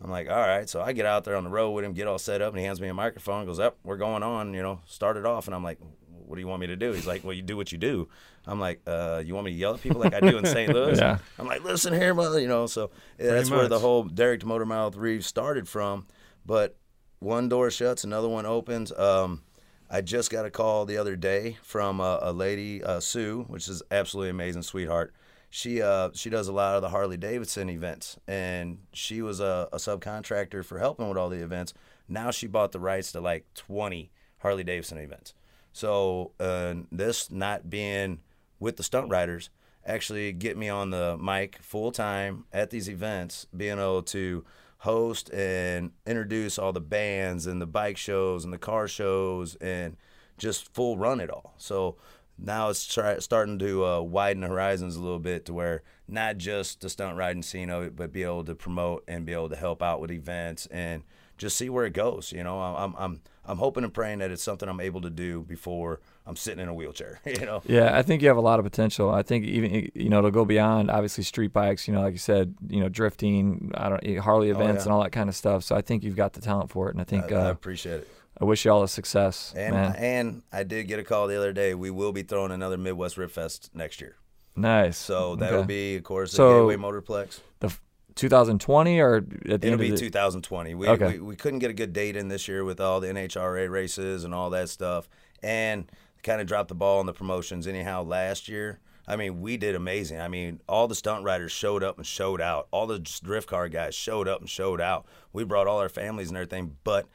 I'm 0.03 0.11
like, 0.11 0.29
"All 0.29 0.35
right." 0.35 0.69
So 0.69 0.81
I 0.81 0.93
get 0.93 1.05
out 1.05 1.23
there 1.23 1.35
on 1.35 1.43
the 1.43 1.49
road 1.49 1.71
with 1.71 1.85
him, 1.85 1.93
get 1.93 2.07
all 2.07 2.19
set 2.19 2.41
up, 2.41 2.53
and 2.53 2.59
he 2.59 2.65
hands 2.65 2.81
me 2.81 2.87
a 2.87 2.93
microphone. 2.93 3.45
Goes, 3.45 3.59
"Up, 3.59 3.77
we're 3.83 3.97
going 3.97 4.23
on." 4.23 4.53
You 4.53 4.61
know, 4.61 4.81
start 4.85 5.17
it 5.17 5.25
off, 5.25 5.47
and 5.47 5.55
I'm 5.55 5.63
like, 5.63 5.79
"What 6.25 6.35
do 6.35 6.41
you 6.41 6.47
want 6.47 6.61
me 6.61 6.67
to 6.67 6.75
do?" 6.75 6.91
He's 6.91 7.07
like, 7.07 7.23
"Well, 7.23 7.33
you 7.33 7.41
do 7.41 7.57
what 7.57 7.71
you 7.71 7.77
do." 7.77 8.07
I'm 8.45 8.59
like, 8.59 8.81
uh, 8.85 9.23
"You 9.25 9.33
want 9.33 9.45
me 9.45 9.51
to 9.51 9.57
yell 9.57 9.73
at 9.73 9.81
people 9.81 10.01
like 10.01 10.13
I 10.13 10.19
do 10.19 10.37
in 10.37 10.45
St. 10.45 10.71
Louis?" 10.73 10.97
Yeah. 10.97 11.19
I'm 11.39 11.47
like, 11.47 11.63
"Listen 11.63 11.93
here, 11.93 12.13
mother," 12.13 12.39
you 12.39 12.47
know. 12.47 12.67
So 12.67 12.91
yeah, 13.17 13.31
that's 13.31 13.49
where 13.49 13.67
the 13.67 13.79
whole 13.79 14.03
Derek 14.03 14.41
to 14.41 14.45
Motor 14.45 14.65
Mouth 14.65 14.95
Reeves 14.95 15.25
started 15.25 15.67
from. 15.67 16.07
But 16.45 16.77
one 17.19 17.49
door 17.49 17.71
shuts, 17.71 18.03
another 18.03 18.27
one 18.29 18.45
opens. 18.45 18.91
Um, 18.91 19.43
I 19.89 20.01
just 20.01 20.29
got 20.29 20.45
a 20.45 20.51
call 20.51 20.85
the 20.85 20.97
other 20.97 21.15
day 21.15 21.57
from 21.63 21.99
a, 21.99 22.19
a 22.21 22.33
lady, 22.33 22.83
uh, 22.83 22.99
Sue, 22.99 23.45
which 23.47 23.67
is 23.67 23.81
absolutely 23.91 24.29
amazing, 24.29 24.63
sweetheart. 24.63 25.13
She 25.49 25.81
uh, 25.81 26.09
she 26.13 26.29
does 26.29 26.47
a 26.47 26.53
lot 26.53 26.75
of 26.75 26.81
the 26.81 26.89
Harley 26.89 27.17
Davidson 27.17 27.69
events, 27.69 28.17
and 28.27 28.79
she 28.93 29.21
was 29.21 29.39
a, 29.39 29.69
a 29.71 29.77
subcontractor 29.77 30.65
for 30.65 30.79
helping 30.79 31.07
with 31.07 31.17
all 31.17 31.29
the 31.29 31.43
events. 31.43 31.73
Now 32.07 32.31
she 32.31 32.47
bought 32.47 32.71
the 32.71 32.79
rights 32.79 33.11
to 33.13 33.21
like 33.21 33.45
20 33.55 34.11
Harley 34.39 34.63
Davidson 34.63 34.97
events. 34.97 35.33
So 35.73 36.31
uh, 36.39 36.75
this 36.91 37.31
not 37.31 37.69
being 37.69 38.19
with 38.59 38.77
the 38.77 38.83
stunt 38.83 39.09
riders 39.09 39.49
actually 39.85 40.31
get 40.33 40.57
me 40.57 40.69
on 40.69 40.89
the 40.89 41.17
mic 41.17 41.57
full 41.61 41.91
time 41.91 42.45
at 42.51 42.69
these 42.69 42.89
events, 42.89 43.47
being 43.55 43.79
able 43.79 44.03
to 44.03 44.43
host 44.79 45.31
and 45.33 45.91
introduce 46.05 46.59
all 46.59 46.73
the 46.73 46.81
bands 46.81 47.47
and 47.47 47.61
the 47.61 47.65
bike 47.65 47.97
shows 47.97 48.43
and 48.43 48.53
the 48.53 48.57
car 48.57 48.87
shows 48.87 49.55
and 49.55 49.97
just 50.37 50.73
full 50.73 50.97
run 50.97 51.19
it 51.19 51.29
all. 51.29 51.53
So 51.57 51.97
now 52.37 52.69
it's 52.69 52.85
try, 52.91 53.17
starting 53.19 53.59
to 53.59 53.85
uh, 53.85 54.01
widen 54.01 54.41
the 54.41 54.47
horizons 54.47 54.95
a 54.95 55.01
little 55.01 55.19
bit 55.19 55.45
to 55.45 55.53
where 55.53 55.83
not 56.07 56.37
just 56.37 56.81
the 56.81 56.89
stunt 56.89 57.17
riding 57.17 57.41
scene 57.43 57.69
of 57.69 57.83
it, 57.83 57.95
but 57.95 58.11
be 58.11 58.23
able 58.23 58.43
to 58.45 58.55
promote 58.55 59.03
and 59.07 59.25
be 59.25 59.33
able 59.33 59.49
to 59.49 59.55
help 59.55 59.81
out 59.81 60.01
with 60.01 60.11
events 60.11 60.65
and 60.67 61.03
just 61.37 61.57
see 61.57 61.69
where 61.69 61.85
it 61.85 61.93
goes. 61.93 62.31
You 62.31 62.43
know, 62.43 62.59
I'm 62.59 62.93
I'm 62.97 63.21
I'm 63.47 63.57
hoping 63.57 63.83
and 63.83 63.93
praying 63.93 64.19
that 64.19 64.31
it's 64.31 64.41
something 64.43 64.67
I'm 64.67 64.79
able 64.79 65.01
to 65.01 65.09
do 65.09 65.41
before 65.43 65.99
I'm 66.25 66.35
sitting 66.35 66.61
in 66.61 66.67
a 66.69 66.73
wheelchair. 66.73 67.19
You 67.25 67.45
know. 67.45 67.61
Yeah, 67.65 67.97
I 67.97 68.01
think 68.01 68.21
you 68.21 68.27
have 68.29 68.37
a 68.37 68.41
lot 68.41 68.59
of 68.59 68.65
potential. 68.65 69.09
I 69.11 69.21
think 69.23 69.45
even 69.45 69.91
you 69.93 70.09
know 70.09 70.21
to 70.21 70.31
go 70.31 70.45
beyond 70.45 70.89
obviously 70.91 71.23
street 71.23 71.53
bikes. 71.53 71.87
You 71.87 71.93
know, 71.93 72.01
like 72.01 72.13
you 72.13 72.19
said, 72.19 72.55
you 72.67 72.79
know, 72.79 72.89
drifting, 72.89 73.71
I 73.75 73.89
don't 73.89 74.17
Harley 74.19 74.51
Oh, 74.51 74.55
events 74.55 74.79
yeah. 74.79 74.83
and 74.83 74.91
all 74.93 75.03
that 75.03 75.11
kind 75.11 75.29
of 75.29 75.35
stuff. 75.35 75.63
So 75.63 75.75
I 75.75 75.81
think 75.81 76.03
you've 76.03 76.15
got 76.15 76.33
the 76.33 76.41
talent 76.41 76.69
for 76.69 76.87
it, 76.89 76.93
and 76.95 77.01
I 77.01 77.05
think 77.05 77.31
I, 77.31 77.35
I 77.35 77.45
uh, 77.47 77.51
appreciate 77.51 78.01
it. 78.01 78.07
I 78.39 78.43
wish 78.45 78.65
you 78.65 78.71
all 78.71 78.83
a 78.83 78.87
success, 78.87 79.53
And 79.55 79.73
man. 79.75 79.95
and 79.95 80.41
I 80.51 80.63
did 80.63 80.87
get 80.87 80.99
a 80.99 81.03
call 81.03 81.27
the 81.27 81.37
other 81.37 81.53
day. 81.53 81.73
We 81.73 81.89
will 81.89 82.11
be 82.11 82.21
throwing 82.23 82.51
another 82.51 82.77
Midwest 82.77 83.17
Rip 83.17 83.31
Fest 83.31 83.69
next 83.73 84.01
year. 84.01 84.15
nice. 84.57 84.97
So 84.97 85.35
that 85.37 85.47
Okay. 85.49 85.55
will 85.57 85.63
be, 85.65 85.95
of 85.97 86.03
course, 86.03 86.31
the 86.31 86.37
So- 86.37 86.67
Gateway 86.67 86.75
Motorplex. 86.81 87.39
The 87.59 87.73
2020 88.15 88.99
or 88.99 89.17
at 89.17 89.29
the 89.29 89.53
It'll 89.53 89.71
end 89.71 89.79
be 89.79 89.89
of 89.89 89.95
the, 89.95 89.97
2020. 89.97 90.73
We, 90.75 90.87
Okay. 90.87 91.13
we 91.13 91.19
we 91.19 91.35
couldn't 91.35 91.59
get 91.59 91.69
a 91.69 91.73
good 91.73 91.91
date 91.93 92.15
in 92.15 92.27
this 92.29 92.47
year 92.47 92.63
with 92.63 92.79
all 92.79 92.99
the 93.01 93.07
NHRA 93.09 93.67
races 93.69 94.23
and 94.23 94.33
all 94.33 94.49
that 94.51 94.69
stuff, 94.69 95.09
and 95.43 95.89
kind 96.23 96.39
of 96.41 96.47
dropped 96.47 96.69
the 96.69 96.75
ball 96.75 96.99
on 96.99 97.05
the 97.05 97.13
promotions. 97.13 97.67
Anyhow, 97.67 98.03
last 98.03 98.47
year, 98.49 98.79
I 99.07 99.15
mean, 99.17 99.41
we 99.41 99.57
did 99.57 99.75
amazing. 99.75 100.19
I 100.21 100.27
mean, 100.29 100.61
all 100.67 100.87
the 100.87 100.95
stunt 100.95 101.23
riders 101.23 101.51
showed 101.51 101.83
up 101.83 101.97
and 101.97 102.05
showed 102.07 102.41
out. 102.41 102.67
All 102.71 102.87
the 102.87 102.99
drift 102.99 103.47
car 103.49 103.67
guys 103.69 103.93
showed 103.93 104.27
up 104.27 104.39
and 104.39 104.49
showed 104.49 104.79
out. 104.81 105.05
We 105.33 105.43
brought 105.43 105.67
all 105.67 105.79
our 105.79 105.89
families 105.89 106.29
and 106.29 106.37
everything, 106.37 106.77
but 106.83 107.07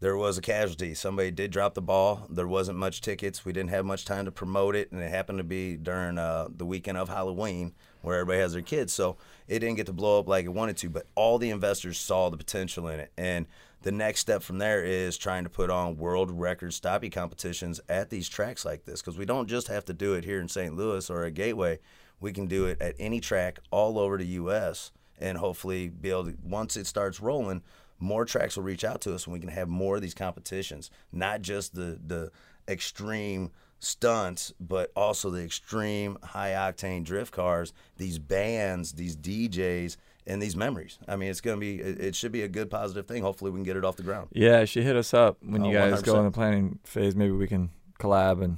there 0.00 0.16
was 0.16 0.36
a 0.36 0.42
casualty. 0.42 0.94
Somebody 0.94 1.30
did 1.30 1.50
drop 1.50 1.74
the 1.74 1.82
ball. 1.82 2.26
There 2.28 2.46
wasn't 2.46 2.78
much 2.78 3.00
tickets. 3.00 3.44
We 3.44 3.52
didn't 3.52 3.70
have 3.70 3.84
much 3.84 4.04
time 4.04 4.24
to 4.24 4.32
promote 4.32 4.76
it, 4.76 4.92
and 4.92 5.00
it 5.00 5.10
happened 5.10 5.38
to 5.38 5.44
be 5.44 5.76
during 5.76 6.18
uh, 6.18 6.48
the 6.54 6.66
weekend 6.66 6.98
of 6.98 7.08
Halloween, 7.08 7.74
where 8.02 8.18
everybody 8.18 8.40
has 8.40 8.52
their 8.52 8.62
kids. 8.62 8.92
So 8.92 9.16
it 9.48 9.60
didn't 9.60 9.76
get 9.76 9.86
to 9.86 9.92
blow 9.92 10.18
up 10.18 10.28
like 10.28 10.44
it 10.44 10.48
wanted 10.48 10.76
to. 10.78 10.90
But 10.90 11.06
all 11.14 11.38
the 11.38 11.50
investors 11.50 11.98
saw 11.98 12.28
the 12.28 12.36
potential 12.36 12.88
in 12.88 13.00
it, 13.00 13.12
and 13.16 13.46
the 13.82 13.92
next 13.92 14.20
step 14.20 14.42
from 14.42 14.58
there 14.58 14.82
is 14.82 15.16
trying 15.16 15.44
to 15.44 15.50
put 15.50 15.70
on 15.70 15.96
world 15.96 16.30
record 16.30 16.70
stoppie 16.70 17.12
competitions 17.12 17.80
at 17.88 18.10
these 18.10 18.28
tracks 18.28 18.64
like 18.64 18.84
this, 18.84 19.00
because 19.00 19.16
we 19.16 19.26
don't 19.26 19.48
just 19.48 19.68
have 19.68 19.84
to 19.86 19.92
do 19.92 20.14
it 20.14 20.24
here 20.24 20.40
in 20.40 20.48
St. 20.48 20.74
Louis 20.74 21.08
or 21.08 21.24
at 21.24 21.34
Gateway. 21.34 21.78
We 22.20 22.32
can 22.32 22.46
do 22.46 22.66
it 22.66 22.80
at 22.80 22.94
any 22.98 23.20
track 23.20 23.58
all 23.70 23.98
over 23.98 24.18
the 24.18 24.26
U.S. 24.26 24.90
and 25.18 25.38
hopefully 25.38 25.88
be 25.88 26.10
able 26.10 26.24
to 26.24 26.34
once 26.42 26.76
it 26.76 26.86
starts 26.86 27.20
rolling 27.20 27.62
more 28.00 28.24
tracks 28.24 28.56
will 28.56 28.64
reach 28.64 28.84
out 28.84 29.00
to 29.00 29.14
us 29.14 29.24
and 29.24 29.32
we 29.32 29.40
can 29.40 29.48
have 29.48 29.68
more 29.68 29.96
of 29.96 30.02
these 30.02 30.14
competitions 30.14 30.90
not 31.12 31.40
just 31.42 31.74
the 31.74 31.98
the 32.06 32.30
extreme 32.68 33.50
stunts 33.78 34.52
but 34.58 34.90
also 34.96 35.30
the 35.30 35.42
extreme 35.44 36.16
high 36.22 36.50
octane 36.50 37.04
drift 37.04 37.32
cars 37.32 37.72
these 37.98 38.18
bands 38.18 38.92
these 38.92 39.16
djs 39.16 39.96
and 40.26 40.40
these 40.42 40.56
memories 40.56 40.98
i 41.06 41.14
mean 41.16 41.28
it's 41.30 41.42
going 41.42 41.56
to 41.56 41.60
be 41.60 41.80
it, 41.80 42.00
it 42.00 42.14
should 42.14 42.32
be 42.32 42.42
a 42.42 42.48
good 42.48 42.70
positive 42.70 43.06
thing 43.06 43.22
hopefully 43.22 43.50
we 43.50 43.58
can 43.58 43.64
get 43.64 43.76
it 43.76 43.84
off 43.84 43.96
the 43.96 44.02
ground 44.02 44.28
yeah, 44.32 44.64
she 44.64 44.82
hit 44.82 44.96
us 44.96 45.12
up 45.12 45.36
when 45.42 45.62
oh, 45.62 45.70
you 45.70 45.76
Oh, 45.78 45.90
guys 45.90 46.02
go 46.02 46.18
in 46.18 46.24
the 46.24 46.30
planning 46.30 46.78
phase. 46.84 47.14
Maybe 47.14 47.32
we 47.32 47.46
can 47.46 47.70
collab 48.00 48.42
and 48.42 48.56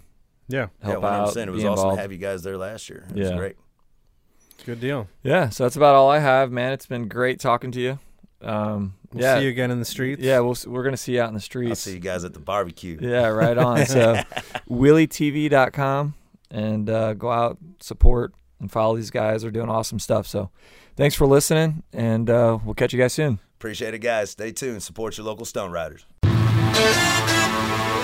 Yeah, 0.49 0.69
help 0.81 1.03
yeah 1.03 1.09
100% 1.27 1.27
out. 1.27 1.37
it 1.37 1.51
was 1.51 1.65
awesome 1.65 1.73
involved. 1.73 1.97
to 1.97 2.03
have 2.03 2.13
you 2.13 2.19
guys 2.19 2.43
there 2.45 2.57
last 2.57 2.89
year 2.89 3.05
it 3.11 3.17
was 3.19 3.31
Yeah. 3.31 3.37
great 3.37 3.57
good 4.65 4.81
deal. 4.81 5.07
Yeah, 5.23 5.49
so 5.51 5.65
that's 5.65 5.77
about 5.77 5.95
all 5.95 6.11
I 6.11 6.19
have, 6.19 6.51
man. 6.51 6.73
It's 6.73 6.87
been 6.87 7.09
great 7.09 7.39
talking 7.39 7.71
to 7.73 7.81
you. 7.81 7.99
Um, 8.43 8.95
We'll 9.13 9.23
yeah, 9.23 9.39
see 9.39 9.45
you 9.45 9.51
again 9.51 9.71
in 9.71 9.79
the 9.79 9.85
streets. 9.87 10.23
yeah, 10.23 10.41
we'll, 10.41 10.57
we're 10.67 10.83
gonna 10.85 10.97
see 10.99 11.15
you 11.15 11.23
out 11.23 11.29
in 11.29 11.35
the 11.35 11.41
streets. 11.41 11.71
i'll 11.71 11.77
see 11.77 11.95
you 11.95 12.01
guys 12.01 12.23
at 12.25 12.35
the 12.35 12.41
barbecue 12.41 12.99
Yeah, 13.01 13.29
right 13.29 13.57
on. 13.57 13.87
So, 13.87 14.15
WheelieTV.com 14.71 16.15
and 16.51 16.91
uh, 16.91 17.15
go 17.15 17.31
out, 17.31 17.57
support, 17.81 18.35
and 18.61 18.71
follow 18.71 18.97
these 18.97 19.11
guys. 19.11 19.43
They're 19.43 19.51
doing 19.51 19.71
awesome 19.71 19.99
stuff. 19.99 20.27
So, 20.27 20.51
thanks 20.97 21.15
for 21.15 21.27
listening, 21.27 21.83
and 21.93 22.29
uh, 22.29 22.59
we'll 22.65 22.75
catch 22.75 22.93
you 22.93 22.99
guys 22.99 23.15
soon. 23.15 23.39
appreciate 23.57 23.95
it 23.95 24.01
guys 24.01 24.31
stay 24.31 24.53
tuned 24.53 24.83
support 24.83 25.17
your 25.17 25.25
local 25.27 25.47
stunt 25.47 25.73
riders 25.73 26.05
Thank 26.79 27.96